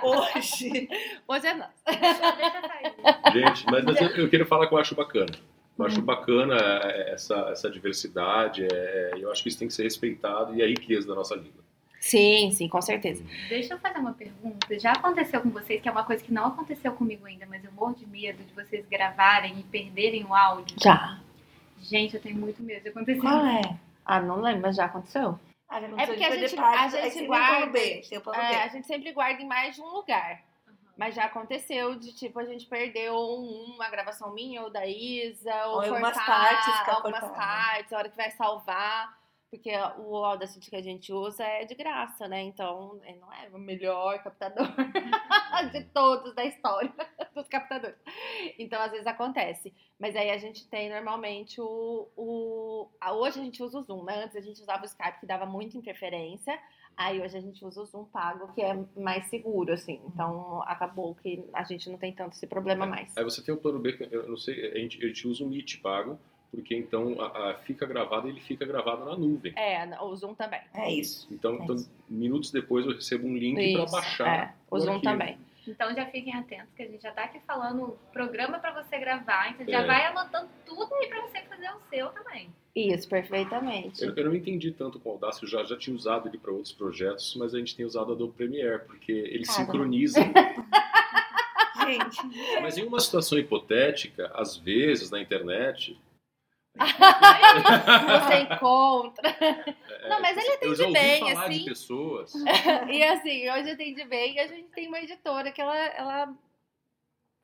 Hoje. 0.04 0.89
Hoje 1.25 1.47
é 1.47 1.54
nós. 1.54 1.69
Gente, 3.32 3.65
mas, 3.67 3.86
mas 3.86 4.02
eu, 4.02 4.10
eu 4.10 4.30
queria 4.30 4.45
falar 4.45 4.67
que 4.67 4.73
eu 4.73 4.78
acho 4.78 4.93
bacana. 4.93 5.32
Eu 5.78 5.86
Hum. 5.86 5.88
acho 5.88 6.02
bacana 6.02 6.58
é, 6.84 7.13
essa, 7.13 7.36
essa 7.52 7.71
diversidade, 7.71 8.67
é, 8.69 9.12
eu 9.17 9.32
acho 9.32 9.41
que 9.41 9.47
isso 9.47 9.58
tem 9.58 9.69
que 9.69 9.73
ser 9.73 9.84
respeitado 9.84 10.54
e 10.54 10.62
é 10.62 10.65
a 10.65 10.67
riqueza 10.67 11.08
da 11.08 11.15
nossa 11.15 11.36
língua. 11.36 11.63
Sim, 11.99 12.51
sim, 12.51 12.67
com 12.69 12.81
certeza. 12.81 13.23
Deixa 13.49 13.73
eu 13.73 13.79
fazer 13.79 13.99
uma 13.99 14.13
pergunta. 14.13 14.79
Já 14.79 14.93
aconteceu 14.93 15.41
com 15.41 15.49
vocês, 15.49 15.81
que 15.81 15.89
é 15.89 15.91
uma 15.91 16.03
coisa 16.05 16.23
que 16.23 16.33
não 16.33 16.45
aconteceu 16.45 16.93
comigo 16.93 17.25
ainda, 17.25 17.45
mas 17.45 17.63
eu 17.63 17.71
morro 17.73 17.93
de 17.95 18.05
medo 18.07 18.41
de 18.43 18.53
vocês 18.53 18.85
gravarem 18.88 19.59
e 19.59 19.63
perderem 19.63 20.23
o 20.23 20.33
áudio? 20.33 20.77
Já. 20.81 21.19
Gente, 21.81 22.15
eu 22.15 22.21
tenho 22.21 22.38
muito 22.38 22.62
medo 22.63 22.83
de 22.83 22.89
acontecer. 22.89 23.19
Qual 23.21 23.45
é? 23.45 23.62
Ah, 24.05 24.21
não 24.21 24.41
lembro, 24.41 24.62
mas 24.62 24.75
já 24.75 24.85
aconteceu. 24.85 25.39
Ah, 25.67 25.79
já 25.81 25.88
não 25.88 25.99
É 25.99 26.07
porque 26.07 26.23
a 26.23 26.35
gente- 26.35 26.55
parte, 26.55 26.97
a 26.97 27.09
gente 27.09 27.27
guarda- 27.27 27.67
B, 27.67 28.01
É, 28.35 28.63
a 28.63 28.67
gente 28.69 28.88
sempre 28.88 29.12
guarda 29.12 29.41
em 29.41 29.45
mais 29.47 29.75
de 29.75 29.81
um 29.81 29.88
lugar. 29.88 30.41
Mas 30.97 31.15
já 31.15 31.25
aconteceu 31.25 31.95
de, 31.95 32.13
tipo, 32.13 32.39
a 32.39 32.45
gente 32.45 32.65
perdeu 32.65 33.13
um- 33.15 33.73
uma 33.75 33.89
gravação 33.89 34.33
minha 34.33 34.62
ou 34.63 34.69
da 34.69 34.85
Isa, 34.85 35.53
ou, 35.67 35.75
Ou 35.75 35.81
algumas 35.83 36.13
cortar 36.13 36.25
partes 36.25 36.77
ficar 36.79 36.93
algumas 36.95 37.19
cortando. 37.21 37.38
partes, 37.38 37.93
a 37.93 37.97
hora 37.97 38.09
que 38.09 38.17
vai 38.17 38.31
salvar. 38.31 39.18
Porque 39.49 39.71
o 39.97 40.15
Audacity 40.17 40.69
que 40.69 40.75
a 40.75 40.81
gente 40.81 41.12
usa 41.12 41.43
é 41.43 41.65
de 41.65 41.73
graça, 41.73 42.27
né? 42.27 42.41
Então, 42.41 43.01
ele 43.03 43.17
não 43.17 43.33
é 43.33 43.49
o 43.51 43.57
melhor 43.57 44.21
captador 44.23 44.67
de 45.71 45.83
todos 45.85 46.35
da 46.35 46.45
história 46.45 46.93
dos 47.33 47.47
captadores. 47.47 47.97
Então, 48.59 48.79
às 48.79 48.91
vezes 48.91 49.07
acontece. 49.07 49.73
Mas 49.99 50.15
aí 50.15 50.29
a 50.29 50.38
gente 50.38 50.67
tem 50.69 50.89
normalmente 50.89 51.59
o, 51.59 52.07
o. 52.15 52.89
Hoje 53.13 53.39
a 53.39 53.43
gente 53.43 53.62
usa 53.63 53.79
o 53.79 53.83
Zoom, 53.83 54.03
né? 54.03 54.23
Antes 54.23 54.35
a 54.35 54.41
gente 54.41 54.62
usava 54.62 54.83
o 54.83 54.85
Skype, 54.85 55.19
que 55.19 55.25
dava 55.25 55.45
muita 55.45 55.77
interferência. 55.77 56.57
Aí 56.95 57.21
hoje 57.21 57.38
a 57.38 57.41
gente 57.41 57.63
usa 57.65 57.81
o 57.81 57.85
Zoom 57.85 58.05
pago, 58.05 58.53
que 58.53 58.62
é 58.62 58.77
mais 58.95 59.25
seguro, 59.29 59.73
assim. 59.73 60.01
Então 60.05 60.62
acabou 60.63 61.15
que 61.15 61.43
a 61.53 61.63
gente 61.63 61.89
não 61.89 61.97
tem 61.97 62.13
tanto 62.13 62.33
esse 62.33 62.45
problema 62.45 62.85
mais. 62.85 63.17
Aí 63.17 63.23
você 63.23 63.41
tem 63.41 63.53
o 63.53 63.57
plano 63.57 63.79
B, 63.79 63.97
eu 64.12 64.27
não 64.27 64.38
sei, 64.38 64.71
a 64.71 64.77
gente, 64.77 65.03
a 65.03 65.07
gente 65.07 65.27
usa 65.27 65.43
o 65.43 65.47
Meet 65.47 65.81
pago, 65.81 66.19
porque 66.51 66.75
então 66.75 67.15
a, 67.21 67.51
a- 67.51 67.53
fica 67.55 67.85
gravado 67.85 68.27
ele 68.27 68.39
fica 68.39 68.65
gravado 68.65 69.05
na 69.05 69.15
nuvem. 69.15 69.53
É, 69.57 69.88
o 70.01 70.15
Zoom 70.15 70.33
também. 70.33 70.62
É 70.73 70.91
isso. 70.91 71.27
Então, 71.31 71.53
É 71.59 71.63
então, 71.63 71.75
isso. 71.75 71.91
minutos 72.09 72.51
depois 72.51 72.85
eu 72.85 72.93
recebo 72.93 73.27
um 73.27 73.35
link 73.38 73.73
para 73.73 73.85
baixar. 73.85 74.27
é. 74.27 74.53
O 74.71 74.79
Zoom 74.79 74.93
arquivo. 74.95 75.12
também. 75.12 75.38
Então 75.67 75.93
já 75.93 76.05
fiquem 76.07 76.33
atentos, 76.33 76.73
que 76.75 76.81
a 76.81 76.88
gente 76.88 77.03
já 77.03 77.12
tá 77.12 77.25
aqui 77.25 77.39
falando 77.45 77.83
o 77.83 77.97
programa 78.12 78.57
pra 78.57 78.71
você 78.81 78.97
gravar, 78.97 79.51
então 79.51 79.67
já 79.67 79.81
É. 79.81 79.85
vai 79.85 80.05
anotando 80.07 80.49
tudo 80.65 80.91
aí 80.95 81.07
pra 81.07 81.21
você 81.21 81.41
fazer 81.41 81.69
o 81.69 81.79
seu 81.91 82.09
também. 82.09 82.49
Isso, 82.75 83.07
perfeitamente. 83.07 84.03
Eu, 84.03 84.15
eu 84.15 84.25
não 84.25 84.35
entendi 84.35 84.71
tanto 84.71 84.99
com 84.99 85.09
o 85.09 85.12
Audacity, 85.13 85.43
eu 85.43 85.49
já, 85.49 85.63
já 85.65 85.77
tinha 85.77 85.95
usado 85.95 86.27
ele 86.27 86.38
para 86.39 86.51
outros 86.51 86.71
projetos, 86.71 87.35
mas 87.35 87.53
a 87.53 87.59
gente 87.59 87.75
tem 87.75 87.85
usado 87.85 88.12
a 88.12 88.15
Adobe 88.15 88.33
Premiere, 88.33 88.79
porque 88.85 89.12
ele 89.12 89.43
Cara. 89.45 89.59
sincroniza. 89.59 90.19
Gente, 91.85 92.62
mas 92.62 92.77
em 92.77 92.83
uma 92.83 92.99
situação 92.99 93.38
hipotética, 93.38 94.31
às 94.35 94.55
vezes 94.57 95.09
na 95.09 95.19
internet. 95.21 95.97
Você 96.80 98.54
encontra. 98.54 99.30
é, 99.30 100.10
Não, 100.10 100.22
mas 100.22 100.38
ele 100.38 100.48
eu 100.48 100.54
atende 100.54 100.76
já 100.76 100.84
ouvi 100.88 100.94
bem, 100.94 101.20
falar 101.20 101.46
assim. 101.46 101.58
de 101.60 101.65
pessoas. 101.65 102.34
E 102.89 103.04
assim, 103.04 103.50
hoje 103.50 103.72
atende 103.72 104.06
bem, 104.06 104.39
a 104.39 104.48
gente 104.48 104.70
tem 104.70 104.88
uma 104.88 105.00
editora 105.00 105.52
que 105.52 105.62
ela, 105.62 105.76
ela 105.78 106.34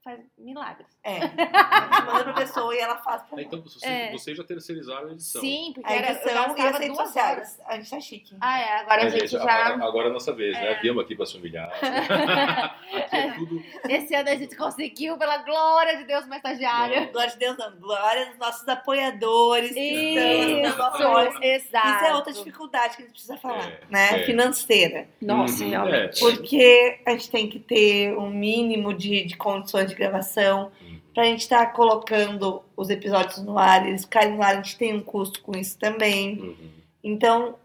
faz 0.06 0.20
milagres. 0.38 0.88
É. 1.04 1.18
A 1.20 1.82
gente 1.98 2.06
manda 2.06 2.24
pra 2.26 2.34
pessoa 2.34 2.74
e 2.74 2.80
ela 2.80 2.96
faz 2.98 3.24
pra 3.24 3.42
Então 3.42 3.62
você, 3.62 3.86
É. 3.86 4.12
vocês 4.12 4.38
já 4.38 4.44
terceirizaram 4.44 5.10
a 5.10 5.12
edição. 5.12 5.42
Sim, 5.42 5.72
porque 5.74 5.92
A 5.92 5.98
edição 5.98 6.56
e 6.58 6.62
as 6.62 6.78
redes 6.80 6.96
duas 6.96 7.08
sociais. 7.08 7.32
horas. 7.38 7.60
A 7.66 7.76
gente 7.78 7.90
tá 7.90 8.00
chique. 8.00 8.36
Ah, 8.40 8.60
é, 8.60 8.80
agora 8.80 9.02
a 9.02 9.06
É, 9.06 9.10
gente 9.10 9.22
gente, 9.28 9.32
já... 9.32 9.44
a- 9.44 9.86
Agora 9.86 10.08
é 10.08 10.10
a 10.12 10.14
nossa 10.14 10.32
vez, 10.32 10.54
né? 10.54 10.74
É. 10.74 10.80
Viemos 10.80 11.04
aqui 11.04 11.16
pra 11.16 11.26
se 11.26 11.36
humilhar. 11.38 11.70
aqui 11.82 13.16
é 13.16 13.32
tudo. 13.34 13.64
Esse 13.90 14.16
ano 14.16 14.30
a 14.30 14.36
gente 14.36 14.56
conseguiu, 14.56 15.18
pela 15.18 15.38
glória 15.40 15.98
de 15.98 16.04
Deus, 16.06 16.26
uma 16.26 16.38
estagiária. 16.38 17.08
Glória 17.12 17.32
de 17.32 17.38
Deus, 17.38 17.58
não. 17.58 17.76
Glória 17.78 18.28
dos 18.28 18.38
nossos 18.38 18.68
apoiadores 18.68 19.72
que 19.74 19.80
estão. 19.80 21.28
Isso, 21.28 21.40
exato. 21.44 21.88
Isso 21.88 22.06
é 22.06 22.14
outra 22.16 22.34
dificuldade 22.34 22.96
que 22.96 23.02
a 23.02 23.06
gente 23.06 23.14
precisa 23.14 23.38
falar, 23.38 23.68
É, 23.68 23.80
né? 23.90 24.22
é. 24.22 24.24
Financeira. 24.26 25.08
Nossa, 25.22 25.64
Uhum, 25.64 25.70
realmente. 25.72 26.18
é. 26.18 26.20
Porque 26.20 27.00
a 27.06 27.12
gente 27.12 27.32
tem 27.32 27.50
que 27.50 27.60
ter 27.60 28.16
um 28.18 28.30
mínimo 28.30 28.94
de, 28.94 29.26
de 29.26 29.36
condições 29.36 29.90
de 29.90 29.95
gravação. 29.96 30.72
Uhum. 30.82 31.00
Pra 31.14 31.24
gente 31.24 31.42
estar 31.42 31.66
colocando 31.68 32.62
os 32.76 32.90
episódios 32.90 33.42
no 33.42 33.58
ar, 33.58 33.88
eles 33.88 34.04
ficarem 34.04 34.36
no 34.36 34.44
ar, 34.44 34.54
a 34.54 34.56
gente 34.56 34.78
tem 34.78 34.94
um 34.94 35.02
custo 35.02 35.42
com 35.42 35.58
isso 35.58 35.78
também. 35.80 36.40
Uhum. 36.40 36.70
Então, 37.04 37.56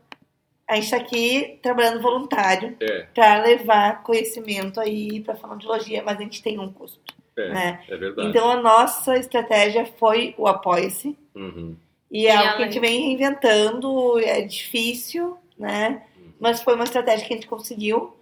a 0.68 0.76
gente 0.76 0.90
tá 0.90 0.96
aqui 0.98 1.58
trabalhando 1.60 2.00
voluntário 2.00 2.76
É, 2.80 3.06
para 3.12 3.42
levar 3.42 4.02
conhecimento 4.02 4.78
aí 4.78 5.20
pra 5.20 5.34
fonoaudiologia, 5.34 6.02
mas 6.04 6.18
a 6.18 6.22
gente 6.22 6.42
tem 6.42 6.58
um 6.60 6.72
custo, 6.72 7.00
é, 7.36 7.48
né? 7.48 7.80
é 7.88 7.96
verdade. 7.96 8.28
Então, 8.28 8.48
a 8.48 8.56
nossa 8.60 9.16
estratégia 9.16 9.84
foi 9.98 10.34
o 10.38 10.46
Apoia-se. 10.46 11.18
Uhum. 11.34 11.74
E 12.10 12.26
é 12.26 12.36
algo 12.36 12.56
que 12.56 12.62
a 12.62 12.66
gente 12.66 12.80
vem 12.80 13.02
reinventando, 13.02 14.18
é 14.20 14.42
difícil, 14.42 15.36
né? 15.58 16.02
Mas 16.40 16.62
foi 16.62 16.74
uma 16.74 16.84
estratégia 16.84 17.26
que 17.26 17.34
a 17.34 17.36
gente 17.36 17.48
conseguiu. 17.48 18.16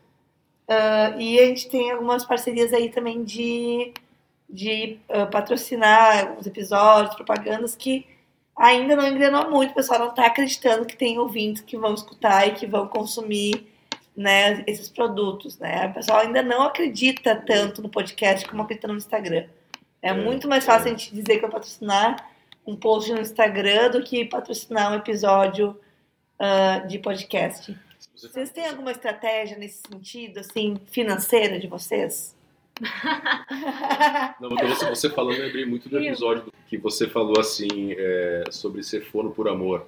Ah, 0.69 1.15
e 1.19 1.41
a 1.41 1.47
gente 1.47 1.69
tem 1.71 1.91
algumas 1.91 2.25
parcerias 2.25 2.73
aí 2.75 2.91
também 2.91 3.25
de, 3.25 3.93
de 4.49 4.99
ah, 5.09 5.27
patrocinar 5.27 6.29
alguns 6.29 6.47
episódios, 6.47 7.15
propagandas 7.17 7.75
que 7.75 8.07
ainda 8.55 8.95
não 8.95 9.07
engrenou 9.09 9.51
muito. 9.51 9.71
O 9.71 9.75
pessoal 9.75 10.01
não 10.01 10.11
está 10.11 10.27
acreditando 10.27 10.85
que 10.85 10.97
tem 10.97 11.19
ouvintes 11.19 11.63
que 11.63 11.79
vão 11.79 11.95
escutar 11.95 12.47
e 12.47 12.53
que 12.53 12.67
vão 12.67 12.87
consumir 12.87 13.67
né, 14.15 14.65
esses 14.67 14.89
produtos, 14.89 15.59
né? 15.59 15.87
O 15.87 15.95
pessoal 15.95 16.19
ainda 16.19 16.43
não 16.43 16.63
acredita 16.63 17.37
tanto 17.37 17.81
no 17.81 17.89
podcast 17.89 18.47
como 18.47 18.63
acredita 18.63 18.89
no 18.89 18.97
Instagram. 18.97 19.47
É, 20.03 20.11
É, 20.11 20.13
muito 20.13 20.49
mais 20.49 20.65
fácil 20.65 20.89
é. 20.89 20.91
a 20.91 20.97
gente 20.97 21.15
dizer 21.15 21.37
que 21.37 21.43
vai 21.43 21.51
patrocinar 21.51 22.29
um 22.67 22.77
post 22.77 23.11
no 23.13 23.21
Instagram 23.21 23.91
do 23.91 24.03
que 24.03 24.25
patrocinar 24.25 24.93
um 24.93 24.97
episódio 24.97 25.79
ah, 26.39 26.81
de 26.81 26.99
podcast. 26.99 27.75
Você- 28.19 28.29
Vocês 28.29 28.51
têm 28.51 28.67
alguma 28.67 28.91
estratégia 28.91 29.57
nesse 29.57 29.81
sentido, 29.89 30.39
assim, 30.41 30.77
financeira 30.91 31.59
de 31.61 31.69
vocês? 31.69 32.35
Não, 34.41 34.49
você, 34.51 34.89
você 34.89 35.11
falando, 35.11 35.37
eu 35.37 35.47
lembrei 35.47 35.65
muito 35.65 35.89
do 35.89 35.99
episódio 35.99 36.53
que 36.69 36.77
você 36.77 37.09
falou 37.09 37.39
assim 37.39 37.93
é, 37.97 38.45
sobre 38.51 38.83
ser 38.83 39.03
fono 39.05 39.31
por 39.31 39.49
amor. 39.49 39.87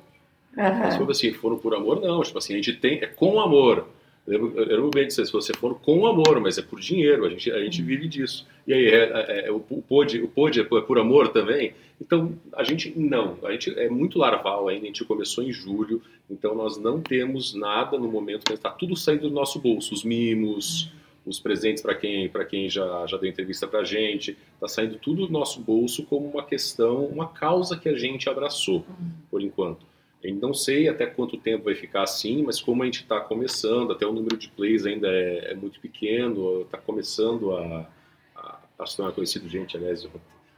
Mas 0.56 0.94
Aham. 0.94 1.04
foi 1.06 1.10
assim, 1.12 1.32
fono 1.32 1.58
por 1.58 1.74
amor, 1.74 2.00
não. 2.00 2.22
Tipo 2.22 2.38
assim, 2.38 2.54
a 2.54 2.56
gente 2.56 2.72
tem. 2.74 2.98
É 3.02 3.06
com 3.06 3.40
amor. 3.40 3.86
Eu 4.26 4.56
eu 4.56 4.64
lembro 4.64 4.90
bem 4.90 5.06
disso. 5.06 5.24
Se 5.24 5.33
você 5.33 5.52
for 5.54 5.78
com 5.80 6.06
amor, 6.06 6.40
mas 6.40 6.59
é 6.59 6.62
por 6.62 6.80
dinheiro, 6.80 7.24
a 7.24 7.30
gente, 7.30 7.50
a 7.50 7.62
gente 7.62 7.83
vive 7.83 8.06
disso. 8.09 8.46
E 8.66 8.72
aí, 8.72 8.87
é, 8.87 9.04
é, 9.04 9.46
é, 9.46 9.50
o, 9.50 9.61
pod, 9.61 10.20
o 10.20 10.28
pod 10.28 10.61
é 10.61 10.64
por, 10.64 10.78
é 10.78 10.83
por 10.83 10.98
amor 10.98 11.28
também? 11.28 11.72
Então, 12.00 12.33
a 12.54 12.62
gente 12.62 12.92
não. 12.96 13.38
A 13.42 13.52
gente 13.52 13.76
é 13.78 13.88
muito 13.88 14.18
larval 14.18 14.68
ainda, 14.68 14.85
a 14.85 14.87
gente 14.87 15.04
começou 15.04 15.44
em 15.44 15.52
julho, 15.52 16.00
então 16.30 16.54
nós 16.54 16.76
não 16.78 17.00
temos 17.00 17.54
nada 17.54 17.98
no 17.98 18.09
momento, 18.09 18.52
está 18.52 18.70
tudo 18.70 18.96
saindo 18.96 19.28
do 19.28 19.35
nosso 19.35 19.59
bolso. 19.59 19.92
Os 19.92 20.04
mimos, 20.04 20.90
os 21.26 21.38
presentes 21.38 21.83
para 21.83 21.94
quem, 21.94 22.28
pra 22.28 22.44
quem 22.44 22.70
já, 22.70 23.06
já 23.06 23.16
deu 23.16 23.28
entrevista 23.28 23.66
para 23.66 23.80
a 23.80 23.85
gente, 23.85 24.37
está 24.54 24.68
saindo 24.68 24.96
tudo 24.96 25.26
do 25.26 25.33
nosso 25.33 25.61
bolso 25.61 26.04
como 26.04 26.26
uma 26.26 26.44
questão, 26.44 27.04
uma 27.06 27.28
causa 27.28 27.76
que 27.76 27.88
a 27.88 27.96
gente 27.96 28.28
abraçou, 28.28 28.85
por 29.30 29.42
enquanto. 29.42 29.89
Eu 30.22 30.35
não 30.35 30.52
sei 30.52 30.88
até 30.88 31.06
quanto 31.06 31.38
tempo 31.38 31.64
vai 31.64 31.74
ficar 31.74 32.02
assim, 32.02 32.42
mas 32.42 32.61
como 32.61 32.83
a 32.83 32.87
gente 32.87 33.02
está 33.02 33.20
começando, 33.20 33.92
até 33.92 34.06
o 34.06 34.12
número 34.12 34.37
de 34.37 34.48
plays 34.48 34.85
ainda 34.85 35.09
é, 35.09 35.52
é 35.52 35.54
muito 35.54 35.80
pequeno, 35.80 36.62
está 36.62 36.76
começando 36.76 37.56
a, 37.56 37.88
a, 38.37 38.59
a 38.78 38.87
se 38.87 38.96
tornar 38.96 39.12
conhecido. 39.12 39.48
Gente, 39.48 39.76
aliás, 39.76 40.06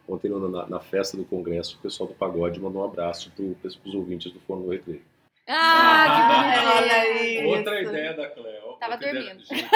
ontem 0.09 0.29
na, 0.29 0.66
na, 0.66 0.81
festa 0.81 1.16
do 1.16 1.25
congresso, 1.25 1.77
o 1.79 1.83
pessoal 1.83 2.09
do 2.09 2.14
Pagode 2.14 2.61
mandou 2.61 2.83
um 2.83 2.85
abraço 2.85 3.31
para 3.31 3.68
os 3.68 3.94
ouvintes 3.94 4.33
do 4.33 4.40
Fórum 4.40 4.62
do 4.62 4.70
Recreio. 4.70 5.03
Ah, 5.48 6.07
que 6.07 6.83
Olha 6.83 7.05
bonitinho. 7.05 7.40
aí. 7.40 7.46
Outra 7.46 7.81
Isso. 7.81 7.90
ideia 7.90 8.14
da 8.14 8.29
Cleo. 8.29 8.77
Tava 8.81 8.92
outra 8.94 9.11
ideia- 9.11 9.25
dormindo. 9.25 9.44
gente, 9.44 9.70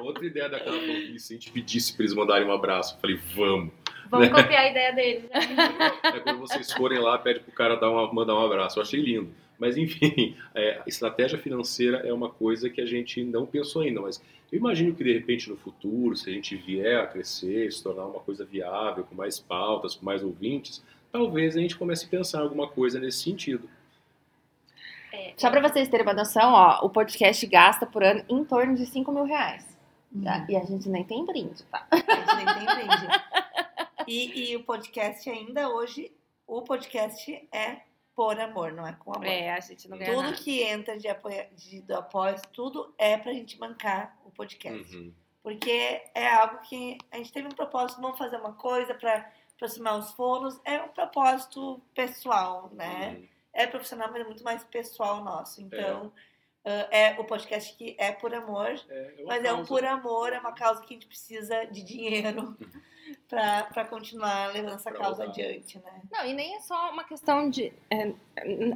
outra 0.00 0.26
ideia 0.26 0.48
da 0.48 0.60
que 0.60 1.18
se 1.18 1.32
a 1.32 1.36
gente 1.36 1.50
pedisse 1.50 1.92
para 1.94 2.04
eles 2.04 2.14
mandarem 2.14 2.46
um 2.46 2.52
abraço, 2.52 2.94
eu 2.94 3.00
falei, 3.00 3.16
vamos. 3.34 3.72
Vamos 4.10 4.28
copiar 4.28 4.62
a 4.62 4.70
ideia 4.70 4.92
deles. 4.92 5.24
né? 5.30 5.40
É 6.04 6.20
quando 6.20 6.38
vocês 6.40 6.72
forem 6.72 6.98
lá, 6.98 7.18
pede 7.18 7.40
pro 7.40 7.52
cara 7.52 7.76
dar 7.76 7.90
uma, 7.90 8.12
mandar 8.12 8.34
um 8.34 8.44
abraço. 8.44 8.78
Eu 8.78 8.82
achei 8.82 9.00
lindo. 9.00 9.32
Mas 9.58 9.76
enfim, 9.76 10.36
é, 10.54 10.80
estratégia 10.86 11.38
financeira 11.38 11.98
é 12.06 12.12
uma 12.12 12.30
coisa 12.30 12.70
que 12.70 12.80
a 12.80 12.86
gente 12.86 13.22
não 13.24 13.44
pensou 13.44 13.82
ainda. 13.82 14.00
Mas 14.00 14.22
eu 14.52 14.58
imagino 14.58 14.94
que 14.94 15.02
de 15.02 15.12
repente 15.12 15.50
no 15.50 15.56
futuro, 15.56 16.16
se 16.16 16.30
a 16.30 16.32
gente 16.32 16.56
vier 16.56 17.00
a 17.00 17.06
crescer, 17.06 17.70
se 17.72 17.82
tornar 17.82 18.06
uma 18.06 18.20
coisa 18.20 18.44
viável, 18.44 19.04
com 19.04 19.14
mais 19.14 19.38
pautas, 19.38 19.94
com 19.96 20.06
mais 20.06 20.22
ouvintes, 20.22 20.82
talvez 21.10 21.56
a 21.56 21.60
gente 21.60 21.76
comece 21.76 22.06
a 22.06 22.08
pensar 22.08 22.38
em 22.38 22.42
alguma 22.42 22.68
coisa 22.68 23.00
nesse 23.00 23.18
sentido. 23.18 23.68
É, 25.12 25.32
Só 25.36 25.50
pra 25.50 25.60
vocês 25.60 25.88
terem 25.88 26.06
uma 26.06 26.14
noção, 26.14 26.52
ó, 26.52 26.84
o 26.84 26.90
podcast 26.90 27.44
gasta 27.46 27.86
por 27.86 28.04
ano 28.04 28.22
em 28.28 28.44
torno 28.44 28.76
de 28.76 28.86
5 28.86 29.10
mil 29.10 29.24
reais. 29.24 29.64
tá? 30.22 30.38
Uhum. 30.38 30.46
E 30.48 30.56
a 30.56 30.64
gente 30.64 30.88
nem 30.88 31.02
tem 31.02 31.24
brinde, 31.24 31.62
tá? 31.64 31.86
A 31.90 31.96
gente 31.96 32.36
nem 32.36 32.46
tem 32.46 32.66
brinde. 32.66 33.08
E, 34.08 34.50
e 34.50 34.56
o 34.56 34.64
podcast 34.64 35.28
ainda 35.28 35.68
hoje, 35.68 36.10
o 36.46 36.62
podcast 36.62 37.48
é 37.52 37.82
por 38.16 38.40
amor, 38.40 38.72
não 38.72 38.86
é 38.86 38.94
com 38.94 39.12
amor. 39.14 39.26
É, 39.26 39.50
a 39.50 39.60
gente 39.60 39.88
não 39.88 39.96
ganha 39.98 40.10
Tudo 40.10 40.22
nada. 40.22 40.36
que 40.36 40.62
entra 40.62 40.98
de 40.98 41.06
apoio, 41.06 41.46
de, 41.54 41.82
do 41.82 41.94
apoio, 41.94 42.34
tudo 42.52 42.92
é 42.98 43.16
pra 43.16 43.32
gente 43.32 43.56
bancar 43.56 44.18
o 44.24 44.30
podcast. 44.30 44.96
Uhum. 44.96 45.14
Porque 45.42 46.02
é 46.14 46.26
algo 46.26 46.58
que 46.62 46.98
a 47.12 47.18
gente 47.18 47.32
teve 47.32 47.46
um 47.46 47.52
propósito, 47.52 48.00
vamos 48.00 48.18
fazer 48.18 48.36
uma 48.38 48.54
coisa 48.54 48.94
pra 48.94 49.30
aproximar 49.54 49.98
os 49.98 50.10
fonos. 50.12 50.58
É 50.64 50.82
um 50.82 50.88
propósito 50.88 51.80
pessoal, 51.94 52.70
né? 52.72 53.10
Uhum. 53.10 53.28
É 53.52 53.66
profissional, 53.66 54.08
mas 54.10 54.22
é 54.22 54.24
muito 54.24 54.42
mais 54.42 54.64
pessoal 54.64 55.22
nosso. 55.22 55.60
Então, 55.62 56.12
ah, 56.14 56.20
é 56.90 57.16
o 57.18 57.24
podcast 57.24 57.74
que 57.76 57.96
é 57.98 58.12
por 58.12 58.34
amor. 58.34 58.68
É, 58.88 59.14
é 59.20 59.24
Mas 59.26 59.44
é 59.44 59.52
um 59.52 59.56
causa. 59.56 59.68
por 59.68 59.84
amor, 59.84 60.32
é 60.32 60.38
uma 60.38 60.52
causa 60.52 60.80
que 60.82 60.86
a 60.94 60.96
gente 60.96 61.06
precisa 61.06 61.64
de 61.66 61.82
dinheiro 61.82 62.56
pra 63.28 63.64
pra 63.64 63.84
continuar 63.86 64.52
levando 64.52 64.74
essa 64.74 64.90
Pra 64.90 65.00
causa 65.00 65.24
voltar. 65.24 65.30
adiante, 65.42 65.78
né? 65.78 66.02
Não, 66.10 66.24
e 66.26 66.34
nem 66.34 66.56
é 66.56 66.60
só 66.60 66.90
uma 66.90 67.04
questão 67.04 67.48
de. 67.50 67.72
é, 67.90 68.12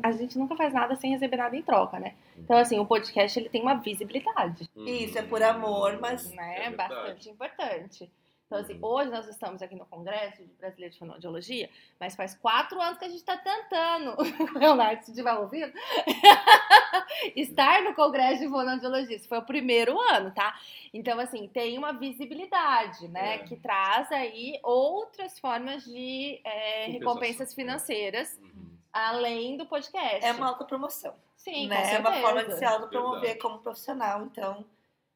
a 0.02 0.12
gente 0.12 0.38
nunca 0.38 0.57
faz 0.57 0.72
nada 0.72 0.94
sem 0.96 1.11
receber 1.12 1.37
nada 1.37 1.57
em 1.57 1.62
troca, 1.62 1.98
né? 1.98 2.14
Então, 2.37 2.57
assim, 2.57 2.78
o 2.78 2.87
podcast 2.87 3.38
ele 3.38 3.48
tem 3.48 3.62
uma 3.62 3.74
visibilidade, 3.74 4.68
Uhum. 4.74 4.87
Isso, 4.87 5.18
é 5.18 5.22
por 5.22 5.42
amor, 5.42 5.98
mas- 6.00 6.31
né? 6.33 6.64
É. 6.66 6.70
Bastante 6.70 7.28
importante. 7.31 8.11
Então, 8.53 8.61
assim, 8.61 8.75
Uhum. 8.75 8.85
hoje 8.85 9.11
nós 9.11 9.27
estamos 9.29 9.62
aqui 9.62 9.75
no 9.75 9.87
Congresso 9.87 10.43
de 10.45 10.53
Brasileiro 10.55 10.93
de 10.93 10.99
Fonoaudiologia, 10.99 11.71
mas 11.99 12.15
faz 12.15 12.35
quatro 12.35 12.79
anos 12.83 12.99
que 12.99 13.05
a 13.07 13.09
gente 13.09 13.17
está 13.21 13.35
tentando, 13.35 14.15
Leonardo, 14.59 15.03
se 15.03 15.11
estiver 15.11 15.33
ouvindo, 15.33 15.73
estar 17.35 17.83
no 17.83 17.95
Congresso 17.95 18.43
de 18.43 18.49
Fonoaudiologia. 18.51 19.17
Esse 19.17 19.27
foi 19.27 19.38
o 19.38 19.43
primeiro 19.43 19.99
ano, 19.99 20.31
tá? 20.33 20.55
Então, 20.93 21.19
assim, 21.19 21.49
tem 21.49 21.79
uma 21.79 21.93
visibilidade, 21.95 23.09
né? 23.09 23.37
É. 23.37 23.38
Que 23.38 23.57
traz 23.57 24.12
aí 24.12 24.61
outras 24.62 25.38
formas 25.38 25.85
de 25.85 26.38
é, 26.45 26.87
recompensas 26.91 27.49
né? 27.49 27.55
financeiras, 27.55 28.38
Uhum. 28.43 28.69
além 28.93 29.57
do 29.57 29.65
podcast. 29.65 30.25
É 30.27 30.33
uma 30.33 30.49
autopromoção. 30.49 31.15
Sim, 31.38 31.69
né? 31.69 31.88
com 31.88 31.95
É 31.95 31.99
uma 32.01 32.12
forma 32.21 32.45
de 32.45 32.57
se 32.59 32.65
autopromover 32.67 33.21
Verdade. 33.21 33.41
como 33.41 33.59
profissional. 33.61 34.23
Então, 34.25 34.65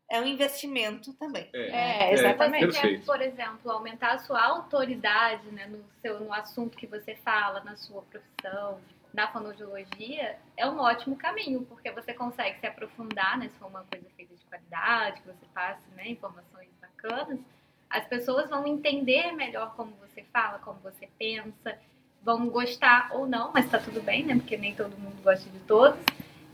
é 0.09 0.21
um 0.21 0.27
investimento 0.27 1.13
também. 1.15 1.49
É, 1.53 2.09
Se 2.09 2.25
exatamente. 2.25 2.67
você 2.67 2.81
quer, 2.81 3.05
por 3.05 3.21
exemplo, 3.21 3.71
aumentar 3.71 4.13
a 4.13 4.19
sua 4.19 4.43
autoridade 4.43 5.47
né, 5.51 5.67
no, 5.67 5.85
seu, 6.01 6.21
no 6.21 6.33
assunto 6.33 6.77
que 6.77 6.87
você 6.87 7.15
fala, 7.17 7.61
na 7.65 7.77
sua 7.77 8.03
profissão, 8.03 8.81
na 9.13 9.27
fonoaudiologia, 9.29 10.37
é 10.57 10.69
um 10.69 10.79
ótimo 10.79 11.17
caminho, 11.17 11.63
porque 11.63 11.91
você 11.91 12.13
consegue 12.13 12.61
se 12.61 12.67
aprofundar, 12.67 13.39
né, 13.39 13.49
se 13.49 13.59
for 13.59 13.67
uma 13.69 13.85
coisa 13.85 14.07
feita 14.17 14.35
de 14.35 14.45
qualidade, 14.45 15.23
que 15.23 15.29
você 15.29 15.47
passe 15.55 15.83
né, 15.97 16.09
informações 16.09 16.69
bacanas, 16.81 17.41
as 17.89 18.07
pessoas 18.07 18.49
vão 18.51 18.67
entender 18.67 19.33
melhor 19.33 19.75
como 19.75 19.93
você 19.97 20.23
fala, 20.33 20.59
como 20.59 20.79
você 20.81 21.09
pensa, 21.19 21.79
vão 22.23 22.49
gostar 22.49 23.09
ou 23.13 23.27
não, 23.27 23.53
mas 23.53 23.71
tá 23.71 23.79
tudo 23.79 24.03
bem, 24.03 24.25
né, 24.25 24.35
porque 24.35 24.57
nem 24.57 24.75
todo 24.75 24.97
mundo 24.99 25.21
gosta 25.23 25.49
de 25.49 25.59
todos 25.61 25.99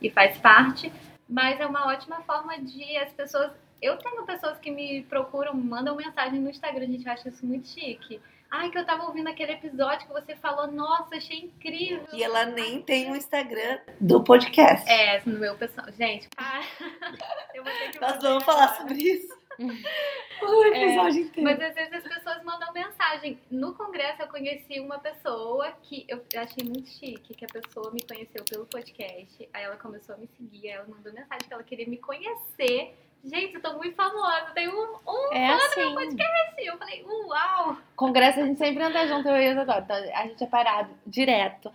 e 0.00 0.08
faz 0.08 0.38
parte, 0.38 0.92
mas 1.32 1.58
é 1.58 1.66
uma 1.66 1.86
ótima 1.86 2.20
forma 2.22 2.58
de 2.58 2.96
as 2.98 3.12
pessoas 3.12 3.52
eu 3.80 3.96
tenho 3.96 4.24
pessoas 4.24 4.58
que 4.60 4.70
me 4.70 5.02
procuram, 5.02 5.52
mandam 5.54 5.96
mensagem 5.96 6.38
no 6.38 6.48
Instagram, 6.48 6.84
a 6.84 6.86
gente 6.86 7.08
acha 7.08 7.28
isso 7.28 7.44
muito 7.44 7.66
chique. 7.66 8.20
Ai, 8.48 8.70
que 8.70 8.78
eu 8.78 8.86
tava 8.86 9.04
ouvindo 9.06 9.28
aquele 9.28 9.52
episódio 9.52 10.06
que 10.06 10.12
você 10.12 10.36
falou, 10.36 10.70
nossa, 10.70 11.16
achei 11.16 11.38
incrível. 11.38 12.06
E 12.12 12.22
ela 12.22 12.44
nem 12.44 12.80
tem 12.80 13.10
um 13.10 13.16
Instagram 13.16 13.80
do 13.98 14.22
podcast. 14.22 14.88
É, 14.88 15.20
no 15.26 15.38
meu 15.38 15.56
pessoal. 15.56 15.86
Gente, 15.98 16.28
para. 16.36 16.62
eu 17.54 17.64
vou 17.64 17.72
ter 17.72 17.90
que 17.90 18.00
Nós 18.00 18.22
vamos 18.22 18.44
falar 18.44 18.76
sobre 18.76 18.98
isso. 19.02 19.41
O 19.58 20.64
episódio 20.64 21.22
inteiro. 21.22 21.42
Mas 21.42 21.60
às 21.60 21.74
vezes 21.74 21.92
as 21.92 22.02
pessoas 22.02 22.42
mandam 22.44 22.72
mensagem. 22.72 23.38
No 23.50 23.74
congresso 23.74 24.22
eu 24.22 24.28
conheci 24.28 24.80
uma 24.80 24.98
pessoa 24.98 25.70
que 25.82 26.04
eu 26.08 26.22
achei 26.36 26.64
muito 26.64 26.88
chique, 26.88 27.34
que 27.34 27.44
a 27.44 27.48
pessoa 27.48 27.90
me 27.92 28.00
conheceu 28.02 28.44
pelo 28.44 28.66
podcast. 28.66 29.48
Aí 29.52 29.64
ela 29.64 29.76
começou 29.76 30.14
a 30.14 30.18
me 30.18 30.28
seguir, 30.36 30.68
aí 30.68 30.74
ela 30.74 30.86
mandou 30.88 31.12
mensagem 31.12 31.46
que 31.46 31.52
ela 31.52 31.62
queria 31.62 31.86
me 31.86 31.98
conhecer. 31.98 32.94
Gente, 33.24 33.54
eu 33.54 33.62
tô 33.62 33.74
muito 33.74 33.94
famosa, 33.94 34.46
tenho 34.52 34.72
um, 34.72 34.96
um 35.10 35.32
É 35.32 35.52
assim. 35.54 35.94
podcast. 35.94 36.54
Eu 36.58 36.76
falei, 36.76 37.04
uau! 37.04 37.76
Congresso 37.94 38.40
a 38.40 38.44
gente 38.44 38.58
sempre 38.58 38.82
anda 38.82 39.06
junto, 39.06 39.28
eu 39.28 39.36
e 39.40 39.48
o 39.48 39.52
Isadora. 39.52 39.80
Então 39.80 39.96
a 39.96 40.22
gente 40.26 40.42
é 40.42 40.46
parado 40.48 40.90
direto. 41.06 41.70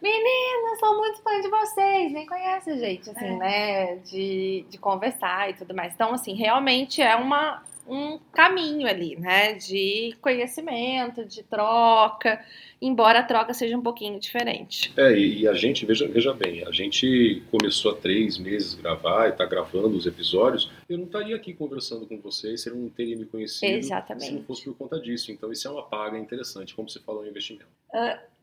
Meninas, 0.00 0.78
sou 0.78 0.96
muito 0.96 1.20
fã 1.20 1.40
de 1.40 1.48
vocês. 1.48 2.12
Nem 2.12 2.24
conhece 2.26 2.70
a 2.70 2.76
gente, 2.76 3.10
assim, 3.10 3.26
É. 3.26 3.36
né? 3.36 3.96
De, 3.96 4.64
de 4.70 4.78
conversar 4.78 5.50
e 5.50 5.54
tudo 5.54 5.74
mais. 5.74 5.92
Então, 5.92 6.14
assim, 6.14 6.32
realmente 6.34 7.02
é 7.02 7.16
uma, 7.16 7.60
um 7.86 8.18
caminho 8.32 8.86
ali, 8.86 9.16
né? 9.16 9.54
De 9.54 10.14
conhecimento, 10.20 11.24
de 11.24 11.42
troca. 11.42 12.42
Embora 12.80 13.20
a 13.20 13.22
troca 13.22 13.54
seja 13.54 13.76
um 13.76 13.82
pouquinho 13.82 14.18
diferente. 14.18 14.92
É, 14.96 15.12
e, 15.12 15.40
e 15.40 15.48
a 15.48 15.54
gente, 15.54 15.84
veja, 15.86 16.06
veja 16.08 16.32
bem, 16.32 16.66
a 16.66 16.70
gente 16.70 17.42
começou 17.50 17.92
há 17.92 17.96
três 17.96 18.38
meses 18.38 18.78
a 18.78 18.82
gravar 18.82 19.26
e 19.26 19.30
está 19.30 19.44
gravando 19.44 19.96
os 19.96 20.06
episódios. 20.06 20.70
Eu 20.88 20.98
não 20.98 21.06
estaria 21.06 21.36
aqui 21.36 21.52
conversando 21.52 22.06
com 22.06 22.18
vocês 22.20 22.62
se 22.62 22.70
eu 22.70 22.74
não 22.76 22.88
teria 22.88 23.16
me 23.16 23.26
conhecido 23.26 23.76
Exatamente. 23.76 24.26
se 24.26 24.32
não 24.32 24.42
fosse 24.44 24.64
por 24.64 24.74
conta 24.76 25.00
disso. 25.00 25.30
Então, 25.30 25.52
isso 25.52 25.66
é 25.68 25.70
uma 25.70 25.82
paga 25.82 26.18
interessante, 26.18 26.74
como 26.74 26.88
você 26.88 27.00
falou, 27.00 27.22
é 27.22 27.26
um 27.26 27.30
investimento. 27.30 27.66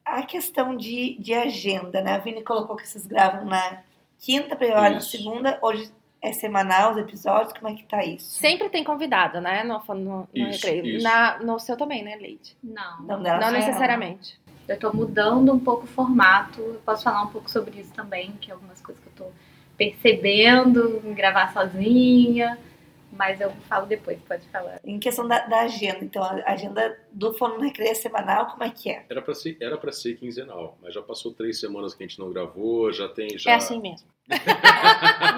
A 0.03 0.23
questão 0.23 0.75
de, 0.75 1.17
de 1.19 1.33
agenda, 1.33 2.01
né? 2.01 2.13
A 2.13 2.17
Vini 2.17 2.43
colocou 2.43 2.75
que 2.75 2.87
vocês 2.87 3.05
gravam 3.05 3.45
na 3.45 3.83
quinta, 4.19 4.57
Isso. 4.97 5.09
segunda. 5.09 5.59
Hoje 5.61 5.91
é 6.21 6.31
semanal 6.31 6.91
os 6.91 6.97
episódios. 6.97 7.53
Como 7.53 7.73
é 7.73 7.75
que 7.75 7.83
tá 7.83 8.03
isso? 8.05 8.39
Sempre 8.39 8.69
tem 8.69 8.83
convidado, 8.83 9.41
né? 9.41 9.63
No, 9.63 9.81
no, 9.95 9.95
no 9.95 10.27
Isso, 10.33 10.65
recreio. 10.65 10.97
isso. 10.97 11.03
Na, 11.03 11.39
no 11.39 11.59
seu 11.59 11.75
também, 11.75 12.03
né, 12.03 12.15
Leide? 12.15 12.55
Não. 12.63 13.01
Não, 13.01 13.19
Não 13.19 13.51
necessariamente. 13.51 14.39
Eu 14.67 14.77
tô 14.79 14.93
mudando 14.93 15.51
um 15.51 15.59
pouco 15.59 15.83
o 15.85 15.87
formato. 15.87 16.61
Eu 16.61 16.81
posso 16.85 17.03
falar 17.03 17.23
um 17.23 17.27
pouco 17.27 17.49
sobre 17.49 17.81
isso 17.81 17.91
também, 17.93 18.31
que 18.39 18.51
é 18.51 18.53
algumas 18.53 18.79
coisas 18.81 19.03
que 19.03 19.09
eu 19.09 19.25
tô 19.25 19.31
percebendo, 19.75 21.01
em 21.03 21.13
gravar 21.13 21.51
sozinha. 21.51 22.57
Mas 23.11 23.39
eu 23.41 23.51
falo 23.67 23.85
depois, 23.85 24.17
pode 24.27 24.47
falar. 24.49 24.79
Em 24.85 24.97
questão 24.99 25.27
da, 25.27 25.39
da 25.45 25.61
agenda, 25.61 25.99
então, 26.01 26.23
a 26.23 26.51
agenda 26.51 26.97
do 27.11 27.33
Fono 27.33 27.55
no 27.55 27.61
Recreio 27.61 27.91
é 27.91 27.93
semanal, 27.93 28.47
como 28.47 28.63
é 28.63 28.69
que 28.69 28.89
é? 28.89 29.05
Era 29.09 29.21
para 29.21 29.33
ser, 29.33 29.57
era 29.59 29.77
pra 29.77 29.91
ser 29.91 30.15
quinzenal, 30.17 30.77
mas 30.81 30.93
já 30.93 31.01
passou 31.01 31.33
três 31.33 31.59
semanas 31.59 31.93
que 31.93 32.03
a 32.03 32.07
gente 32.07 32.19
não 32.19 32.31
gravou, 32.31 32.91
já 32.91 33.07
tem. 33.09 33.37
Já... 33.37 33.51
É 33.51 33.55
assim 33.55 33.79
mesmo. 33.81 34.07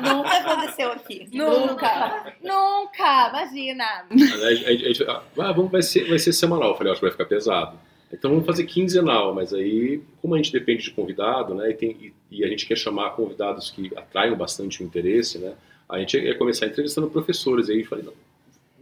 Nunca 0.03 0.38
aconteceu 0.38 0.91
aqui. 0.91 1.28
Nunca. 1.34 2.34
Nunca, 2.41 3.30
imagina. 3.30 4.05
A 4.11 4.53
gente- 4.53 4.65
a 4.65 4.88
gente- 4.89 5.03
ah, 5.09 5.24
vamos, 5.36 5.71
vai, 5.71 5.82
ser, 5.82 6.07
vai 6.07 6.19
ser 6.19 6.34
semanal. 6.34 6.69
Eu 6.69 6.76
falei, 6.76 6.91
acho 6.91 6.99
que 6.99 7.05
vai 7.05 7.11
ficar 7.11 7.26
pesado. 7.26 7.78
Então 8.11 8.30
vamos 8.30 8.45
fazer 8.45 8.65
quinzenal, 8.65 9.34
mas 9.34 9.51
aí, 9.53 10.03
como 10.21 10.36
a 10.36 10.38
gente 10.38 10.51
depende 10.51 10.84
de 10.84 10.91
convidado, 10.91 11.55
né, 11.55 11.71
e, 11.71 11.74
tem- 11.74 11.97
e- 11.99 12.13
e 12.30 12.43
a 12.43 12.47
gente 12.47 12.67
quer 12.67 12.78
chamar 12.78 13.11
convidados 13.15 13.71
que 13.71 13.91
atraiam 13.97 14.36
bastante 14.38 14.84
o 14.84 14.86
interesse, 14.86 15.39
né, 15.39 15.53
a 15.89 15.99
gente 15.99 16.17
ia 16.17 16.38
começar 16.38 16.65
entrevistando 16.65 17.09
professores. 17.09 17.69
Aí 17.69 17.81
eu 17.81 17.88
falei, 17.88 18.05
não, 18.05 18.13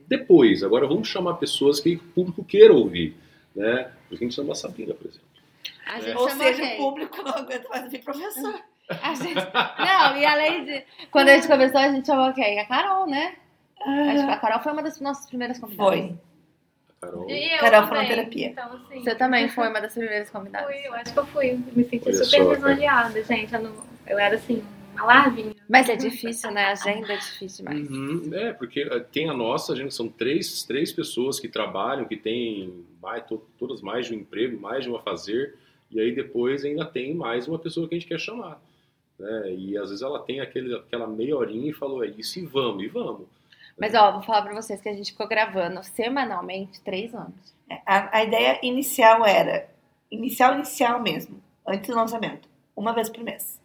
depois, 0.08 0.64
agora 0.64 0.88
vamos 0.88 1.08
chamar 1.08 1.36
pessoas 1.36 1.80
que 1.80 1.95
o 1.95 1.99
público 1.99 2.43
queira 2.43 2.74
ouvir, 2.74 3.16
né, 3.56 3.91
porque 4.08 4.24
a 4.24 4.28
gente 4.28 4.36
chama 4.36 4.54
a 4.54 4.56
Sabrina, 4.56 4.93
por 4.93 5.08
exemplo. 5.08 5.32
A 5.86 5.99
É. 5.99 6.18
Ou 6.18 6.30
seja, 6.30 6.64
o 6.64 6.78
público 6.78 7.22
não 7.22 7.34
aguenta 7.34 7.68
mais 7.70 7.84
ouvir 7.84 8.04
professor. 8.04 8.62
A 8.89 9.14
gente... 9.16 9.36
Não, 9.36 10.18
e 10.18 10.26
além 10.26 10.66
de. 10.66 10.84
Quando 11.10 11.30
a 11.30 11.36
gente 11.36 11.47
começou, 11.47 11.80
a 11.80 11.91
gente 11.91 12.06
chamou 12.06 12.34
quem? 12.34 12.60
A 12.60 12.66
Carol, 12.66 13.08
né? 13.08 13.36
Acho 13.80 14.26
que 14.26 14.32
a 14.32 14.38
Carol 14.38 14.60
foi 14.62 14.74
uma 14.74 14.84
das 14.84 14.99
nossas 14.99 15.26
primeiras 15.28 15.60
convidadas. 15.60 15.93
Foi. 15.93 16.16
A 16.89 17.06
Carol, 17.06 17.30
E 17.30 17.54
eu 17.54 17.60
Carol 17.60 17.82
também. 17.84 18.06
Fonoterapia. 18.06 18.47
Então, 18.47 18.74
assim. 18.74 19.04
Você 19.04 19.16
também 19.16 19.49
foi 19.49 19.70
uma 19.70 19.82
das 19.82 19.93
primeiras 19.93 20.30
convidadas. 20.30 20.68
Fui, 20.68 20.88
eu 20.88 20.93
acho 20.93 21.14
que 21.14 21.20
eu 21.20 21.26
fui. 21.28 21.60
Me 21.74 21.84
senti 21.86 22.08
Olha 22.08 22.24
super 22.24 22.60
só, 22.60 23.24
gente. 23.24 23.54
Eu, 23.54 23.62
não, 23.62 23.84
eu 24.08 24.20
era 24.20 24.36
assim, 24.36 24.64
uma 24.93 25.06
larvinha. 25.06 25.56
Mas 25.72 25.88
é 25.88 25.95
difícil, 25.95 26.51
né? 26.51 26.65
A 26.65 26.72
agenda 26.74 27.13
é 27.13 27.17
difícil 27.17 27.63
demais. 27.65 27.89
Uhum, 27.89 28.30
é, 28.34 28.51
porque 28.51 28.82
eh, 28.82 28.99
tem 28.99 29.30
a 29.30 29.34
nossa, 29.34 29.72
a 29.72 29.76
gente 29.76 29.93
são 29.93 30.09
três, 30.09 30.63
três 30.63 30.91
pessoas 30.91 31.39
que 31.39 31.47
trabalham, 31.47 32.03
que 32.05 32.17
têm 32.17 32.86
mais, 33.01 33.26
to- 33.26 33.41
todas 33.57 33.82
mais 33.82 34.05
de 34.07 34.13
um 34.13 34.17
emprego, 34.17 34.59
mais 34.59 34.84
de 34.84 34.89
um 34.91 34.97
a 34.97 35.01
fazer, 35.01 35.55
e 35.89 36.01
aí 36.01 36.11
depois 36.13 36.65
ainda 36.65 36.84
tem 36.84 37.13
mais 37.15 37.47
uma 37.47 37.57
pessoa 37.57 37.88
que 37.88 37.95
a 37.95 37.97
gente 37.97 38.07
quer 38.07 38.19
chamar. 38.19 38.61
Né? 39.17 39.53
E 39.53 39.78
às 39.78 39.88
vezes 39.89 40.01
ela 40.01 40.19
tem 40.19 40.41
aquele, 40.41 40.76
aquela 40.76 41.07
meia 41.07 41.38
horinha 41.38 41.69
e 41.69 41.74
falou, 41.74 42.03
é 42.03 42.07
isso 42.07 42.38
e 42.38 42.45
vamos, 42.45 42.84
e 42.84 42.88
vamos. 42.88 43.26
Mas 43.80 43.93
ó, 43.95 44.11
vou 44.11 44.24
falar 44.24 44.41
pra 44.41 44.53
vocês 44.53 44.82
que 44.82 44.89
a 44.89 44.93
gente 44.93 45.11
ficou 45.11 45.28
gravando 45.28 45.82
semanalmente 45.84 46.82
três 46.82 47.15
anos. 47.15 47.53
A, 47.86 48.17
a 48.17 48.24
ideia 48.26 48.59
inicial 48.61 49.26
era, 49.26 49.69
inicial, 50.11 50.53
inicial 50.55 51.01
mesmo, 51.01 51.41
antes 51.65 51.89
do 51.89 51.95
lançamento, 51.95 52.49
uma 52.76 52.91
vez 52.93 53.09
por 53.09 53.24
mês. 53.24 53.57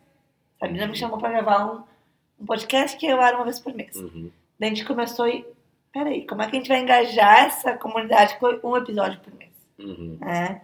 Sabrina 0.61 0.86
me 0.86 0.94
chamou 0.96 1.18
para 1.18 1.30
gravar 1.30 1.66
um, 1.66 1.95
um 2.41 2.47
podcast 2.47 2.97
que 2.97 3.07
eu 3.07 3.20
era 3.20 3.37
uma 3.37 3.45
vez 3.45 3.59
por 3.59 3.72
mês. 3.74 3.97
Uhum. 3.97 4.30
Daí 4.59 4.70
a 4.70 4.74
gente 4.74 4.84
começou 4.87 5.26
e, 5.28 5.45
peraí, 5.93 6.26
como 6.26 6.43
é 6.43 6.47
que 6.49 6.57
a 6.57 6.59
gente 6.59 6.68
vai 6.68 6.80
engajar 6.80 7.45
essa 7.47 7.76
comunidade 7.76 8.39
com 8.39 8.47
um 8.70 8.76
episódio 8.76 9.20
por 9.20 9.32
mês? 9.34 9.53
Uhum. 9.78 10.18
né? 10.20 10.62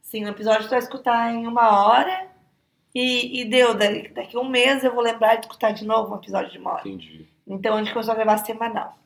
Sim, 0.00 0.24
um 0.24 0.28
episódio 0.28 0.64
tu 0.66 0.70
vai 0.70 0.78
escutar 0.78 1.32
em 1.32 1.46
uma 1.46 1.86
hora 1.86 2.26
e, 2.94 3.40
e 3.40 3.44
deu, 3.44 3.74
daqui, 3.74 4.08
daqui 4.08 4.36
a 4.36 4.40
um 4.40 4.48
mês 4.48 4.84
eu 4.84 4.92
vou 4.94 5.02
lembrar 5.02 5.36
de 5.36 5.46
escutar 5.46 5.72
de 5.72 5.84
novo 5.86 6.12
um 6.14 6.18
episódio 6.18 6.50
de 6.52 6.58
uma 6.58 6.72
hora. 6.72 6.80
Entendi. 6.88 7.26
Então 7.46 7.74
a 7.74 7.78
gente 7.78 7.92
começou 7.92 8.12
a 8.12 8.16
gravar 8.16 8.38
semanal. 8.38 8.96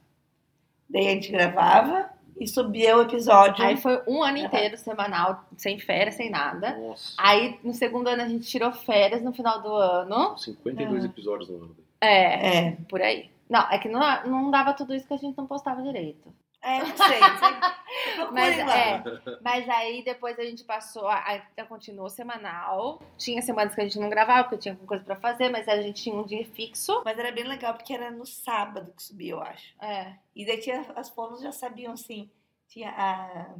Daí 0.88 1.06
a 1.08 1.10
gente 1.10 1.30
gravava 1.30 2.10
e 2.38 2.46
subia 2.46 2.96
o 2.96 3.02
episódio. 3.02 3.64
Aí 3.64 3.76
foi 3.76 4.02
um 4.06 4.22
ano 4.22 4.38
inteiro, 4.38 4.76
semanal, 4.76 5.44
sem 5.56 5.78
férias, 5.78 6.16
sem 6.16 6.28
nada. 6.30 6.76
Nossa, 6.76 7.14
Aí 7.18 7.58
no 7.64 7.72
segundo 7.72 8.08
ano 8.08 8.22
a 8.22 8.28
gente 8.28 8.46
tirou 8.46 8.72
férias 8.72 9.22
no 9.22 9.32
final 9.32 9.62
do 9.62 9.74
ano. 9.74 10.36
52 10.36 11.04
Ah. 11.04 11.06
episódios 11.06 11.48
no 11.48 11.56
ano. 11.56 11.76
É, 12.00 12.68
É, 12.68 12.70
por 12.88 13.00
aí. 13.00 13.30
Não, 13.48 13.70
é 13.70 13.78
que 13.78 13.88
não, 13.88 14.00
não 14.26 14.50
dava 14.50 14.72
tudo 14.72 14.94
isso 14.94 15.06
que 15.06 15.14
a 15.14 15.18
gente 15.18 15.36
não 15.36 15.46
postava 15.46 15.82
direito. 15.82 16.34
é, 16.62 16.78
não 16.80 16.96
sei. 16.96 17.20
não 17.20 17.38
sei. 17.38 18.30
Mas, 18.32 18.58
é, 18.58 19.02
mas 19.40 19.68
aí 19.68 20.02
depois 20.02 20.38
a 20.38 20.42
gente 20.42 20.64
passou, 20.64 21.06
a, 21.06 21.40
a, 21.56 21.64
continuou 21.64 22.08
semanal. 22.10 23.00
Tinha 23.16 23.40
semanas 23.40 23.74
que 23.74 23.80
a 23.80 23.84
gente 23.84 24.00
não 24.00 24.08
gravava, 24.08 24.44
porque 24.44 24.58
tinha 24.58 24.72
alguma 24.72 24.88
coisa 24.88 25.04
pra 25.04 25.16
fazer, 25.16 25.48
mas 25.48 25.68
a 25.68 25.80
gente 25.80 26.02
tinha 26.02 26.16
um 26.16 26.26
dia 26.26 26.44
fixo. 26.44 27.02
Mas 27.04 27.18
era 27.18 27.30
bem 27.30 27.44
legal 27.44 27.74
porque 27.74 27.92
era 27.92 28.10
no 28.10 28.26
sábado 28.26 28.92
que 28.92 29.02
subia, 29.02 29.32
eu 29.32 29.40
acho. 29.40 29.74
É. 29.80 30.16
E 30.34 30.44
daí 30.44 30.58
tinha, 30.58 30.84
as 30.96 31.08
fonos 31.08 31.40
já 31.40 31.52
sabiam 31.52 31.92
assim. 31.92 32.28
Tinha 32.68 32.90
a, 32.90 33.54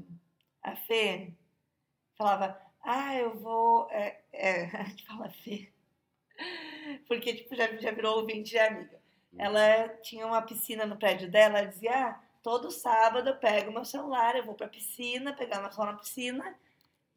a 0.63 0.77
Fê 0.77 1.33
falava, 2.17 2.59
ah, 2.83 3.15
eu 3.17 3.39
vou. 3.39 3.89
É, 3.91 4.21
é, 4.33 4.65
a 4.77 4.85
gente 4.85 5.05
fala 5.05 5.29
Fê. 5.29 5.69
Porque, 7.07 7.35
tipo, 7.35 7.55
já, 7.55 7.67
já 7.77 7.91
virou 7.91 8.19
ouvinte 8.19 8.51
de 8.51 8.59
amiga. 8.59 8.99
Ela 9.39 9.89
tinha 10.03 10.27
uma 10.27 10.43
piscina 10.43 10.87
no 10.87 10.97
prédio 10.97 11.31
dela, 11.31 11.59
ela 11.59 11.69
dizia, 11.69 12.09
ah, 12.09 12.21
todo 12.43 12.71
sábado 12.71 13.29
eu 13.29 13.37
pego 13.37 13.73
meu 13.73 13.85
celular, 13.85 14.35
eu 14.37 14.45
vou 14.45 14.55
pra 14.55 14.69
piscina, 14.69 15.35
pegar 15.35 15.61
meu 15.61 15.71
celular 15.71 15.93
na 15.93 15.99
piscina, 15.99 16.55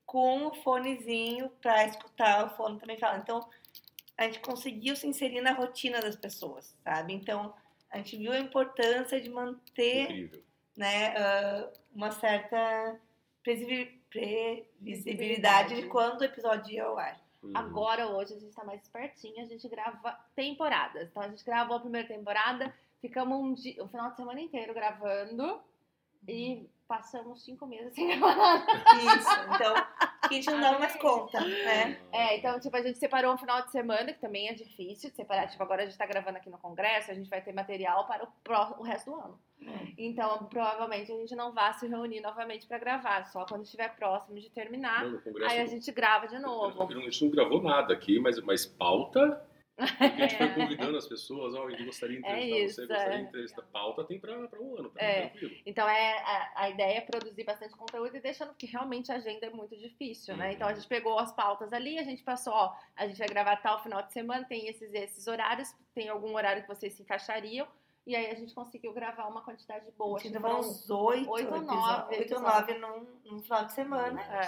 com 0.06 0.48
o 0.48 0.54
fonezinho 0.56 1.50
pra 1.62 1.86
escutar 1.86 2.46
o 2.46 2.56
fone 2.58 2.80
também 2.80 2.98
fala. 2.98 3.20
Então, 3.20 3.48
a 4.18 4.24
gente 4.24 4.40
conseguiu 4.40 4.96
se 4.96 5.08
inserir 5.08 5.40
na 5.40 5.54
rotina 5.54 6.02
das 6.02 6.16
pessoas, 6.16 6.76
sabe? 6.84 7.14
Então, 7.14 7.54
a 7.90 7.98
gente 7.98 8.18
viu 8.18 8.32
a 8.34 8.40
importância 8.40 9.22
de 9.22 9.30
manter 9.30 10.04
Incrível. 10.04 10.44
né, 10.76 11.16
ah, 11.16 11.70
uma 11.94 12.12
certa 12.12 13.00
previsi- 13.44 13.98
previsibilidade 14.10 15.76
de 15.76 15.88
quando 15.88 16.22
o 16.22 16.26
episódio 16.26 16.74
ia 16.74 16.84
ao 16.84 16.98
ar. 16.98 17.20
Uhum. 17.42 17.52
Agora, 17.56 18.08
hoje, 18.08 18.34
a 18.34 18.40
gente 18.40 18.54
tá 18.54 18.64
mais 18.64 18.82
espertinho, 18.82 19.42
a 19.42 19.46
gente 19.46 19.68
grava 19.68 20.18
temporadas. 20.36 21.10
Então, 21.10 21.24
a 21.24 21.28
gente 21.28 21.44
gravou 21.44 21.78
a 21.78 21.80
primeira 21.80 22.08
temporada, 22.08 22.74
ficamos 23.02 23.38
um, 23.40 23.54
dia, 23.54 23.84
um 23.84 23.88
final 23.88 24.10
de 24.10 24.18
semana 24.18 24.42
inteiro 24.42 24.74
gravando 24.74 25.62
e 26.28 26.70
passamos 26.88 27.44
cinco 27.44 27.66
meses 27.66 27.94
sem 27.94 28.08
gravar 28.20 28.36
nada. 28.36 28.66
Isso, 29.16 29.30
então, 29.56 29.74
que 30.30 30.36
a 30.36 30.38
gente 30.38 30.50
não 30.52 30.62
dava 30.62 30.80
mais 30.80 30.96
conta, 30.96 31.42
né? 31.42 32.00
É, 32.12 32.38
então, 32.38 32.58
tipo, 32.60 32.76
a 32.78 32.82
gente 32.82 32.98
separou 32.98 33.34
um 33.34 33.38
final 33.38 33.62
de 33.64 33.72
semana, 33.72 34.14
que 34.14 34.20
também 34.22 34.48
é 34.48 34.54
difícil 34.54 35.10
de 35.10 35.16
separar. 35.16 35.48
Tipo, 35.48 35.62
agora 35.64 35.82
a 35.84 35.86
gente 35.86 35.98
tá 35.98 36.06
gravando 36.06 36.38
aqui 36.38 36.50
no 36.50 36.58
congresso, 36.58 37.12
a 37.12 37.14
gente 37.14 37.30
vai 37.30 37.42
ter 37.42 37.52
material 37.54 38.06
para 38.08 38.24
o, 38.24 38.28
pró- 38.44 38.76
o 38.80 38.84
resto 38.84 39.12
do 39.12 39.18
ano. 39.18 39.40
Então, 39.98 40.46
provavelmente 40.46 41.12
a 41.12 41.16
gente 41.18 41.36
não 41.36 41.52
vai 41.54 41.74
se 41.74 41.86
reunir 41.88 42.22
novamente 42.22 42.66
pra 42.66 42.78
gravar, 42.78 43.26
só 43.26 43.46
quando 43.46 43.64
estiver 43.66 43.94
próximo 43.96 44.40
de 44.40 44.50
terminar. 44.50 45.04
Não, 45.06 45.20
Aí 45.52 45.60
a 45.60 45.66
gente 45.66 45.92
grava 45.92 46.28
de 46.28 46.40
novo. 46.40 46.82
A 46.82 46.86
gente 47.02 47.24
não 47.26 47.32
gravou 47.32 47.62
nada 47.62 47.94
aqui, 47.94 48.20
mas, 48.20 48.40
mas 48.42 48.66
pauta. 48.66 49.46
Porque 49.80 50.04
a 50.04 50.28
gente 50.28 50.36
foi 50.38 50.46
É. 50.48 50.56
convidando 50.56 50.98
as 50.98 51.08
pessoas, 51.08 51.56
ó, 51.56 51.66
a 51.68 51.72
gente 51.72 51.86
gostaria 51.86 52.20
de 52.22 52.28
É 52.28 52.32
entrevistar 52.32 52.66
isso, 52.66 52.76
você, 52.76 52.88
gostaria 52.88 53.14
é. 53.14 53.18
de 53.18 53.24
entrevistar. 53.30 53.62
Pauta 53.72 54.04
tem 54.04 54.20
pra, 54.20 54.48
pra 54.48 54.60
um 54.62 54.78
ano, 54.78 54.90
tá 54.90 55.02
É. 55.04 55.28
tranquilo. 55.30 55.56
Então 55.66 55.88
é, 55.88 56.18
a, 56.20 56.52
a 56.56 56.70
ideia 56.70 56.98
é 56.98 57.02
produzir 57.02 57.44
bastante 57.44 57.76
conteúdo 57.76 58.16
e 58.16 58.20
deixando 58.20 58.54
que 58.54 58.66
realmente 58.66 59.12
a 59.12 59.16
agenda 59.16 59.46
é 59.46 59.50
muito 59.50 59.76
difícil, 59.78 60.36
né? 60.38 60.48
Uhum. 60.48 60.54
Então 60.54 60.68
a 60.68 60.74
gente 60.74 60.88
pegou 60.88 61.18
as 61.18 61.32
pautas 61.32 61.72
ali, 61.74 61.98
a 61.98 62.04
gente 62.04 62.24
passou, 62.24 62.54
ó, 62.54 62.74
a 62.96 63.08
gente 63.08 63.18
vai 63.18 63.28
gravar 63.28 63.56
tal 63.58 63.82
final 63.82 64.02
de 64.04 64.12
semana, 64.14 64.44
tem 64.46 64.68
esses 64.68 64.94
esses 64.94 65.28
horários, 65.28 65.74
tem 65.96 66.10
algum 66.10 66.36
horário 66.36 66.62
que 66.64 66.68
vocês 66.68 66.94
se 66.94 67.02
encaixariam. 67.02 67.68
E 68.08 68.16
aí 68.16 68.32
a 68.32 68.34
gente 68.36 68.56
conseguiu 68.56 68.92
gravar 68.92 69.28
uma 69.28 69.44
quantidade 69.44 69.86
boa. 69.96 70.18
A 70.18 70.22
gente 70.22 70.32
gravou 70.32 70.50
foram- 70.64 70.70
uns 70.70 70.90
oito, 70.90 71.30
oito 71.30 71.54
ou 71.54 71.62
nove 71.62 72.16
oito 72.18 72.34
ou 72.36 72.42
nove 72.42 72.74
num, 72.80 73.08
num 73.26 73.42
final 73.44 73.66
de 73.66 73.74
semana. 73.74 74.20
É. 74.22 74.48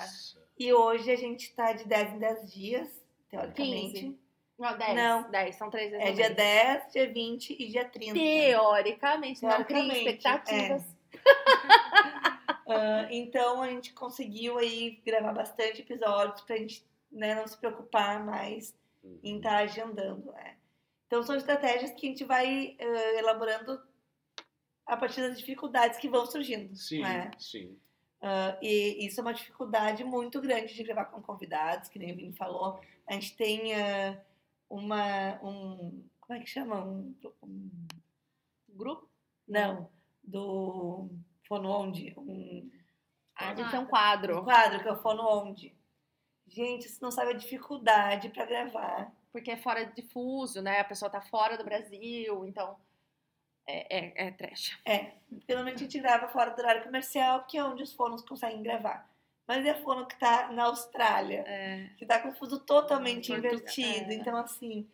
E 0.57 0.73
hoje 0.73 1.11
a 1.11 1.15
gente 1.15 1.53
tá 1.53 1.71
de 1.71 1.85
10 1.87 2.13
em 2.13 2.17
10 2.19 2.51
dias, 2.51 3.05
teoricamente. 3.29 3.93
15. 4.01 4.20
Não, 4.61 4.77
10. 4.77 4.95
Não. 4.95 5.31
10, 5.31 5.55
são 5.55 5.69
três 5.69 5.91
vezes. 5.91 6.05
É 6.07 6.11
dia 6.11 6.25
mês. 6.27 6.35
10, 6.37 6.91
dia 6.93 7.11
20 7.11 7.49
e 7.59 7.67
dia 7.67 7.85
30. 7.85 8.13
Teoricamente, 8.13 9.41
não 9.43 9.63
cria 9.63 9.65
Teoricamente, 9.65 9.97
expectativas. 10.09 10.83
Ah, 12.73 13.05
então 13.11 13.61
a 13.61 13.67
gente 13.67 13.91
conseguiu 13.91 14.57
aí 14.57 15.01
gravar 15.05 15.33
bastante 15.33 15.81
episódios 15.81 16.39
pra 16.41 16.55
gente 16.55 16.85
né, 17.11 17.35
não 17.35 17.45
se 17.45 17.57
preocupar 17.57 18.23
mais 18.23 18.73
Uhum. 19.03 19.19
em 19.23 19.37
estar 19.37 19.57
agendando. 19.57 20.31
né? 20.31 20.55
Então 21.07 21.23
são 21.23 21.35
estratégias 21.35 21.91
que 21.91 22.05
a 22.05 22.09
gente 22.09 22.23
vai 22.23 22.77
ah, 22.79 23.19
elaborando 23.19 23.81
a 24.85 24.95
partir 24.95 25.21
das 25.21 25.37
dificuldades 25.37 25.97
que 25.99 26.07
vão 26.07 26.25
surgindo. 26.25 26.73
Sim, 26.75 27.01
né? 27.01 27.31
sim. 27.37 27.75
Ah, 28.21 28.55
e 28.61 29.05
isso 29.05 29.19
é 29.19 29.23
uma 29.23 29.33
dificuldade 29.33 30.03
muito 30.03 30.39
grande 30.39 30.73
de 30.73 30.83
gravar 30.83 31.05
com 31.05 31.21
convidados, 31.21 31.89
que 31.89 31.97
nem 31.99 32.13
o 32.13 32.15
Vini 32.15 32.31
falou. 32.33 32.79
A 33.07 33.13
gente 33.13 33.35
tem 33.35 33.73
ah, 33.75 34.17
uma. 34.75 35.39
Um, 35.43 36.07
como 36.19 36.39
é 36.39 36.41
que 36.41 36.49
chama? 36.49 36.83
Um, 36.83 37.15
um- 37.43 37.87
Grupo? 38.69 39.09
não, 39.47 39.89
do 40.23 41.09
Fono 41.47 41.69
Onde. 41.69 42.13
Um, 42.17 42.71
A 43.35 43.53
gente 43.53 43.69
tem 43.69 43.79
um 43.79 43.83
um 43.83 43.87
quadro. 43.87 44.43
quadro 44.43 44.81
que 44.81 44.87
é 44.87 44.91
o 44.91 45.01
Fono 45.01 45.23
Onde. 45.27 45.75
Gente, 46.47 46.87
você 46.87 46.99
não 47.01 47.11
sabe 47.11 47.31
a 47.31 47.37
dificuldade 47.37 48.29
para 48.29 48.45
gravar. 48.45 49.11
Porque 49.31 49.51
é 49.51 49.57
fora 49.57 49.85
de 49.85 50.01
fuso, 50.09 50.61
né? 50.61 50.79
A 50.79 50.83
pessoa 50.85 51.09
tá 51.11 51.21
fora 51.21 51.57
do 51.57 51.63
Brasil, 51.63 52.45
então. 52.45 52.77
É, 53.67 54.25
é, 54.25 54.27
é 54.27 54.31
trash. 54.31 54.77
Porque 55.29 55.53
normalmente 55.53 55.75
a 55.75 55.79
gente 55.83 55.99
grava 55.99 56.27
fora 56.29 56.51
do 56.51 56.59
horário 56.59 56.83
comercial, 56.83 57.45
que 57.45 57.57
é 57.57 57.63
onde 57.63 57.83
os 57.83 57.93
fonos 57.93 58.21
conseguem 58.21 58.63
gravar. 58.63 59.09
Mas 59.53 59.65
é 59.65 59.73
fono 59.73 60.05
que 60.05 60.15
tá 60.17 60.49
na 60.53 60.63
Austrália. 60.63 61.43
É. 61.45 61.87
que 61.97 62.05
tá 62.05 62.19
com 62.19 62.29
o 62.29 62.33
fuso 62.33 62.57
totalmente 62.59 63.27
Portugal, 63.27 63.53
invertido. 63.53 64.11
é. 64.11 64.13
Então, 64.13 64.37
assim, 64.37 64.87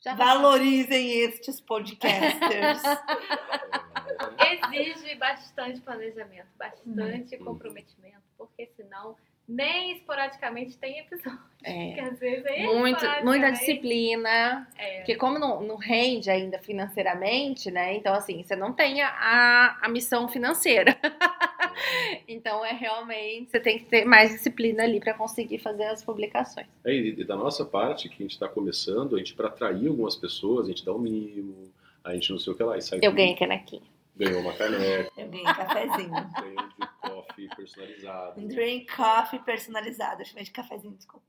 Já 0.00 0.14
valorizem 0.14 1.10
estes 1.20 1.60
podcasters. 1.60 2.80
Exige 4.72 5.14
bastante 5.16 5.80
planejamento, 5.82 6.48
bastante 6.56 7.36
Uhum. 7.36 7.44
comprometimento, 7.44 8.22
porque 8.38 8.66
senão 8.76 9.14
nem 9.46 9.92
esporadicamente 9.96 10.78
tem 10.78 11.00
episódio. 11.00 11.38
É. 11.64 11.92
Que 11.92 12.00
às 12.00 12.18
vezes 12.18 12.46
é 12.46 12.62
Muito, 12.62 12.78
muita 12.78 13.06
esporadicamente- 13.06 13.58
disciplina. 13.58 14.68
É. 14.78 14.96
Porque 14.98 15.16
como 15.16 15.38
não, 15.38 15.60
não 15.60 15.76
rende 15.76 16.30
ainda 16.30 16.58
financeiramente, 16.60 17.70
né? 17.70 17.94
Então, 17.94 18.14
assim, 18.14 18.42
você 18.42 18.56
não 18.56 18.72
tem 18.72 19.02
a, 19.02 19.76
a 19.82 19.88
missão 19.90 20.28
financeira. 20.28 20.96
Então, 22.28 22.64
é 22.64 22.72
realmente, 22.72 23.50
você 23.50 23.60
tem 23.60 23.78
que 23.78 23.84
ter 23.86 24.04
mais 24.04 24.30
disciplina 24.30 24.82
ali 24.84 25.00
para 25.00 25.14
conseguir 25.14 25.58
fazer 25.58 25.84
as 25.84 26.02
publicações. 26.04 26.66
É, 26.84 26.94
e 26.94 27.24
da 27.24 27.36
nossa 27.36 27.64
parte, 27.64 28.08
que 28.08 28.16
a 28.16 28.22
gente 28.22 28.32
está 28.32 28.48
começando, 28.48 29.16
a 29.16 29.18
gente 29.18 29.34
para 29.34 29.48
atrair 29.48 29.88
algumas 29.88 30.16
pessoas, 30.16 30.66
a 30.66 30.68
gente 30.68 30.84
dá 30.84 30.92
um 30.92 30.98
mimo, 30.98 31.72
a 32.04 32.14
gente 32.14 32.30
não 32.30 32.38
sei 32.38 32.52
o 32.52 32.56
que 32.56 32.62
lá, 32.62 32.76
e 32.78 32.82
sai 32.82 33.00
Eu 33.02 33.12
ganhei 33.12 33.34
canequinha. 33.34 33.82
ganhou 34.16 34.40
uma 34.40 34.52
caneca, 34.52 35.10
Eu 35.16 35.28
ganhei 35.28 35.44
cafezinho. 35.44 36.10
ganhou 36.10 36.60
um 36.60 36.68
drip 36.68 36.90
coffee 37.00 37.48
personalizado. 37.56 38.40
Um 38.40 38.46
drink 38.48 38.96
coffee 38.96 39.38
personalizado. 39.40 40.20
Eu 40.22 40.26
chamei 40.26 40.44
de 40.44 40.50
cafezinho, 40.50 40.94
desculpa. 40.94 41.24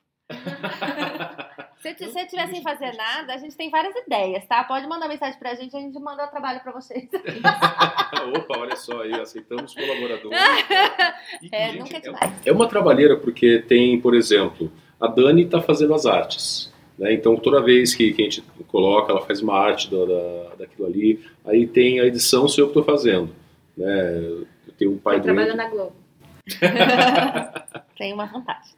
Se 1.82 1.96
se 1.96 2.06
você 2.06 2.28
sem 2.30 2.62
fazer 2.62 2.94
nada, 2.96 3.34
a 3.34 3.38
gente 3.38 3.56
tem 3.56 3.70
várias 3.72 3.96
ideias, 3.96 4.46
tá? 4.46 4.64
Pode 4.64 4.88
mandar 4.88 5.08
mensagem 5.08 5.38
pra 5.40 5.56
gente, 5.56 5.76
a 5.76 5.80
gente 5.80 5.98
manda 6.00 6.26
o 6.26 6.28
trabalho 6.28 6.60
pra 6.62 6.72
vocês. 6.72 7.10
Opa, 8.38 8.60
olha 8.60 8.76
só 8.76 9.02
aí, 9.02 9.14
aceitamos 9.20 9.74
colaboradores. 9.74 10.38
E, 11.42 11.50
É, 11.52 11.70
gente, 11.72 11.80
nunca 11.80 11.96
é 11.96 11.98
é- 11.98 12.02
demais. 12.02 12.34
É 12.46 12.52
uma 12.52 12.68
trabalheira 12.68 13.18
porque 13.18 13.60
tem, 13.68 14.00
por 14.00 14.14
exemplo, 14.14 14.72
a 15.00 15.08
Dani 15.08 15.44
está 15.44 15.60
fazendo 15.62 15.94
as 15.96 16.06
artes. 16.06 16.72
Né? 17.00 17.14
Então, 17.14 17.36
toda 17.36 17.62
vez 17.64 17.96
que, 17.96 18.14
que 18.14 18.22
a 18.22 18.26
gente 18.26 18.42
coloca, 18.68 19.12
ela 19.12 19.22
faz 19.26 19.42
uma 19.42 19.58
arte 19.58 19.90
da, 19.90 20.06
da- 20.06 20.56
daquilo 20.60 20.88
ali. 20.88 21.20
Aí 21.46 21.66
tem 21.66 22.00
a 22.00 22.06
edição, 22.06 22.48
sou 22.48 22.64
eu 22.66 22.72
que 22.72 22.78
estou 22.80 22.84
fazendo. 22.96 23.34
Né? 23.76 24.20
Eu 24.68 24.74
tenho 24.78 24.92
um 24.92 24.98
pai 25.00 25.18
Eu 25.18 25.22
trabalho 25.24 25.48
doente. 25.48 25.58
na 25.58 25.70
Globo. 25.70 25.96
Tem 27.98 28.14
uma 28.14 28.26
vantagem. 28.26 28.74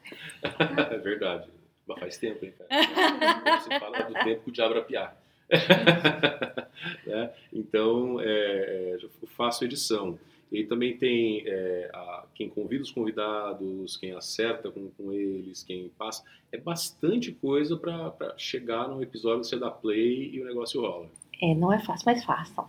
É 0.90 0.98
verdade. 0.98 1.48
Mas 1.86 1.98
faz 2.00 2.18
tempo, 2.18 2.44
hein, 2.44 2.54
cara? 2.58 3.60
Você 3.60 3.78
fala 3.80 4.02
do 4.04 4.14
tempo 4.14 4.42
que 4.44 4.50
o 4.50 4.52
diabo 4.52 4.74
era 4.74 4.82
piar. 4.84 5.16
Né? 7.06 7.30
Então, 7.52 8.20
é, 8.20 8.26
é, 8.26 8.98
eu 9.02 9.10
faço 9.28 9.64
edição. 9.64 10.18
E 10.52 10.64
também 10.64 10.96
tem 10.98 11.42
é, 11.46 11.90
a- 11.94 12.24
quem 12.34 12.48
convida 12.48 12.82
os 12.82 12.90
convidados, 12.90 13.96
quem 13.96 14.12
acerta 14.12 14.70
com, 14.70 14.90
com 14.90 15.12
eles, 15.12 15.62
quem 15.62 15.88
passa. 15.96 16.22
É 16.52 16.58
bastante 16.58 17.32
coisa 17.32 17.76
para 17.76 18.34
chegar 18.36 18.88
num 18.88 19.00
episódio, 19.02 19.44
você 19.44 19.58
dá 19.58 19.70
play 19.70 20.30
e 20.34 20.42
o 20.42 20.44
negócio 20.44 20.80
rola. 20.80 21.08
É, 21.40 21.54
não 21.54 21.72
é 21.72 21.78
fácil, 21.80 22.04
mas 22.06 22.22
façam. 22.24 22.68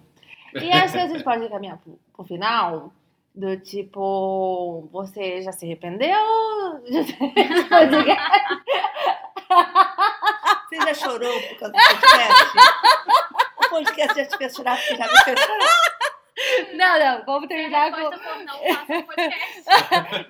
E 0.54 0.72
acho 0.72 0.94
que 0.94 1.00
a 1.00 1.08
gente 1.08 1.24
pode 1.24 1.48
caminhar 1.50 1.78
pro, 1.80 2.00
pro 2.14 2.24
final, 2.24 2.94
do 3.36 3.60
tipo, 3.60 4.88
você 4.92 5.42
já 5.42 5.52
se 5.52 5.66
arrependeu? 5.66 6.18
Já 6.90 7.04
se- 7.04 7.18
Você 10.70 10.76
já 10.78 10.94
chorou 10.94 11.42
por 11.42 11.58
causa 11.60 11.74
do 11.74 11.80
podcast? 11.80 12.58
o 13.58 13.70
podcast 13.70 14.16
já 14.20 14.26
te 14.26 14.38
fez 14.38 14.56
chorar 14.56 14.78
porque 14.78 14.96
já 14.96 15.08
me 15.08 15.18
fez 15.24 15.40
chorar. 15.40 15.70
Não, 16.74 17.00
não, 17.00 17.26
vamos 17.26 17.48
terminar 17.48 17.92
com. 17.92 17.98
não, 18.02 18.76
faça 18.76 19.04
podcast. 19.04 19.66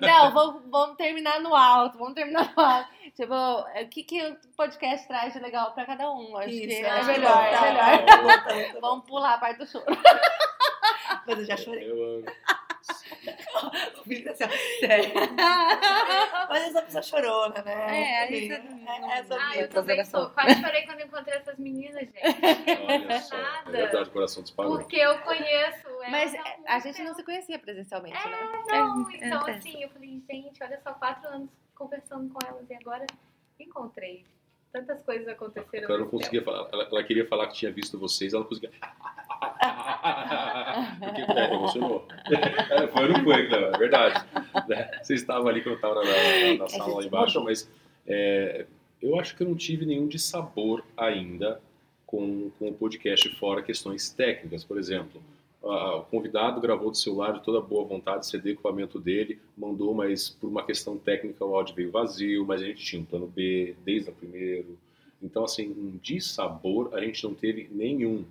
Não, 0.00 0.32
vamos, 0.32 0.62
vamos 0.70 0.96
terminar 0.96 1.40
no 1.40 1.54
alto, 1.54 1.98
vamos 1.98 2.14
terminar 2.14 2.52
no 2.56 2.62
alto. 2.62 2.88
Tipo, 3.16 3.34
o 3.34 3.88
que, 3.90 4.04
que 4.04 4.22
o 4.22 4.36
podcast 4.56 5.06
traz 5.08 5.32
de 5.32 5.40
legal 5.40 5.72
pra 5.72 5.84
cada 5.84 6.08
um? 6.10 6.36
Acho 6.36 6.48
Isso, 6.50 6.68
que 6.68 6.74
é 6.74 6.80
é 6.82 6.90
acho 6.90 7.06
melhor, 7.08 7.48
que 7.48 7.54
é 7.54 7.60
melhor. 7.60 8.04
tá 8.06 8.18
tá 8.18 8.38
tá. 8.74 8.80
Vamos 8.80 9.04
pular 9.06 9.34
a 9.34 9.38
parte 9.38 9.58
do 9.58 9.66
choro. 9.66 9.84
Mas 11.26 11.38
eu 11.38 11.44
já 11.44 11.56
chorei. 11.56 11.90
Eu 11.90 11.96
amo. 12.18 12.24
O 14.00 14.08
Vini 14.08 14.22
tá 14.22 14.30
assim, 14.32 14.44
ó, 14.44 14.48
sério. 14.80 15.12
Mas 16.48 16.62
eu 16.62 16.72
sou 16.72 16.80
uma 16.80 16.82
pessoa 16.82 17.02
chorona, 17.02 17.62
né? 17.62 18.00
É, 18.00 18.22
a 18.22 18.26
gente 18.26 18.52
É, 18.52 19.18
essa 19.18 19.36
Ah, 19.38 19.56
eu 19.56 19.68
também 19.68 20.04
sou. 20.04 20.30
Quase 20.30 20.60
chorei 20.60 20.82
quando 20.86 21.00
encontrei 21.00 21.36
essas 21.38 21.58
meninas, 21.58 22.02
gente. 22.02 22.20
Olha 22.88 23.20
só. 23.20 23.36
É 23.36 23.70
verdade, 23.70 24.08
o 24.08 24.12
coração 24.12 24.42
disparou. 24.42 24.78
Porque 24.78 24.96
eu 24.96 25.18
conheço. 25.20 25.88
Mas 26.10 26.34
é, 26.34 26.58
a 26.66 26.78
gente 26.78 27.02
não 27.02 27.14
se 27.14 27.22
conhecia 27.22 27.58
presencialmente, 27.58 28.16
né? 28.16 28.62
Não, 28.68 29.10
É, 29.10 29.16
então 29.16 29.48
é. 29.48 29.52
assim, 29.52 29.82
eu 29.82 29.88
falei, 29.90 30.22
gente, 30.28 30.62
olha 30.62 30.80
só, 30.82 30.92
quatro 30.92 31.28
anos 31.28 31.50
conversando 31.74 32.32
com 32.32 32.38
elas 32.46 32.68
e 32.68 32.74
agora 32.74 33.06
encontrei. 33.58 34.24
Tantas 34.72 35.02
coisas 35.02 35.26
aconteceram. 35.28 35.88
Ela 35.88 35.98
não 36.00 36.08
conseguia 36.08 36.42
falar, 36.42 36.68
ela, 36.72 36.84
ela 36.84 37.04
queria 37.04 37.26
falar 37.26 37.46
que 37.48 37.54
tinha 37.54 37.72
visto 37.72 37.98
vocês, 37.98 38.34
ela 38.34 38.42
não 38.42 38.48
conseguia. 38.48 38.70
Porque 40.98 41.20
é, 41.32 41.54
emocionou. 41.54 42.06
É, 42.30 42.86
foi 42.88 43.08
não 43.08 43.24
foi, 43.24 43.48
não, 43.48 43.58
é 43.58 43.78
verdade. 43.78 44.24
Né? 44.68 44.90
Vocês 45.02 45.20
estavam 45.20 45.48
ali 45.48 45.60
quando 45.62 45.74
eu 45.74 45.76
estava 45.76 45.94
na, 45.96 46.10
na- 46.52 46.58
na 46.58 46.68
sala 46.68 46.96
lá 46.98 47.04
embaixo, 47.04 47.38
mudou. 47.38 47.44
mas 47.50 47.68
é, 48.06 48.66
eu 49.00 49.18
acho 49.18 49.36
que 49.36 49.42
eu 49.42 49.48
não 49.48 49.56
tive 49.56 49.84
nenhum 49.86 50.06
dissabor 50.06 50.82
ainda 50.96 51.60
com, 52.06 52.50
com 52.58 52.68
o 52.68 52.72
podcast, 52.74 53.28
fora 53.36 53.62
questões 53.62 54.10
técnicas, 54.10 54.64
por 54.64 54.78
exemplo. 54.78 55.20
o 55.62 56.02
convidado 56.02 56.60
gravou 56.60 56.90
do 56.90 56.96
celular 56.96 57.32
de 57.32 57.42
toda 57.42 57.60
boa 57.60 57.84
vontade, 57.84 58.26
CD 58.26 58.52
equipamento 58.52 58.98
dele, 59.00 59.40
mandou, 59.56 59.92
mas 59.94 60.28
por 60.30 60.48
uma 60.48 60.64
questão 60.64 60.96
técnica 60.96 61.44
o 61.44 61.54
áudio 61.54 61.74
veio 61.74 61.90
vazio, 61.90 62.46
mas 62.46 62.62
a 62.62 62.66
gente 62.66 62.84
tinha 62.84 63.02
um 63.02 63.04
plano 63.04 63.26
B 63.26 63.74
desde 63.84 64.10
o 64.10 64.12
primeiro. 64.12 64.78
Então, 65.22 65.44
assim, 65.44 65.68
um 65.70 65.98
dissabor 66.02 66.90
a 66.92 67.00
gente 67.00 67.24
não 67.24 67.34
teve 67.34 67.68
nenhum, 67.72 68.24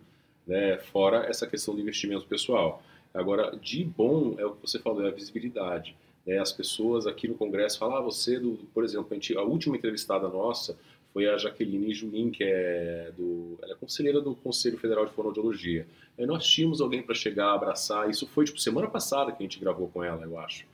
né? 0.47 0.77
Fora 0.77 1.25
essa 1.27 1.47
questão 1.47 1.73
do 1.75 1.81
investimento 1.81 2.25
pessoal. 2.25 2.81
Agora, 3.13 3.55
de 3.61 3.83
bom 3.83 4.35
é 4.37 4.45
o 4.45 4.51
que 4.51 4.61
você 4.67 4.77
falou, 4.79 5.03
é 5.05 5.07
a 5.07 5.11
visibilidade. 5.11 5.95
né? 6.25 6.37
As 6.39 6.51
pessoas 6.51 7.07
aqui 7.07 7.27
no 7.27 7.35
Congresso 7.35 7.77
falam, 7.79 7.97
ah, 7.97 8.01
você, 8.01 8.39
do, 8.39 8.57
por 8.73 8.83
exemplo, 8.83 9.07
a, 9.11 9.13
gente- 9.13 9.37
a 9.37 9.41
última 9.41 9.77
entrevistada 9.77 10.27
nossa 10.27 10.77
foi 11.13 11.27
a 11.29 11.37
Jaqueline 11.37 11.93
Juin, 11.93 12.29
que 12.29 12.43
é 12.43 13.11
do, 13.17 13.57
ela 13.63 13.71
é 13.71 13.75
conselheira 13.75 14.19
do 14.19 14.35
Conselho 14.35 14.77
Federal 14.77 15.05
de 15.05 15.13
Fonoaudiologia. 15.13 15.87
Aí 16.19 16.25
nós 16.25 16.45
tínhamos 16.45 16.81
alguém 16.81 17.01
para 17.01 17.15
chegar, 17.15 17.53
abraçar. 17.53 18.09
Isso 18.09 18.27
foi 18.27 18.43
tipo 18.43 18.59
semana 18.59 18.87
passada 18.87 19.31
que 19.31 19.41
a 19.41 19.45
gente 19.45 19.59
gravou 19.59 19.87
com 19.87 20.03
ela, 20.03 20.23
eu 20.23 20.37
acho, 20.37 20.65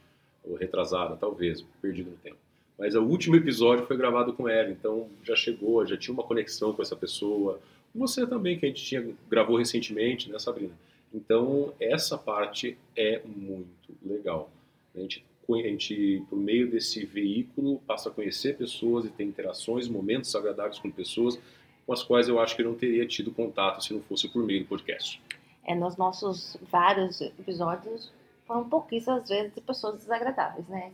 ou 0.43 0.55
retrasada, 0.55 1.15
talvez, 1.15 1.63
perdido 1.79 2.09
no 2.09 2.17
tempo. 2.17 2.37
Mas 2.79 2.95
o 2.95 3.03
último 3.03 3.35
episódio 3.35 3.85
foi 3.85 3.95
gravado 3.95 4.33
com 4.33 4.49
ela, 4.49 4.71
então 4.71 5.07
já 5.23 5.35
chegou, 5.35 5.85
já 5.85 5.95
tinha 5.95 6.11
uma 6.13 6.23
conexão 6.23 6.73
com 6.73 6.81
essa 6.81 6.95
pessoa. 6.95 7.59
Você 7.93 8.25
também, 8.25 8.57
que 8.57 8.65
a 8.65 8.69
gente 8.69 8.83
tinha, 8.83 9.15
gravou 9.29 9.57
recentemente, 9.57 10.29
né, 10.29 10.39
Sabrina? 10.39 10.73
Então, 11.13 11.73
essa 11.79 12.17
parte 12.17 12.77
é 12.95 13.21
muito 13.25 13.95
legal. 14.03 14.49
A 14.95 14.99
gente, 14.99 15.25
a 15.49 15.67
gente, 15.67 16.23
por 16.29 16.37
meio 16.37 16.69
desse 16.69 17.05
veículo, 17.05 17.81
passa 17.85 18.09
a 18.09 18.11
conhecer 18.11 18.57
pessoas 18.57 19.05
e 19.05 19.09
ter 19.09 19.23
interações, 19.23 19.87
momentos 19.87 20.33
agradáveis 20.35 20.79
com 20.79 20.89
pessoas. 20.89 21.39
com 21.85 21.93
as 21.93 22.03
quais 22.03 22.29
eu 22.29 22.39
acho 22.39 22.55
que 22.55 22.61
eu 22.61 22.69
não 22.69 22.75
teria 22.75 23.05
tido 23.05 23.31
contato 23.31 23.83
se 23.83 23.93
não 23.93 24.01
fosse 24.01 24.29
por 24.29 24.43
meio 24.43 24.61
do 24.61 24.67
podcast. 24.67 25.21
É, 25.65 25.75
nos 25.75 25.97
nossos 25.97 26.57
vários 26.71 27.19
episódios, 27.21 28.11
foram 28.45 28.67
pouquíssimas 28.67 29.29
vezes 29.29 29.53
de 29.53 29.61
pessoas 29.61 29.97
desagradáveis, 29.97 30.67
né? 30.67 30.91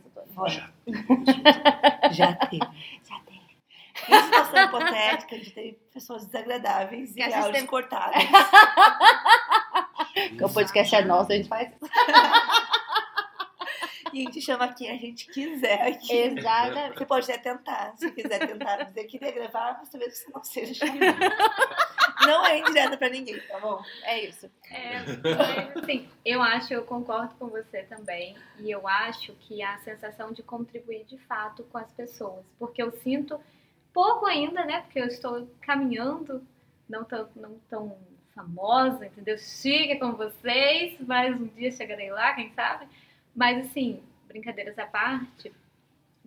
Já. 0.48 0.70
já 2.12 2.34
teve. 2.34 2.58
Já 3.08 3.20
tem. 3.26 3.27
Uma 4.06 4.22
situação 4.22 4.64
hipotética 4.64 5.38
de 5.38 5.50
ter 5.50 5.78
pessoas 5.92 6.26
desagradáveis 6.26 7.14
Que 7.14 7.20
e 7.20 7.34
áudios 7.34 7.64
cortados. 7.64 8.22
Porque 10.12 10.44
o 10.44 10.52
podcast 10.52 10.94
é 10.94 11.04
nosso, 11.04 11.32
a 11.32 11.36
gente 11.36 11.48
faz. 11.48 11.72
E 14.12 14.22
a 14.22 14.24
gente 14.24 14.40
chama 14.40 14.72
quem 14.72 14.90
a 14.90 14.96
gente 14.96 15.26
quiser 15.26 15.88
aqui. 15.88 16.12
Exatamente. 16.12 16.98
Você 16.98 17.06
pode 17.06 17.30
até 17.30 17.38
tentar, 17.38 17.94
se 17.96 18.10
quiser 18.10 18.46
tentar 18.46 18.84
dizer 18.84 19.04
que 19.04 19.18
queria 19.18 19.32
gravar, 19.32 19.76
mas 19.78 19.88
talvez 19.90 20.18
você 20.18 20.30
não 20.32 20.44
seja 20.44 20.74
chamado. 20.74 21.18
Não 22.26 22.46
é 22.46 22.58
indireta 22.58 22.96
pra 22.96 23.08
ninguém, 23.08 23.38
tá 23.40 23.58
bom? 23.60 23.82
É 24.02 24.24
isso. 24.24 24.50
É, 24.70 24.98
mas, 25.36 25.76
assim, 25.82 26.08
eu 26.24 26.42
acho, 26.42 26.72
eu 26.72 26.84
concordo 26.84 27.34
com 27.38 27.48
você 27.48 27.82
também, 27.84 28.36
e 28.58 28.70
eu 28.70 28.86
acho 28.88 29.34
que 29.34 29.62
a 29.62 29.78
sensação 29.78 30.32
de 30.32 30.42
contribuir 30.42 31.04
de 31.04 31.18
fato 31.18 31.62
com 31.64 31.78
as 31.78 31.90
pessoas, 31.92 32.44
porque 32.58 32.82
eu 32.82 32.90
sinto 32.90 33.40
pouco 33.98 34.26
ainda, 34.26 34.64
né? 34.64 34.82
Porque 34.82 35.00
eu 35.00 35.06
estou 35.06 35.50
caminhando, 35.60 36.40
não 36.88 37.02
tão, 37.02 37.28
não 37.34 37.58
tão 37.68 37.98
famosa, 38.32 39.06
entendeu? 39.06 39.36
Chique 39.36 39.98
como 39.98 40.16
vocês, 40.16 40.96
mas 41.00 41.34
um 41.34 41.48
dia 41.48 41.72
chegarei 41.72 42.08
lá, 42.12 42.32
quem 42.32 42.52
sabe? 42.52 42.86
Mas 43.34 43.66
assim, 43.66 44.00
brincadeiras 44.28 44.78
à 44.78 44.86
parte, 44.86 45.52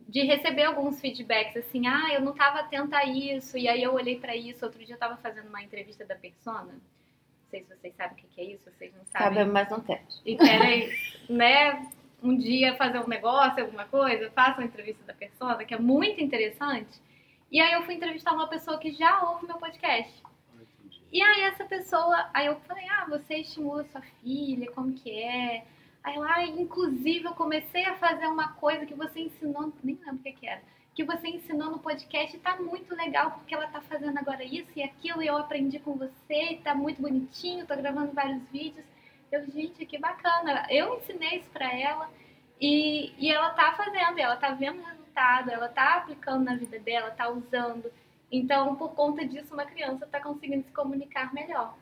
de 0.05 0.21
receber 0.23 0.63
alguns 0.63 0.99
feedbacks 0.99 1.55
assim, 1.55 1.87
ah, 1.87 2.13
eu 2.13 2.19
não 2.19 2.33
estava 2.33 2.59
atenta 2.59 2.97
a 2.97 3.05
isso, 3.05 3.57
e 3.57 3.69
aí 3.69 3.81
eu 3.81 3.93
olhei 3.93 4.19
para 4.19 4.35
isso, 4.35 4.65
outro 4.65 4.79
dia 4.79 4.95
eu 4.95 4.95
estava 4.95 5.15
fazendo 5.15 5.47
uma 5.47 5.63
entrevista 5.63 6.03
da 6.03 6.15
Persona. 6.15 6.73
Não 6.73 7.49
sei 7.49 7.63
se 7.63 7.73
vocês 7.73 7.95
sabem 7.95 8.21
o 8.21 8.27
que 8.35 8.41
é 8.41 8.43
isso, 8.43 8.63
vocês 8.65 8.93
não 8.93 9.05
sabem 9.05 9.37
Sabe, 9.37 9.49
mas 9.49 9.69
não 9.69 9.79
temos. 9.79 10.21
e 10.25 10.35
querem, 10.35 10.89
né, 11.29 11.89
um 12.21 12.37
dia 12.37 12.75
fazer 12.75 12.99
um 12.99 13.07
negócio, 13.07 13.63
alguma 13.63 13.85
coisa, 13.85 14.29
façam 14.31 14.57
uma 14.57 14.65
entrevista 14.65 15.05
da 15.05 15.13
pessoa, 15.13 15.63
que 15.63 15.73
é 15.73 15.79
muito 15.79 16.21
interessante. 16.21 16.99
E 17.51 17.59
aí 17.59 17.73
eu 17.73 17.83
fui 17.83 17.95
entrevistar 17.95 18.31
uma 18.31 18.47
pessoa 18.47 18.77
que 18.77 18.93
já 18.93 19.29
ouve 19.29 19.45
meu 19.45 19.57
podcast. 19.57 20.23
E 21.11 21.21
aí 21.21 21.41
essa 21.41 21.65
pessoa, 21.65 22.29
aí 22.33 22.45
eu 22.45 22.55
falei, 22.61 22.87
ah, 22.87 23.05
você 23.09 23.35
estimula 23.39 23.83
sua 23.91 24.01
filha, 24.23 24.71
como 24.71 24.93
que 24.93 25.11
é? 25.11 25.65
Aí 26.01 26.17
lá, 26.17 26.45
inclusive, 26.45 27.25
eu 27.25 27.33
comecei 27.33 27.85
a 27.85 27.95
fazer 27.95 28.27
uma 28.27 28.53
coisa 28.53 28.85
que 28.85 28.93
você 28.93 29.19
ensinou, 29.19 29.73
nem 29.83 29.95
lembro 29.95 30.15
o 30.15 30.19
que, 30.19 30.31
que 30.31 30.47
era, 30.47 30.61
que 30.95 31.03
você 31.03 31.27
ensinou 31.27 31.69
no 31.69 31.79
podcast 31.79 32.35
e 32.35 32.39
tá 32.39 32.55
muito 32.55 32.95
legal, 32.95 33.31
porque 33.31 33.53
ela 33.53 33.67
tá 33.67 33.81
fazendo 33.81 34.17
agora 34.17 34.43
isso 34.45 34.71
e 34.75 34.81
aquilo, 34.81 35.21
e 35.21 35.27
eu 35.27 35.37
aprendi 35.37 35.77
com 35.77 35.95
você, 35.95 36.53
e 36.53 36.61
tá 36.61 36.73
muito 36.73 37.01
bonitinho, 37.01 37.67
tô 37.67 37.75
gravando 37.75 38.13
vários 38.13 38.41
vídeos. 38.49 38.85
Eu, 39.29 39.45
gente, 39.51 39.85
que 39.85 39.97
bacana. 39.97 40.65
Eu 40.69 40.97
ensinei 40.97 41.39
isso 41.39 41.49
pra 41.51 41.71
ela 41.73 42.09
e, 42.59 43.13
e 43.17 43.29
ela 43.29 43.49
tá 43.51 43.73
fazendo, 43.73 44.19
ela 44.19 44.37
tá 44.37 44.53
vendo 44.53 44.81
resultado, 45.11 45.51
ela 45.51 45.67
tá 45.67 45.97
aplicando 45.97 46.45
na 46.45 46.55
vida 46.55 46.79
dela, 46.79 47.11
tá 47.11 47.29
usando. 47.29 47.91
Então, 48.31 48.75
por 48.75 48.93
conta 48.93 49.25
disso, 49.25 49.53
uma 49.53 49.65
criança 49.65 50.07
tá 50.07 50.21
conseguindo 50.21 50.63
se 50.63 50.71
comunicar 50.71 51.33
melhor. 51.33 51.77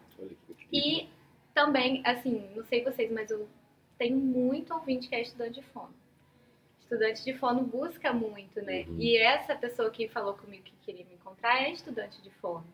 E 0.72 1.08
também, 1.54 2.02
assim, 2.06 2.50
não 2.56 2.66
sei 2.66 2.84
vocês, 2.84 3.12
mas 3.12 3.30
eu 3.30 3.48
tenho 3.98 4.18
muito 4.18 4.74
ouvinte 4.74 5.08
que 5.08 5.16
é 5.16 5.22
estudante 5.22 5.62
de 5.62 5.66
fono. 5.68 5.94
Estudante 6.82 7.24
de 7.24 7.34
fono 7.38 7.64
busca 7.64 8.12
muito, 8.12 8.62
né? 8.62 8.86
Uhum. 8.88 9.00
E 9.00 9.18
essa 9.18 9.56
pessoa 9.56 9.92
que 9.92 10.08
falou 10.08 10.34
comigo 10.34 10.64
que 10.64 10.74
queria 10.84 11.06
me 11.06 11.14
encontrar 11.14 11.62
é 11.62 11.72
estudante 11.72 12.22
de 12.22 12.32
fono. 12.32 12.66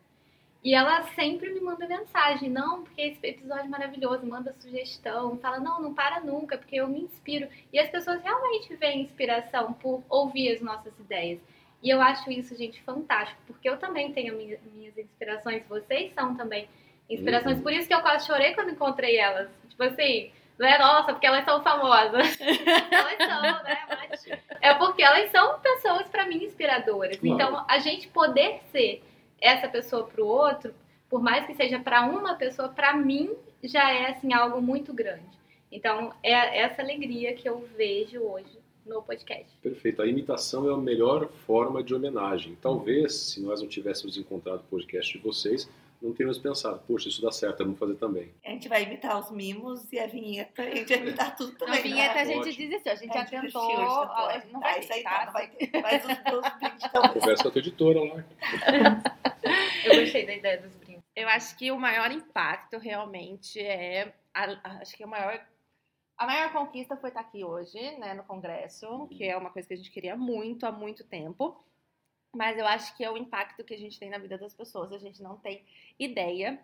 E 0.65 0.73
ela 0.73 1.03
sempre 1.13 1.51
me 1.53 1.59
manda 1.61 1.87
mensagem, 1.87 2.49
não, 2.49 2.81
porque 2.81 2.99
esse 2.99 3.19
episódio 3.27 3.65
é 3.65 3.67
maravilhoso, 3.67 4.25
manda 4.25 4.51
sugestão, 4.59 5.37
fala, 5.37 5.59
não, 5.59 5.79
não 5.79 5.93
para 5.93 6.19
nunca, 6.21 6.57
porque 6.57 6.77
eu 6.77 6.87
me 6.87 7.01
inspiro. 7.01 7.47
E 7.71 7.77
as 7.79 7.87
pessoas 7.87 8.19
realmente 8.23 8.75
veem 8.75 9.01
inspiração 9.03 9.73
por 9.73 10.03
ouvir 10.09 10.51
as 10.51 10.61
nossas 10.61 10.91
ideias. 10.99 11.39
E 11.83 11.89
eu 11.91 12.01
acho 12.01 12.31
isso, 12.31 12.57
gente, 12.57 12.81
fantástico, 12.81 13.39
porque 13.45 13.69
eu 13.69 13.77
também 13.77 14.11
tenho 14.11 14.35
minha- 14.35 14.57
minhas 14.73 14.97
inspirações, 14.97 15.61
vocês 15.69 16.11
são 16.15 16.33
também 16.35 16.67
inspirações. 17.07 17.57
Uhum. 17.57 17.63
Por 17.63 17.71
isso 17.71 17.87
que 17.87 17.93
eu 17.93 18.01
quase 18.01 18.25
chorei 18.25 18.55
quando 18.55 18.71
encontrei 18.71 19.17
elas. 19.17 19.47
Tipo 19.69 19.83
assim, 19.83 20.31
não 20.57 20.67
é 20.67 20.79
nossa, 20.79 21.13
porque 21.13 21.27
elas 21.27 21.45
são 21.45 21.61
famosas. 21.61 22.25
elas 22.41 23.17
são, 23.17 23.63
né? 23.63 23.85
Mas 23.87 24.25
é 24.61 24.73
porque 24.73 25.03
elas 25.03 25.29
são 25.29 25.59
pessoas, 25.59 26.07
pra 26.07 26.25
mim, 26.25 26.43
inspiradoras. 26.43 27.17
Claro. 27.17 27.35
Então, 27.35 27.65
a 27.67 27.77
gente 27.77 28.07
poder 28.07 28.61
ser 28.71 29.03
essa 29.39 29.67
pessoa 29.67 30.05
pro 30.05 30.25
outro, 30.25 30.73
por 31.09 31.21
mais 31.21 31.45
que 31.45 31.53
seja 31.53 31.79
pra 31.79 32.03
uma 32.03 32.35
pessoa, 32.35 32.69
pra 32.69 32.95
mim 32.95 33.31
já 33.63 33.91
é 33.91 34.11
assim 34.11 34.33
algo 34.33 34.61
muito 34.61 34.93
grande. 34.93 35.35
Então, 35.71 36.13
é 36.23 36.61
essa 36.61 36.81
alegria 36.81 37.33
que 37.33 37.47
eu 37.47 37.67
vejo 37.75 38.21
hoje 38.21 38.59
no 38.85 39.01
podcast. 39.01 39.49
Perfeito. 39.61 40.01
A 40.01 40.07
imitação 40.07 40.69
é 40.69 40.73
a 40.73 40.77
melhor 40.77 41.27
forma 41.45 41.83
de 41.83 41.93
homenagem. 41.93 42.55
Talvez, 42.61 43.13
se 43.13 43.41
nós 43.41 43.61
não 43.61 43.67
tivéssemos 43.67 44.17
encontrado 44.17 44.59
o 44.59 44.69
podcast 44.69 45.11
de 45.11 45.23
vocês, 45.23 45.67
não 46.01 46.11
teríamos 46.13 46.37
pensado, 46.37 46.81
poxa, 46.87 47.09
isso 47.09 47.21
dá 47.21 47.31
certo, 47.31 47.63
vamos 47.63 47.79
fazer 47.79 47.95
também. 47.95 48.31
A 48.45 48.49
gente 48.51 48.67
vai 48.69 48.83
imitar 48.83 49.19
os 49.19 49.31
mimos 49.31 49.91
e 49.91 49.99
a 49.99 50.07
vinheta, 50.07 50.61
a 50.63 50.69
gente 50.75 50.89
vai 50.93 50.97
imitar 51.03 51.35
tudo 51.35 51.55
também. 51.57 51.75
Na 51.75 51.81
vinheta 51.81 52.13
né? 52.15 52.21
a 52.21 52.25
gente 52.25 52.37
Ótimo. 52.49 52.69
desistiu, 52.69 52.91
a 52.91 52.95
gente 52.95 53.13
já 53.13 53.25
tentou. 53.25 53.61
a 54.03 54.41
Não 54.51 54.59
vai 54.59 54.75
aí 54.79 54.85
ter, 54.87 55.03
tá, 55.03 55.09
tá? 55.19 55.25
não 55.25 55.33
vai 55.33 55.47
ter. 55.47 55.81
Mas 55.81 56.03
os, 56.05 56.11
os 56.11 56.57
brindes 56.59 56.85
estão 56.85 57.01
Conversa 57.13 57.43
com 57.43 57.49
a 57.49 57.51
tua 57.51 57.59
editora 57.61 57.99
lá. 58.03 58.23
Eu 59.85 60.01
gostei 60.01 60.25
da 60.25 60.33
ideia 60.35 60.57
dos 60.61 60.75
brincos. 60.75 61.03
Eu 61.15 61.27
acho 61.29 61.57
que 61.57 61.71
o 61.71 61.79
maior 61.79 62.11
impacto 62.11 62.77
realmente 62.77 63.59
é. 63.59 64.13
a- 64.33 64.57
a- 64.63 64.77
acho 64.81 64.95
que 64.95 65.03
o 65.03 65.07
maior. 65.07 65.39
A 66.17 66.25
maior 66.25 66.51
conquista 66.53 66.95
foi 66.95 67.09
estar 67.09 67.19
aqui 67.21 67.43
hoje, 67.43 67.77
né, 67.97 68.13
no 68.13 68.23
Congresso, 68.23 69.05
que 69.09 69.25
é 69.25 69.35
uma 69.35 69.49
coisa 69.49 69.67
que 69.67 69.73
a 69.73 69.77
gente 69.77 69.91
queria 69.91 70.15
muito 70.15 70.65
há 70.65 70.71
muito 70.71 71.03
tempo. 71.03 71.61
Mas 72.35 72.57
eu 72.57 72.67
acho 72.67 72.95
que 72.97 73.03
é 73.03 73.09
o 73.09 73.17
impacto 73.17 73.63
que 73.63 73.73
a 73.73 73.77
gente 73.77 73.97
tem 73.97 74.09
na 74.09 74.17
vida 74.17 74.37
das 74.37 74.53
pessoas. 74.53 74.91
A 74.91 74.97
gente 74.97 75.23
não 75.23 75.37
tem 75.37 75.63
ideia. 75.97 76.59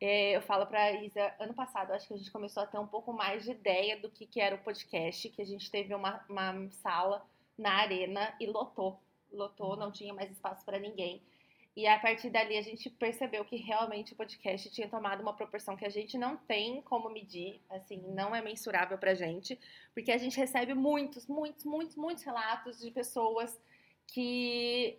É, 0.00 0.36
eu 0.36 0.40
falo 0.40 0.64
pra 0.66 0.92
Isa, 0.92 1.34
ano 1.40 1.52
passado, 1.52 1.92
acho 1.92 2.06
que 2.06 2.14
a 2.14 2.16
gente 2.16 2.30
começou 2.30 2.62
a 2.62 2.66
ter 2.66 2.78
um 2.78 2.86
pouco 2.86 3.12
mais 3.12 3.42
de 3.42 3.50
ideia 3.50 3.98
do 3.98 4.08
que, 4.08 4.26
que 4.26 4.40
era 4.40 4.54
o 4.54 4.58
podcast, 4.58 5.28
que 5.28 5.42
a 5.42 5.44
gente 5.44 5.68
teve 5.70 5.92
uma, 5.92 6.24
uma 6.28 6.70
sala 6.70 7.26
na 7.58 7.72
arena 7.72 8.32
e 8.38 8.46
lotou. 8.46 9.00
Lotou, 9.32 9.76
não 9.76 9.90
tinha 9.90 10.14
mais 10.14 10.30
espaço 10.30 10.64
para 10.64 10.78
ninguém. 10.78 11.20
E 11.76 11.86
a 11.86 11.98
partir 11.98 12.30
dali 12.30 12.56
a 12.56 12.62
gente 12.62 12.88
percebeu 12.90 13.44
que 13.44 13.56
realmente 13.56 14.12
o 14.12 14.16
podcast 14.16 14.70
tinha 14.70 14.88
tomado 14.88 15.20
uma 15.20 15.32
proporção 15.32 15.76
que 15.76 15.84
a 15.84 15.88
gente 15.88 16.16
não 16.16 16.36
tem 16.36 16.80
como 16.82 17.10
medir, 17.10 17.60
assim, 17.70 18.02
não 18.08 18.34
é 18.34 18.42
mensurável 18.42 18.98
pra 18.98 19.14
gente, 19.14 19.58
porque 19.94 20.10
a 20.10 20.18
gente 20.18 20.36
recebe 20.36 20.74
muitos, 20.74 21.26
muitos, 21.26 21.64
muitos, 21.64 21.96
muitos 21.96 22.24
relatos 22.24 22.80
de 22.80 22.90
pessoas 22.90 23.60
que 24.08 24.98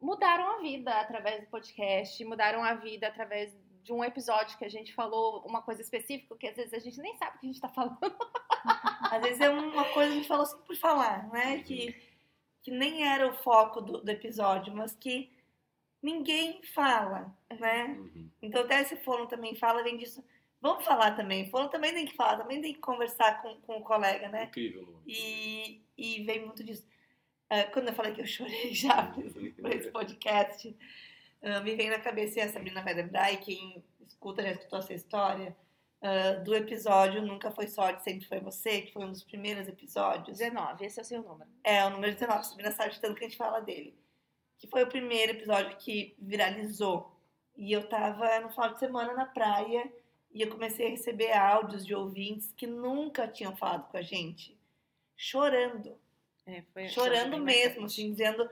mudaram 0.00 0.56
a 0.56 0.58
vida 0.60 0.92
através 0.92 1.40
do 1.40 1.46
podcast, 1.48 2.24
mudaram 2.24 2.62
a 2.62 2.74
vida 2.74 3.06
através 3.06 3.56
de 3.82 3.92
um 3.92 4.04
episódio 4.04 4.58
que 4.58 4.64
a 4.64 4.68
gente 4.68 4.94
falou 4.94 5.42
uma 5.46 5.62
coisa 5.62 5.80
específica 5.80 6.36
que 6.36 6.46
às 6.46 6.56
vezes 6.56 6.74
a 6.74 6.78
gente 6.78 7.00
nem 7.00 7.16
sabe 7.16 7.36
o 7.36 7.40
que 7.40 7.46
a 7.46 7.48
gente 7.48 7.60
tá 7.60 7.68
falando. 7.68 7.98
Às 9.10 9.22
vezes 9.22 9.40
é 9.40 9.48
uma 9.48 9.84
coisa 9.86 10.10
que 10.10 10.16
a 10.16 10.16
gente 10.16 10.28
falou 10.28 10.42
assim 10.42 10.58
por 10.66 10.76
falar, 10.76 11.28
né? 11.30 11.62
Que, 11.62 11.96
que 12.60 12.70
nem 12.70 13.08
era 13.08 13.26
o 13.26 13.32
foco 13.32 13.80
do, 13.80 14.02
do 14.02 14.10
episódio, 14.10 14.74
mas 14.74 14.94
que 14.94 15.32
ninguém 16.02 16.62
fala, 16.74 17.34
né? 17.58 17.96
Uhum. 17.98 18.28
Então 18.42 18.62
até 18.62 18.82
esse 18.82 18.96
fono 18.96 19.26
também 19.26 19.54
fala, 19.54 19.82
vem 19.82 19.96
disso. 19.96 20.22
Vamos 20.60 20.84
falar 20.84 21.12
também. 21.12 21.48
Fono 21.48 21.68
também 21.68 21.94
tem 21.94 22.04
que 22.04 22.16
falar, 22.16 22.36
também 22.36 22.60
tem 22.60 22.74
que 22.74 22.80
conversar 22.80 23.40
com, 23.40 23.54
com 23.62 23.78
o 23.78 23.84
colega, 23.84 24.28
né? 24.28 24.44
Incrível. 24.44 25.00
E, 25.06 25.80
e 25.96 26.24
vem 26.24 26.44
muito 26.44 26.62
disso. 26.62 26.84
Ah, 27.50 27.64
quando 27.64 27.88
eu 27.88 27.94
falei 27.94 28.12
que 28.12 28.20
eu 28.20 28.26
chorei 28.26 28.72
já 28.74 29.06
por 29.06 29.72
esse, 29.72 29.90
podcast, 29.90 30.76
ah, 31.42 31.60
me 31.60 31.74
vem 31.74 31.90
na 31.90 31.98
cabeça 31.98 32.42
a 32.42 32.48
Sabrina 32.48 32.82
Federbray, 32.82 33.38
quem 33.38 33.82
escuta, 34.06 34.42
já 34.42 34.50
escutou 34.50 34.78
essa 34.78 34.92
história, 34.92 35.56
ah, 36.02 36.34
do 36.44 36.54
episódio 36.54 37.22
Nunca 37.22 37.50
Foi 37.50 37.66
Sorte, 37.66 38.04
Sempre 38.04 38.26
Foi 38.26 38.40
Você, 38.40 38.82
que 38.82 38.92
foi 38.92 39.04
um 39.04 39.12
dos 39.12 39.24
primeiros 39.24 39.66
episódios. 39.66 40.38
19, 40.38 40.84
esse 40.84 40.98
é 40.98 41.02
o 41.02 41.04
seu 41.04 41.22
número. 41.22 41.50
É, 41.64 41.84
o 41.84 41.90
número 41.90 42.12
19, 42.12 42.44
Sabrina 42.44 42.70
sabe 42.70 42.92
de 42.92 43.00
tanto 43.00 43.14
que 43.14 43.24
a 43.24 43.28
gente 43.28 43.38
fala 43.38 43.60
dele. 43.60 43.98
Que 44.58 44.66
foi 44.68 44.82
o 44.82 44.88
primeiro 44.88 45.32
episódio 45.32 45.76
que 45.76 46.14
viralizou. 46.18 47.16
E 47.56 47.72
eu 47.72 47.88
tava 47.88 48.40
no 48.40 48.50
final 48.50 48.74
de 48.74 48.78
semana 48.78 49.14
na 49.14 49.26
praia 49.26 49.90
e 50.30 50.42
eu 50.42 50.50
comecei 50.50 50.86
a 50.86 50.90
receber 50.90 51.32
áudios 51.32 51.84
de 51.84 51.94
ouvintes 51.94 52.52
que 52.52 52.66
nunca 52.66 53.26
tinham 53.26 53.56
falado 53.56 53.88
com 53.90 53.96
a 53.96 54.02
gente, 54.02 54.56
chorando 55.16 55.98
É, 56.48 56.62
foi, 56.72 56.88
chorando 56.88 57.36
foi 57.36 57.40
mesmo, 57.40 57.84
assim, 57.84 58.10
dizendo 58.10 58.48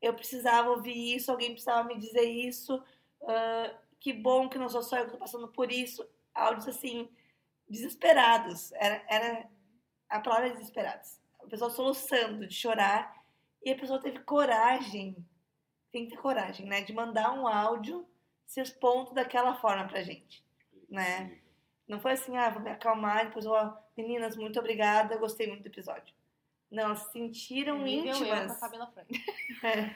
eu 0.00 0.12
precisava 0.12 0.70
ouvir 0.70 1.14
isso, 1.14 1.30
alguém 1.30 1.52
precisava 1.52 1.86
me 1.86 1.96
dizer 1.96 2.24
isso, 2.24 2.82
ah, 3.22 3.72
que 4.00 4.12
bom 4.12 4.48
que 4.48 4.58
não 4.58 4.68
sou 4.68 4.82
só 4.82 4.98
eu 4.98 5.04
que 5.06 5.12
tô 5.12 5.18
passando 5.18 5.46
por 5.48 5.70
isso. 5.70 6.04
Áudios 6.34 6.66
assim, 6.66 7.08
desesperados. 7.68 8.72
Era, 8.72 9.04
era 9.08 9.48
a 10.08 10.20
palavra 10.20 10.48
é 10.48 10.50
desesperados. 10.50 11.20
A 11.40 11.46
pessoa 11.46 11.70
soluçando 11.70 12.46
de 12.46 12.54
chorar 12.54 13.24
e 13.64 13.70
a 13.70 13.76
pessoa 13.76 14.00
teve 14.00 14.18
coragem, 14.20 15.16
tem 15.92 16.06
que 16.06 16.16
ter 16.16 16.20
coragem, 16.20 16.66
né? 16.66 16.80
De 16.80 16.92
mandar 16.92 17.32
um 17.32 17.46
áudio 17.46 18.04
se 18.44 18.60
expondo 18.60 19.14
daquela 19.14 19.54
forma 19.54 19.86
pra 19.86 20.02
gente, 20.02 20.44
né? 20.88 21.38
Não 21.86 22.00
foi 22.00 22.12
assim, 22.12 22.36
ah, 22.36 22.50
vou 22.50 22.62
me 22.62 22.70
acalmar, 22.70 23.26
depois 23.26 23.44
vou, 23.44 23.56
meninas, 23.96 24.36
muito 24.36 24.58
obrigada, 24.58 25.16
gostei 25.16 25.46
muito 25.46 25.62
do 25.62 25.68
episódio. 25.68 26.14
Não, 26.72 26.96
se 26.96 27.12
sentiram 27.12 27.78
Nível 27.82 28.14
eu 28.14 28.18
com 28.26 28.32
a 28.32 28.44
íntimas. 28.44 28.58
Frank. 28.58 29.24
É. 29.62 29.94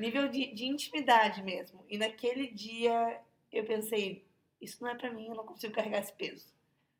Nível 0.00 0.28
de, 0.28 0.54
de 0.54 0.66
intimidade 0.66 1.42
mesmo. 1.42 1.84
E 1.88 1.98
naquele 1.98 2.46
dia 2.48 3.20
eu 3.52 3.64
pensei, 3.64 4.24
isso 4.60 4.82
não 4.82 4.90
é 4.90 4.94
pra 4.94 5.10
mim, 5.10 5.26
eu 5.28 5.34
não 5.34 5.44
consigo 5.44 5.74
carregar 5.74 5.98
esse 6.00 6.12
peso. 6.12 6.52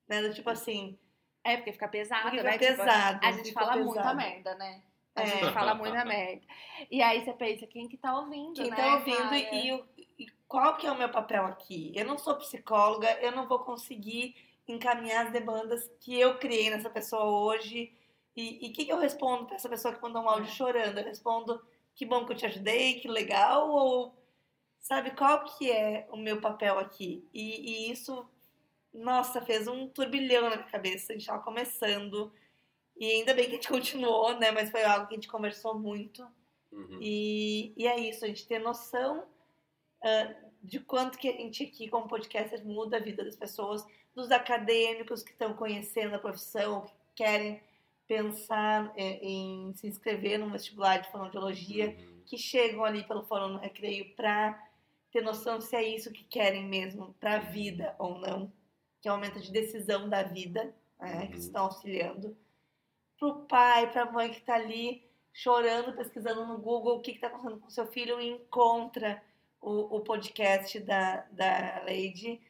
Né? 0.09 0.29
Tipo 0.31 0.51
assim, 0.51 0.99
É, 1.45 1.57
porque 1.57 1.73
fica 1.73 1.89
pesado, 1.89 2.23
Porque 2.31 2.43
né? 2.43 2.53
fica 2.53 2.67
Tipo, 2.73 2.79
pesado, 2.85 3.21
a 3.27 3.33
gente 3.33 3.53
fala 3.53 3.73
pesado. 3.75 3.85
muita 3.87 4.15
merda, 4.15 4.55
né? 4.57 4.83
A 5.15 5.23
É. 5.23 5.27
gente 5.27 5.53
fala 5.53 5.75
muita 5.75 6.05
merda. 6.05 6.43
E 6.91 7.01
aí 7.03 7.25
você 7.25 7.33
pensa, 7.33 7.67
quem 7.67 7.89
que 7.89 7.97
tá 7.97 8.17
ouvindo, 8.19 8.55
quem 8.55 8.71
né? 8.71 8.77
tá 8.77 8.95
ouvindo 8.97 9.35
e, 9.35 9.85
e 10.19 10.27
qual 10.47 10.77
que 10.77 10.87
é 10.87 10.93
o 10.93 10.99
meu 10.99 11.09
papel 11.11 11.45
aqui? 11.47 11.93
Eu 11.95 12.05
não 12.05 12.19
sou 12.19 12.37
psicóloga, 12.37 13.11
eu 13.21 13.33
não 13.33 13.47
vou 13.49 13.61
conseguir 13.61 14.35
encaminhar 14.67 15.27
as 15.27 15.33
demandas 15.33 15.91
que 16.01 16.19
eu 16.19 16.39
criei 16.39 16.71
nessa 16.71 16.91
pessoa 16.91 17.25
hoje. 17.25 17.93
E 18.41 18.69
o 18.69 18.73
que, 18.73 18.85
que 18.85 18.93
eu 18.93 18.99
respondo 18.99 19.47
pra 19.47 19.57
essa 19.57 19.69
pessoa 19.69 19.93
que 19.93 20.01
mandou 20.01 20.23
um 20.23 20.29
áudio 20.29 20.55
chorando? 20.55 20.99
Eu 20.99 21.05
respondo, 21.05 21.61
que 21.93 22.07
bom 22.07 22.25
que 22.25 22.33
eu 22.33 22.37
te 22.37 22.47
ajudei, 22.47 23.01
que 23.01 23.09
legal, 23.09 23.69
ou 23.69 24.15
sabe 24.79 25.11
qual 25.11 25.45
que 25.45 25.73
é 25.73 26.07
o 26.13 26.17
meu 26.17 26.41
papel 26.41 26.79
aqui? 26.79 27.29
E, 27.35 27.89
e 27.89 27.91
isso, 27.91 28.29
nossa, 28.95 29.41
fez 29.41 29.67
um 29.67 29.89
turbilhão 29.89 30.49
na 30.49 30.57
minha 30.57 30.69
cabeça. 30.69 31.13
A 31.13 31.17
gente 31.17 31.27
tava 31.27 31.43
começando. 31.43 32.33
E 32.97 33.11
ainda 33.11 33.35
bem 33.35 33.47
que 33.47 33.53
a 33.53 33.55
gente 33.55 33.67
continuou, 33.69 34.39
né? 34.39 34.53
Mas 34.53 34.71
foi 34.71 34.85
algo 34.85 35.09
que 35.09 35.15
a 35.15 35.17
gente 35.17 35.29
conversou 35.29 35.77
muito. 35.77 36.23
Uhum. 36.71 36.99
E, 37.03 37.73
e 37.77 37.89
é 37.89 37.99
isso, 37.99 38.25
a 38.25 38.29
gente 38.29 38.47
ter 38.47 38.61
noção 38.61 39.27
ah, 40.01 40.35
de 40.63 40.79
quanto 40.79 41.19
que 41.19 41.29
a 41.29 41.33
gente 41.33 41.65
aqui, 41.65 41.89
como 41.89 42.07
podcaster, 42.07 42.65
muda 42.65 42.99
a 42.99 43.01
vida 43.01 43.25
das 43.25 43.35
pessoas, 43.35 43.85
dos 44.15 44.31
acadêmicos 44.31 45.25
que 45.25 45.33
estão 45.33 45.55
conhecendo 45.55 46.15
a 46.15 46.21
profissão, 46.21 46.83
que 46.83 46.93
querem 47.17 47.61
pensar 48.09 48.93
eh, 48.97 49.19
em 49.23 49.73
se 49.75 49.87
inscrever 49.87 50.39
no 50.39 50.51
vestibular 50.51 50.97
de 50.99 51.11
fonoaudiologia, 51.13 51.91
Uhum. 51.91 52.23
que 52.27 52.37
chegam 52.39 52.85
ali 52.85 53.05
pelo 53.05 53.23
Fórum 53.23 53.49
no 53.49 53.59
Recreio 53.59 54.15
para 54.17 54.59
ter 55.13 55.23
noção 55.23 55.61
se 55.61 55.77
é 55.77 55.83
isso 55.83 56.13
que 56.13 56.25
querem 56.25 56.67
mesmo 56.67 57.15
para 57.21 57.37
a 57.37 57.39
vida 57.39 57.95
ou 57.99 58.19
não, 58.19 58.53
que 59.01 59.09
é 59.09 59.13
o 59.13 59.15
momento 59.17 59.41
de 59.41 59.53
decisão 59.53 60.09
da 60.09 60.23
vida, 60.23 60.75
né, 60.99 61.27
que 61.29 61.35
Uhum. 61.35 61.39
estão 61.39 61.65
auxiliando. 61.67 62.37
Para 63.19 63.29
o 63.29 63.47
pai, 63.47 63.91
para 63.93 64.03
a 64.03 64.11
mãe 64.13 64.31
que 64.31 64.39
está 64.39 64.55
ali 64.55 65.03
chorando, 65.33 65.93
pesquisando 65.97 66.47
no 66.47 66.59
Google 66.59 66.97
o 66.97 67.01
que 67.01 67.13
está 67.13 67.29
acontecendo 67.29 67.61
com 67.61 67.71
seu 67.71 67.87
filho 67.87 68.21
encontra 68.21 69.23
o, 69.61 69.97
o 69.97 70.01
podcast 70.01 70.79
da, 70.81 71.27
da 71.33 71.83
Lady. 71.85 72.41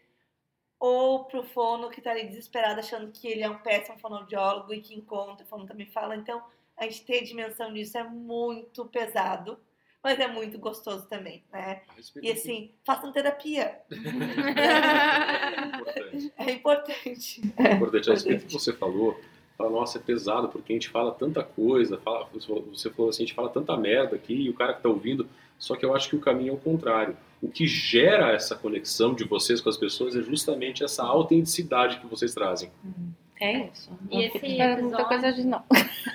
Ou 0.79 1.25
pro 1.25 1.43
fono 1.43 1.91
que 1.91 2.01
tá 2.01 2.13
ali 2.13 2.29
desesperado 2.29 2.79
achando 2.79 3.11
que 3.11 3.27
ele 3.27 3.43
é 3.43 3.51
um 3.51 3.59
péssimo 3.59 3.99
fonoaudiólogo 3.99 4.73
e 4.73 4.81
que 4.81 4.95
encontra, 4.95 5.45
o 5.45 5.49
fono 5.49 5.67
também 5.67 5.87
fala. 5.87 6.15
Então, 6.15 6.43
a 6.77 6.85
gente 6.85 7.05
ter 7.05 7.25
dimensão 7.25 7.73
disso 7.73 7.99
é 7.99 8.05
muito 8.05 8.85
pesado, 8.87 9.59
mas 10.03 10.21
é 10.21 10.29
muito 10.29 10.59
gostoso 10.59 11.07
também, 11.09 11.43
né? 11.53 11.83
E 12.23 12.31
assim, 12.31 12.71
façam 12.85 13.11
terapia. 13.11 13.81
É 13.91 13.97
importante. 15.67 16.33
É 16.39 16.53
importante. 16.53 17.41
É 17.57 17.73
importante. 17.73 18.11
A 18.11 18.13
respeito 18.13 18.47
que 18.47 18.53
você 18.53 18.73
falou, 18.73 19.21
para 19.57 19.69
nossa 19.69 19.99
é 19.99 20.01
pesado, 20.01 20.49
porque 20.49 20.73
a 20.73 20.77
gente 20.77 20.89
fala 20.89 21.11
tanta 21.13 21.43
coisa, 21.43 21.99
fala, 21.99 22.29
você 22.33 22.89
falou 22.91 23.11
assim, 23.11 23.25
a 23.25 23.27
gente 23.27 23.35
fala 23.35 23.49
tanta 23.49 23.77
merda 23.77 24.15
aqui 24.15 24.35
e 24.35 24.49
o 24.49 24.55
cara 24.55 24.73
que 24.73 24.83
tá 24.83 24.89
ouvindo, 24.89 25.29
só 25.59 25.75
que 25.75 25.85
eu 25.85 25.95
acho 25.97 26.09
que 26.09 26.17
o 26.17 26.21
caminho 26.21 26.53
é 26.53 26.55
o 26.55 26.59
contrário. 26.59 27.17
O 27.41 27.49
que 27.49 27.67
gera 27.67 28.33
essa 28.33 28.57
conexão 28.57 29.15
de 29.15 29.25
vocês 29.25 29.61
com 29.61 29.69
as 29.69 29.77
pessoas 29.77 30.17
é 30.17 30.23
justamente 30.23 30.83
essa 30.83 31.05
autenticidade 31.05 31.99
que 32.01 32.07
vocês 32.07 32.35
trazem. 32.35 32.71
É 33.41 33.67
isso. 33.67 33.91
E 34.11 34.17
Não 34.17 34.23
esse 34.23 34.33
fica 34.33 34.47
esperando 34.49 34.81
muita 34.83 34.97
episódio- 35.03 35.07
coisa 35.07 35.33
gente, 35.33 35.47
não. 35.47 35.65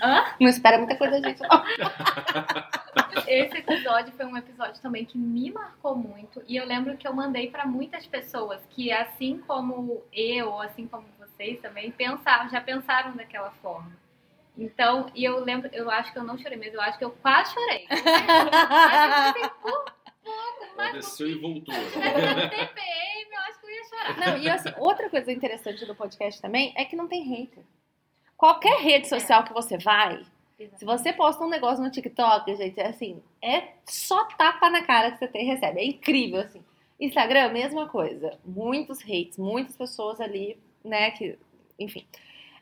Hã? 0.04 0.26
Não 0.42 0.50
espera 0.50 0.78
muita 0.78 0.98
coisa 0.98 1.22
gente, 1.22 1.42
não. 1.42 1.50
Esse 3.28 3.58
episódio 3.58 4.12
foi 4.18 4.26
um 4.26 4.36
episódio 4.36 4.82
também 4.82 5.06
que 5.06 5.18
me 5.18 5.50
marcou 5.52 5.96
muito. 5.96 6.42
E 6.48 6.58
eu 6.58 6.66
lembro 6.66 6.98
que 6.98 7.08
eu 7.08 7.14
mandei 7.14 7.50
pra 7.50 7.66
muitas 7.66 8.06
pessoas 8.06 8.60
que, 8.72 8.92
assim 8.92 9.38
como 9.48 10.04
eu, 10.12 10.50
ou 10.50 10.62
assim 10.62 10.86
como 10.88 11.06
vocês 11.18 11.60
também, 11.62 11.92
pensaram, 11.92 12.50
já 12.50 12.60
pensaram 12.60 13.16
daquela 13.16 13.52
forma. 13.62 13.92
Então, 14.58 15.10
e 15.16 15.24
eu 15.24 15.40
lembro, 15.44 15.70
eu 15.72 15.90
acho 15.90 16.12
que 16.12 16.20
eu 16.20 16.24
não 16.24 16.38
chorei 16.38 16.58
mesmo, 16.58 16.76
eu 16.76 16.82
acho 16.82 16.98
que 16.98 17.06
eu 17.06 17.12
quase 17.12 17.54
chorei. 17.54 17.86
que 17.88 17.94
eu 17.94 19.34
fiquei 19.34 19.50
por 19.62 19.86
mas 20.76 20.94
desceu 20.94 21.28
e 21.30 21.36
voltou. 21.36 21.74
TPM 21.74 23.32
eu 23.32 23.40
acho 23.40 23.60
que 23.60 23.66
eu 23.66 23.72
ia 23.72 23.84
chorar. 23.84 24.18
Não, 24.18 24.38
e 24.38 24.50
assim, 24.50 24.70
outra 24.78 25.10
coisa 25.10 25.32
interessante 25.32 25.86
do 25.86 25.96
podcast 25.96 26.42
também 26.42 26.74
é 26.76 26.86
que 26.86 26.96
não 26.96 27.08
tem 27.08 27.24
hater. 27.24 27.64
Qualquer 28.38 28.80
rede 28.80 29.08
social 29.08 29.44
que 29.44 29.54
você 29.54 29.78
vai, 29.78 30.26
se 30.76 30.86
você 30.86 31.12
posta 31.12 31.44
um 31.44 31.50
negócio 31.50 31.84
no 31.84 31.92
TikTok, 31.92 32.56
gente, 32.56 32.80
é 32.80 32.88
assim, 32.88 33.22
é 33.42 33.70
só 33.86 34.26
tapa 34.26 34.70
na 34.70 34.84
cara 34.84 35.12
que 35.12 35.20
você 35.20 35.28
tem 35.28 35.44
e 35.44 35.46
recebe. 35.46 35.80
É 35.80 35.86
incrível, 35.86 36.42
assim. 36.42 36.64
Instagram, 37.00 37.50
mesma 37.50 37.88
coisa. 37.90 38.38
Muitos 38.46 39.02
hates, 39.02 39.38
muitas 39.38 39.76
pessoas 39.76 40.22
ali, 40.22 40.58
né, 40.84 41.12
que, 41.12 41.38
enfim. 41.80 42.06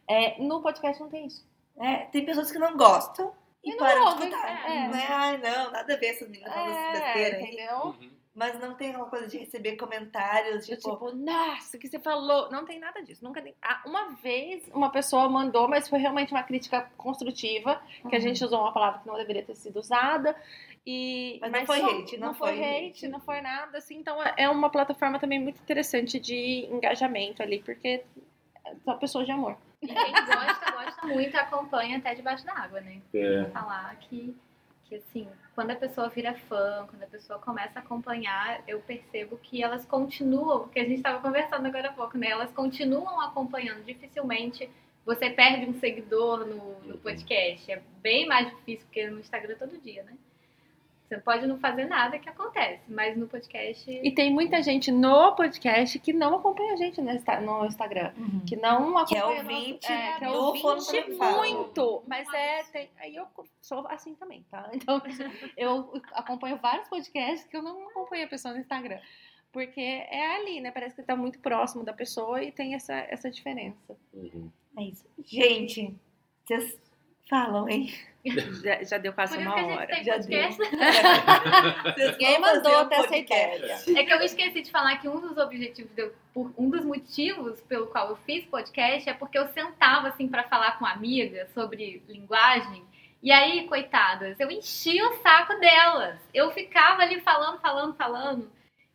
É, 0.08 0.42
no 0.42 0.62
podcast 0.62 1.02
não 1.02 1.10
tem 1.10 1.28
isso. 1.28 1.46
É, 1.78 1.98
tem 2.06 2.26
pessoas 2.26 2.52
que 2.52 2.60
não 2.60 2.76
gostam 2.76 3.32
e, 3.64 3.70
E 3.70 3.72
não 3.72 3.78
param 3.80 4.02
de 4.02 4.08
ouvem, 4.14 4.30
escutar. 4.30 4.70
é. 4.70 4.88
Né? 4.88 5.08
Ai, 5.10 5.38
não, 5.38 5.72
nada 5.72 5.94
a 5.94 5.98
ver 5.98 6.06
essas 6.08 6.28
meninas 6.30 6.54
falando 6.54 6.74
É, 6.96 7.14
aí. 7.14 7.44
entendeu? 7.44 7.78
Uhum. 7.86 8.12
Mas 8.34 8.58
não 8.62 8.76
tem 8.76 8.92
aquela 8.92 9.08
coisa 9.10 9.28
de 9.28 9.38
receber 9.40 9.76
comentários, 9.76 10.68
Eu, 10.70 10.78
tipo, 10.78 10.92
tipo, 10.92 11.12
nossa, 11.12 11.76
o 11.76 11.80
que 11.80 11.90
você 11.90 12.00
falou? 12.00 12.50
Não 12.50 12.64
tem 12.64 12.80
nada 12.80 13.02
disso. 13.04 13.26
Nunca 13.26 13.42
tem. 13.42 13.54
Ah, 13.62 13.82
uma 13.86 14.12
vez 14.16 14.64
uma 14.74 14.90
pessoa 14.90 15.28
mandou, 15.28 15.68
mas 15.68 15.90
foi 15.90 16.00
realmente 16.00 16.32
uma 16.32 16.42
crítica 16.42 16.90
construtiva, 16.96 17.82
que 18.10 18.16
a 18.16 18.20
Uhum. 18.20 18.22
gente 18.24 18.44
usou 18.44 18.62
uma 18.62 18.72
palavra 18.72 19.02
que 19.02 19.08
não 19.08 19.16
deveria 19.16 19.44
ter 19.44 19.56
sido 19.58 19.78
usada. 19.82 20.34
E, 20.88 21.40
Mas 21.42 21.52
não 21.52 21.66
foi 21.66 21.80
só- 21.80 21.86
hate, 21.92 22.18
não 22.18 22.34
foi 22.34 22.56
foi 22.56 22.64
hate, 22.64 22.88
hate. 22.88 23.08
não 23.10 23.20
foi 23.20 23.42
nada, 23.42 23.78
assim. 23.78 23.98
Então 23.98 24.18
é 24.38 24.50
uma 24.50 24.70
plataforma 24.70 25.20
também 25.20 25.38
muito 25.40 25.60
interessante 25.62 26.18
de 26.18 26.66
engajamento 26.72 27.44
ali, 27.44 27.62
porque 27.62 28.02
são 28.86 28.98
pessoas 28.98 29.26
de 29.26 29.32
amor. 29.34 29.58
E 29.82 29.88
quem 29.88 30.12
gosta, 30.12 30.72
gosta 30.72 31.08
muito, 31.08 31.36
acompanha 31.36 31.98
até 31.98 32.14
debaixo 32.14 32.46
da 32.46 32.54
água, 32.54 32.82
né? 32.82 33.02
É, 33.14 33.46
falar 33.52 33.96
que, 33.98 34.36
que 34.84 34.96
assim, 34.96 35.28
quando 35.56 35.72
a 35.72 35.76
pessoa 35.76 36.10
vira 36.10 36.34
fã, 36.34 36.86
quando 36.90 37.04
a 37.04 37.08
pessoa 37.08 37.40
começa 37.40 37.80
a 37.80 37.82
acompanhar, 37.82 38.62
eu 38.68 38.80
percebo 38.82 39.38
que 39.38 39.64
elas 39.64 39.86
continuam, 39.86 40.62
porque 40.62 40.80
a 40.80 40.84
gente 40.84 40.98
estava 40.98 41.20
conversando 41.20 41.66
agora 41.66 41.90
há 41.90 41.94
pouco, 41.94 42.18
né? 42.18 42.30
Elas 42.30 42.52
continuam 42.52 43.20
acompanhando. 43.22 43.84
Dificilmente 43.84 44.70
você 45.06 45.30
perde 45.30 45.66
um 45.66 45.74
seguidor 45.80 46.46
no, 46.46 46.80
no 46.82 46.98
podcast. 47.00 47.72
É 47.72 47.82
bem 48.02 48.28
mais 48.28 48.50
difícil, 48.50 48.86
porque 48.86 49.10
no 49.10 49.20
Instagram 49.20 49.54
é 49.54 49.56
todo 49.56 49.82
dia, 49.82 50.04
né? 50.04 50.14
Você 51.12 51.18
pode 51.20 51.46
não 51.46 51.60
fazer 51.60 51.84
nada 51.88 52.18
que 52.18 52.30
acontece, 52.30 52.82
mas 52.88 53.18
no 53.18 53.28
podcast. 53.28 53.92
E 53.92 54.12
tem 54.16 54.32
muita 54.32 54.64
gente 54.64 54.94
no 54.94 55.36
podcast 55.36 56.00
que 56.00 56.14
não 56.14 56.36
acompanha 56.36 56.72
a 56.72 56.78
gente 56.78 57.02
no, 57.02 57.12
Insta- 57.12 57.42
no 57.42 57.66
Instagram. 57.66 58.14
Que 58.48 58.56
não 58.56 59.04
Que 59.04 59.18
é 59.18 59.20
acompanha 59.20 59.44
nosso- 59.44 59.54
ouvinte 59.58 59.92
é, 59.92 60.18
que 60.18 60.24
é 60.24 60.30
ouvinte 60.30 61.14
Fala. 61.18 61.38
muito. 61.40 62.04
Mas 62.08 62.34
é, 62.34 62.64
tem, 62.64 62.90
aí 62.98 63.14
eu 63.14 63.28
sou 63.62 63.86
assim 63.90 64.16
também, 64.16 64.46
tá? 64.50 64.70
Então 64.74 65.02
eu 65.58 66.02
acompanho 66.14 66.56
vários 66.56 66.88
podcasts 66.88 67.46
que 67.46 67.58
eu 67.58 67.62
não 67.62 67.90
acompanho 67.90 68.24
a 68.24 68.30
pessoa 68.30 68.54
no 68.54 68.62
Instagram. 68.62 69.00
Porque 69.52 69.82
é 69.82 70.38
ali, 70.38 70.62
né? 70.62 70.72
Parece 70.72 70.96
que 70.96 71.04
tá 71.04 71.14
muito 71.18 71.40
próximo 71.40 71.84
da 71.84 71.92
pessoa 71.92 72.42
e 72.42 72.54
tem 72.54 72.74
essa, 72.74 72.94
essa 73.10 73.30
diferença. 73.30 73.98
uhum. 74.14 74.50
É 74.78 74.84
isso. 74.84 75.06
Gente, 75.26 75.94
vocês 76.46 76.80
falam, 77.32 77.70
hein? 77.70 77.90
Já, 78.64 78.84
já 78.84 78.98
deu 79.00 79.14
quase 79.14 79.36
uma 79.36 79.52
que 79.56 79.60
a 79.60 79.64
gente 79.64 79.78
hora. 79.80 79.88
tem 79.88 80.04
já 80.04 80.14
podcast. 80.14 80.60
Vocês 81.96 82.18
Quem 82.18 82.40
mandou 82.40 82.78
até 82.78 82.96
essa 82.98 83.18
ideia? 83.18 83.78
É 83.98 84.04
que 84.04 84.14
eu 84.14 84.22
esqueci 84.22 84.62
de 84.62 84.70
falar 84.70 84.98
que 84.98 85.10
um 85.10 85.20
dos 85.20 85.36
objetivos, 85.40 85.92
de 85.96 86.08
um 86.36 86.70
dos 86.70 86.86
motivos 86.86 87.60
pelo 87.62 87.88
qual 87.88 88.10
eu 88.10 88.16
fiz 88.18 88.46
podcast 88.46 89.10
é 89.10 89.14
porque 89.16 89.40
eu 89.40 89.48
sentava 89.48 90.10
assim 90.10 90.28
pra 90.28 90.44
falar 90.44 90.78
com 90.78 90.86
uma 90.86 90.94
amiga 90.94 91.48
sobre 91.56 92.04
linguagem. 92.08 92.84
E 93.24 93.32
aí, 93.32 93.68
coitadas, 93.68 94.40
eu 94.40 94.52
enchia 94.52 95.04
o 95.10 95.18
saco 95.24 95.60
delas. 95.60 96.20
Eu 96.32 96.52
ficava 96.52 97.02
ali 97.02 97.20
falando, 97.22 97.60
falando, 97.60 97.96
falando. 97.96 98.52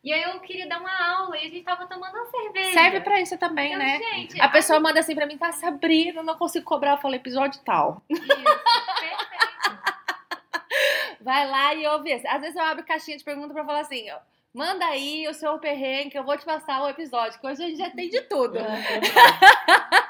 E 0.07 0.13
aí 0.13 0.23
eu 0.23 0.39
queria 0.39 0.65
dar 0.69 0.79
uma 0.79 1.17
aula 1.17 1.35
e 1.35 1.39
a 1.47 1.49
gente 1.49 1.63
tava 1.63 1.85
tomando 1.85 2.15
uma 2.15 2.25
cerveja. 2.27 2.71
Serve 2.71 3.01
pra 3.01 3.19
isso 3.19 3.37
também, 3.37 3.73
Então, 3.73 3.85
né? 3.85 3.99
Gente, 3.99 4.39
A 4.39 4.47
pessoa 4.47 4.79
manda 4.79 5.01
assim 5.01 5.13
pra 5.13 5.25
mim, 5.25 5.37
tá, 5.37 5.51
Sabrina, 5.51 6.23
não 6.23 6.37
consigo 6.37 6.63
cobrar. 6.63 6.91
Eu 6.91 6.97
falo, 6.97 7.13
episódio 7.13 7.59
tal. 7.65 8.01
Isso, 8.09 8.21
perfeito. 8.25 9.27
Vai 11.19 11.45
lá 11.45 11.75
e 11.75 11.85
ouve. 11.87 12.13
Às 12.13 12.39
vezes 12.39 12.55
eu 12.55 12.63
abro 12.63 12.85
caixinha 12.85 13.17
de 13.17 13.23
pergunta 13.25 13.53
pra 13.53 13.65
falar 13.65 13.81
assim, 13.81 14.09
ó, 14.09 14.19
manda 14.53 14.85
aí 14.85 15.27
o 15.27 15.33
seu 15.33 15.59
perrengue 15.59 16.11
que 16.11 16.17
eu 16.17 16.23
vou 16.23 16.37
te 16.37 16.45
passar 16.45 16.81
o 16.83 16.87
episódio, 16.87 17.37
que 17.37 17.45
hoje 17.45 17.61
a 17.61 17.67
gente 17.67 17.77
já 17.77 17.89
tem 17.89 18.07
de 18.07 18.21
tudo. 18.21 18.57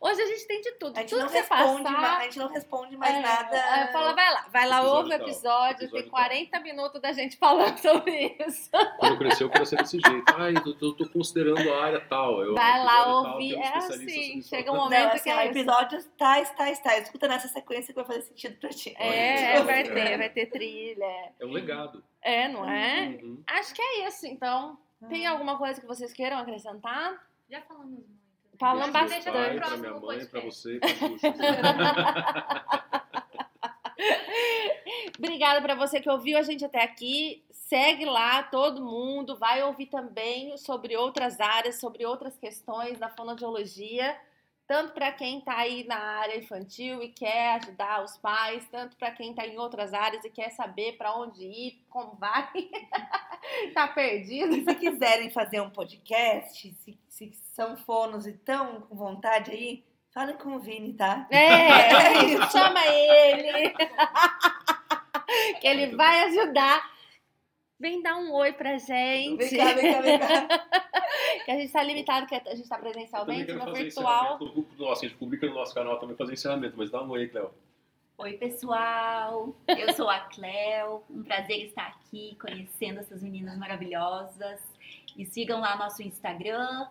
Hoje 0.00 0.22
a 0.22 0.26
gente 0.26 0.46
tem 0.46 0.60
de 0.62 0.72
tudo. 0.78 0.96
A 0.96 1.00
gente, 1.00 1.10
tudo 1.10 1.18
não 1.20 1.26
que 1.26 1.32
você 1.32 1.38
responde, 1.40 1.82
passar, 1.82 2.16
a 2.16 2.22
gente 2.22 2.38
não 2.38 2.48
responde 2.48 2.96
mais 2.96 3.14
é, 3.14 3.20
nada. 3.20 3.56
é, 3.56 3.92
Fala, 3.92 4.14
vai 4.14 4.32
lá, 4.32 4.46
vai 4.50 4.66
lá, 4.66 4.78
Episódio 4.78 4.96
ouve 4.96 5.08
o 5.08 5.18
tal, 5.18 5.28
episódio, 5.28 5.84
episódio 5.84 5.90
tem 5.90 6.02
tal. 6.02 6.10
40 6.10 6.60
minutos 6.60 7.02
da 7.02 7.12
gente 7.12 7.36
falando 7.38 7.76
sobre 7.76 8.36
isso. 8.46 8.70
Quando 8.98 9.12
eu 9.12 9.18
crescer, 9.18 9.44
eu 9.44 9.50
quero 9.50 9.66
ser 9.66 9.76
desse 9.76 10.00
jeito. 10.00 10.24
Ai, 10.34 10.54
eu 10.56 10.78
tô, 10.78 10.94
tô 10.94 11.06
considerando 11.10 11.70
a 11.70 11.84
área 11.84 12.00
tal. 12.00 12.42
Eu, 12.42 12.54
Vai 12.54 12.82
lá 12.82 13.04
tal, 13.04 13.32
ouvir, 13.32 13.56
um 13.56 13.62
é 13.62 13.76
assim, 13.76 14.40
chega 14.40 14.72
um 14.72 14.76
Não, 14.76 14.84
momento 14.84 15.12
assim, 15.12 15.24
que 15.24 15.28
é 15.28 15.46
episódios 15.46 16.04
tais, 16.16 16.50
tais, 16.52 16.78
tais. 16.78 17.04
Escuta 17.04 17.28
nessa 17.28 17.48
sequência 17.48 17.92
que 17.92 18.00
vai 18.00 18.06
fazer 18.06 18.22
sentido 18.22 18.56
pra 18.58 18.70
ti. 18.70 18.94
É, 18.98 19.56
Olha, 19.56 19.64
vai 19.64 19.80
é. 19.80 19.82
ter, 19.82 20.16
vai 20.16 20.30
ter 20.30 20.46
trilha. 20.46 21.32
É 21.38 21.44
um 21.44 21.52
legado. 21.52 22.02
É, 22.22 22.48
não 22.48 22.66
é? 22.66 23.18
Uhum. 23.22 23.42
Acho 23.46 23.74
que 23.74 23.82
é 23.82 24.08
isso, 24.08 24.26
então. 24.26 24.78
Tem 25.10 25.26
alguma 25.26 25.58
coisa 25.58 25.78
que 25.78 25.86
vocês 25.86 26.10
queiram 26.12 26.38
acrescentar? 26.38 27.22
Já 27.50 27.60
falamos 27.62 28.04
Deixa- 28.74 28.90
bastante. 28.92 29.24
deixa 29.24 29.32
Pai, 29.32 29.54
pra 29.56 29.76
minha 29.76 29.94
mãe, 30.00 30.26
pra 30.26 30.40
você 30.40 30.76
e 30.76 30.80
pra. 30.80 30.90
Obrigada 35.18 35.60
pra 35.60 35.74
você 35.74 36.00
que 36.00 36.10
ouviu 36.10 36.38
a 36.38 36.42
gente 36.42 36.64
até 36.64 36.82
aqui. 36.82 37.44
Segue 37.50 38.04
lá 38.04 38.42
todo 38.42 38.84
mundo, 38.84 39.36
vai 39.36 39.62
ouvir 39.62 39.86
também 39.86 40.56
sobre 40.56 40.96
outras 40.96 41.38
áreas, 41.40 41.78
sobre 41.78 42.04
outras 42.04 42.36
questões 42.36 42.98
da 42.98 43.08
fonoaudiologia, 43.08 44.16
tanto 44.70 44.92
para 44.92 45.10
quem 45.10 45.40
tá 45.40 45.56
aí 45.56 45.84
na 45.84 45.98
área 45.98 46.38
infantil 46.38 47.02
e 47.02 47.08
quer 47.08 47.56
ajudar 47.56 48.04
os 48.04 48.16
pais, 48.18 48.64
tanto 48.70 48.96
para 48.96 49.10
quem 49.10 49.34
tá 49.34 49.44
em 49.44 49.58
outras 49.58 49.92
áreas 49.92 50.24
e 50.24 50.30
quer 50.30 50.50
saber 50.50 50.92
para 50.92 51.12
onde 51.12 51.42
ir, 51.42 51.84
como 51.90 52.14
vai. 52.14 52.48
tá 53.74 53.88
perdido. 53.88 54.54
E 54.54 54.62
se 54.62 54.74
quiserem 54.76 55.28
fazer 55.28 55.60
um 55.60 55.70
podcast, 55.70 56.72
se, 56.72 56.96
se 57.08 57.32
são 57.52 57.76
fonos 57.78 58.28
e 58.28 58.30
estão 58.30 58.82
com 58.82 58.94
vontade 58.94 59.50
aí, 59.50 59.82
falem 60.14 60.36
com 60.36 60.54
o 60.54 60.60
Vini, 60.60 60.92
tá? 60.92 61.26
É, 61.32 62.40
chama 62.52 62.86
ele. 62.86 63.74
que 65.60 65.66
ele 65.66 65.96
vai 65.96 66.26
ajudar. 66.26 66.99
Vem 67.80 68.02
dar 68.02 68.18
um 68.18 68.30
oi 68.34 68.52
pra 68.52 68.76
gente. 68.76 69.38
Vem 69.38 69.58
cá, 69.58 69.72
vem 69.72 69.92
cá, 69.92 70.00
vem 70.02 70.18
cá. 70.18 70.48
Que 71.44 71.50
a 71.50 71.56
gente 71.56 71.72
tá 71.72 71.82
limitado, 71.82 72.26
que 72.26 72.34
a 72.34 72.54
gente 72.54 72.68
tá 72.68 72.76
presencialmente, 72.76 73.52
fazer 73.54 73.84
virtual. 73.84 74.38
grupo 74.38 74.66
nosso. 74.78 75.04
A 75.04 75.08
gente 75.08 75.18
publica 75.18 75.46
no 75.46 75.54
nosso 75.54 75.74
canal 75.74 75.98
também 75.98 76.14
fazer 76.14 76.34
encerramento, 76.34 76.76
mas 76.76 76.90
dá 76.90 77.02
um 77.02 77.10
oi, 77.10 77.28
Cléo. 77.28 77.50
Oi, 78.18 78.32
pessoal. 78.34 79.54
Eu 79.66 79.92
sou 79.94 80.08
a 80.10 80.20
Cleo. 80.20 81.02
Um 81.08 81.22
prazer 81.22 81.64
estar 81.64 81.86
aqui 81.86 82.36
conhecendo 82.40 83.00
essas 83.00 83.22
meninas 83.22 83.56
maravilhosas. 83.56 84.60
E 85.16 85.24
sigam 85.24 85.60
lá 85.60 85.76
nosso 85.76 86.02
Instagram 86.02 86.86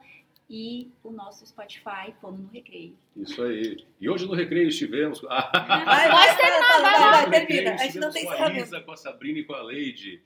e 0.50 0.90
o 1.04 1.12
nosso 1.12 1.46
Spotify, 1.46 2.14
Fono 2.20 2.40
no 2.40 2.50
Recreio. 2.50 2.98
Isso 3.16 3.42
aí. 3.44 3.86
E 4.02 4.10
hoje 4.10 4.26
no 4.26 4.34
Recreio 4.34 4.70
estivemos. 4.70 5.22
Vai, 5.22 5.52
vai, 5.52 6.36
terminar, 6.38 6.82
vai 6.82 7.00
vai, 7.00 7.46
termina. 7.46 7.74
A 7.76 7.78
gente 7.78 8.00
não 8.00 8.12
tem 8.12 8.26
encerramento. 8.26 8.64
Isa, 8.64 8.82
com 8.82 8.92
a 8.92 8.98
Sabrina 8.98 9.40
e 9.40 9.44
com 9.44 9.54
a 9.54 9.62
Leide. 9.62 10.22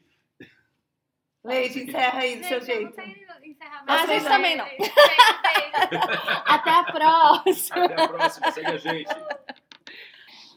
Leite, 1.43 1.79
encerra 1.83 2.19
aí 2.19 2.37
do 2.37 2.45
seu 2.45 2.61
jeito. 2.61 2.93
Ah, 3.85 4.03
a 4.03 4.05
gente 4.05 4.23
também 4.23 4.55
não. 4.55 4.65
Até 6.45 6.71
a 6.71 6.83
próxima! 6.83 7.85
Até 7.85 8.01
a 8.01 8.07
próxima. 8.07 8.51
Segue 8.51 8.67
a 8.67 8.77
gente. 8.77 9.15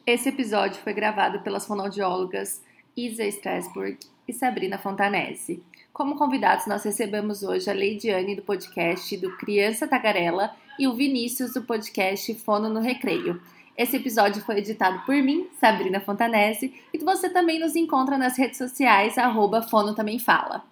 Esse 0.06 0.28
episódio 0.28 0.80
foi 0.82 0.92
gravado 0.92 1.40
pelas 1.40 1.66
fonoaudiólogas 1.66 2.62
Isa 2.96 3.24
Strasburg 3.24 3.98
e 4.28 4.32
Sabrina 4.32 4.78
Fontanese. 4.78 5.62
Como 5.92 6.16
convidados, 6.16 6.66
nós 6.66 6.84
recebemos 6.84 7.42
hoje 7.42 7.68
a 7.68 7.74
Leidiane 7.74 8.36
do 8.36 8.42
podcast 8.42 9.16
do 9.16 9.36
Criança 9.36 9.88
Tagarela 9.88 10.54
e 10.78 10.86
o 10.86 10.94
Vinícius 10.94 11.54
do 11.54 11.62
podcast 11.62 12.32
Fono 12.34 12.68
no 12.68 12.80
Recreio. 12.80 13.42
Esse 13.76 13.96
episódio 13.96 14.42
foi 14.42 14.58
editado 14.58 15.04
por 15.04 15.14
mim, 15.16 15.48
Sabrina 15.60 16.00
Fontanese, 16.00 16.72
e 16.94 16.98
você 16.98 17.28
também 17.28 17.58
nos 17.58 17.76
encontra 17.76 18.16
nas 18.16 18.38
redes 18.38 18.56
sociais, 18.56 19.18
arroba 19.18 19.60
Fono 19.60 19.94
Também 19.94 20.18
Fala. 20.18 20.64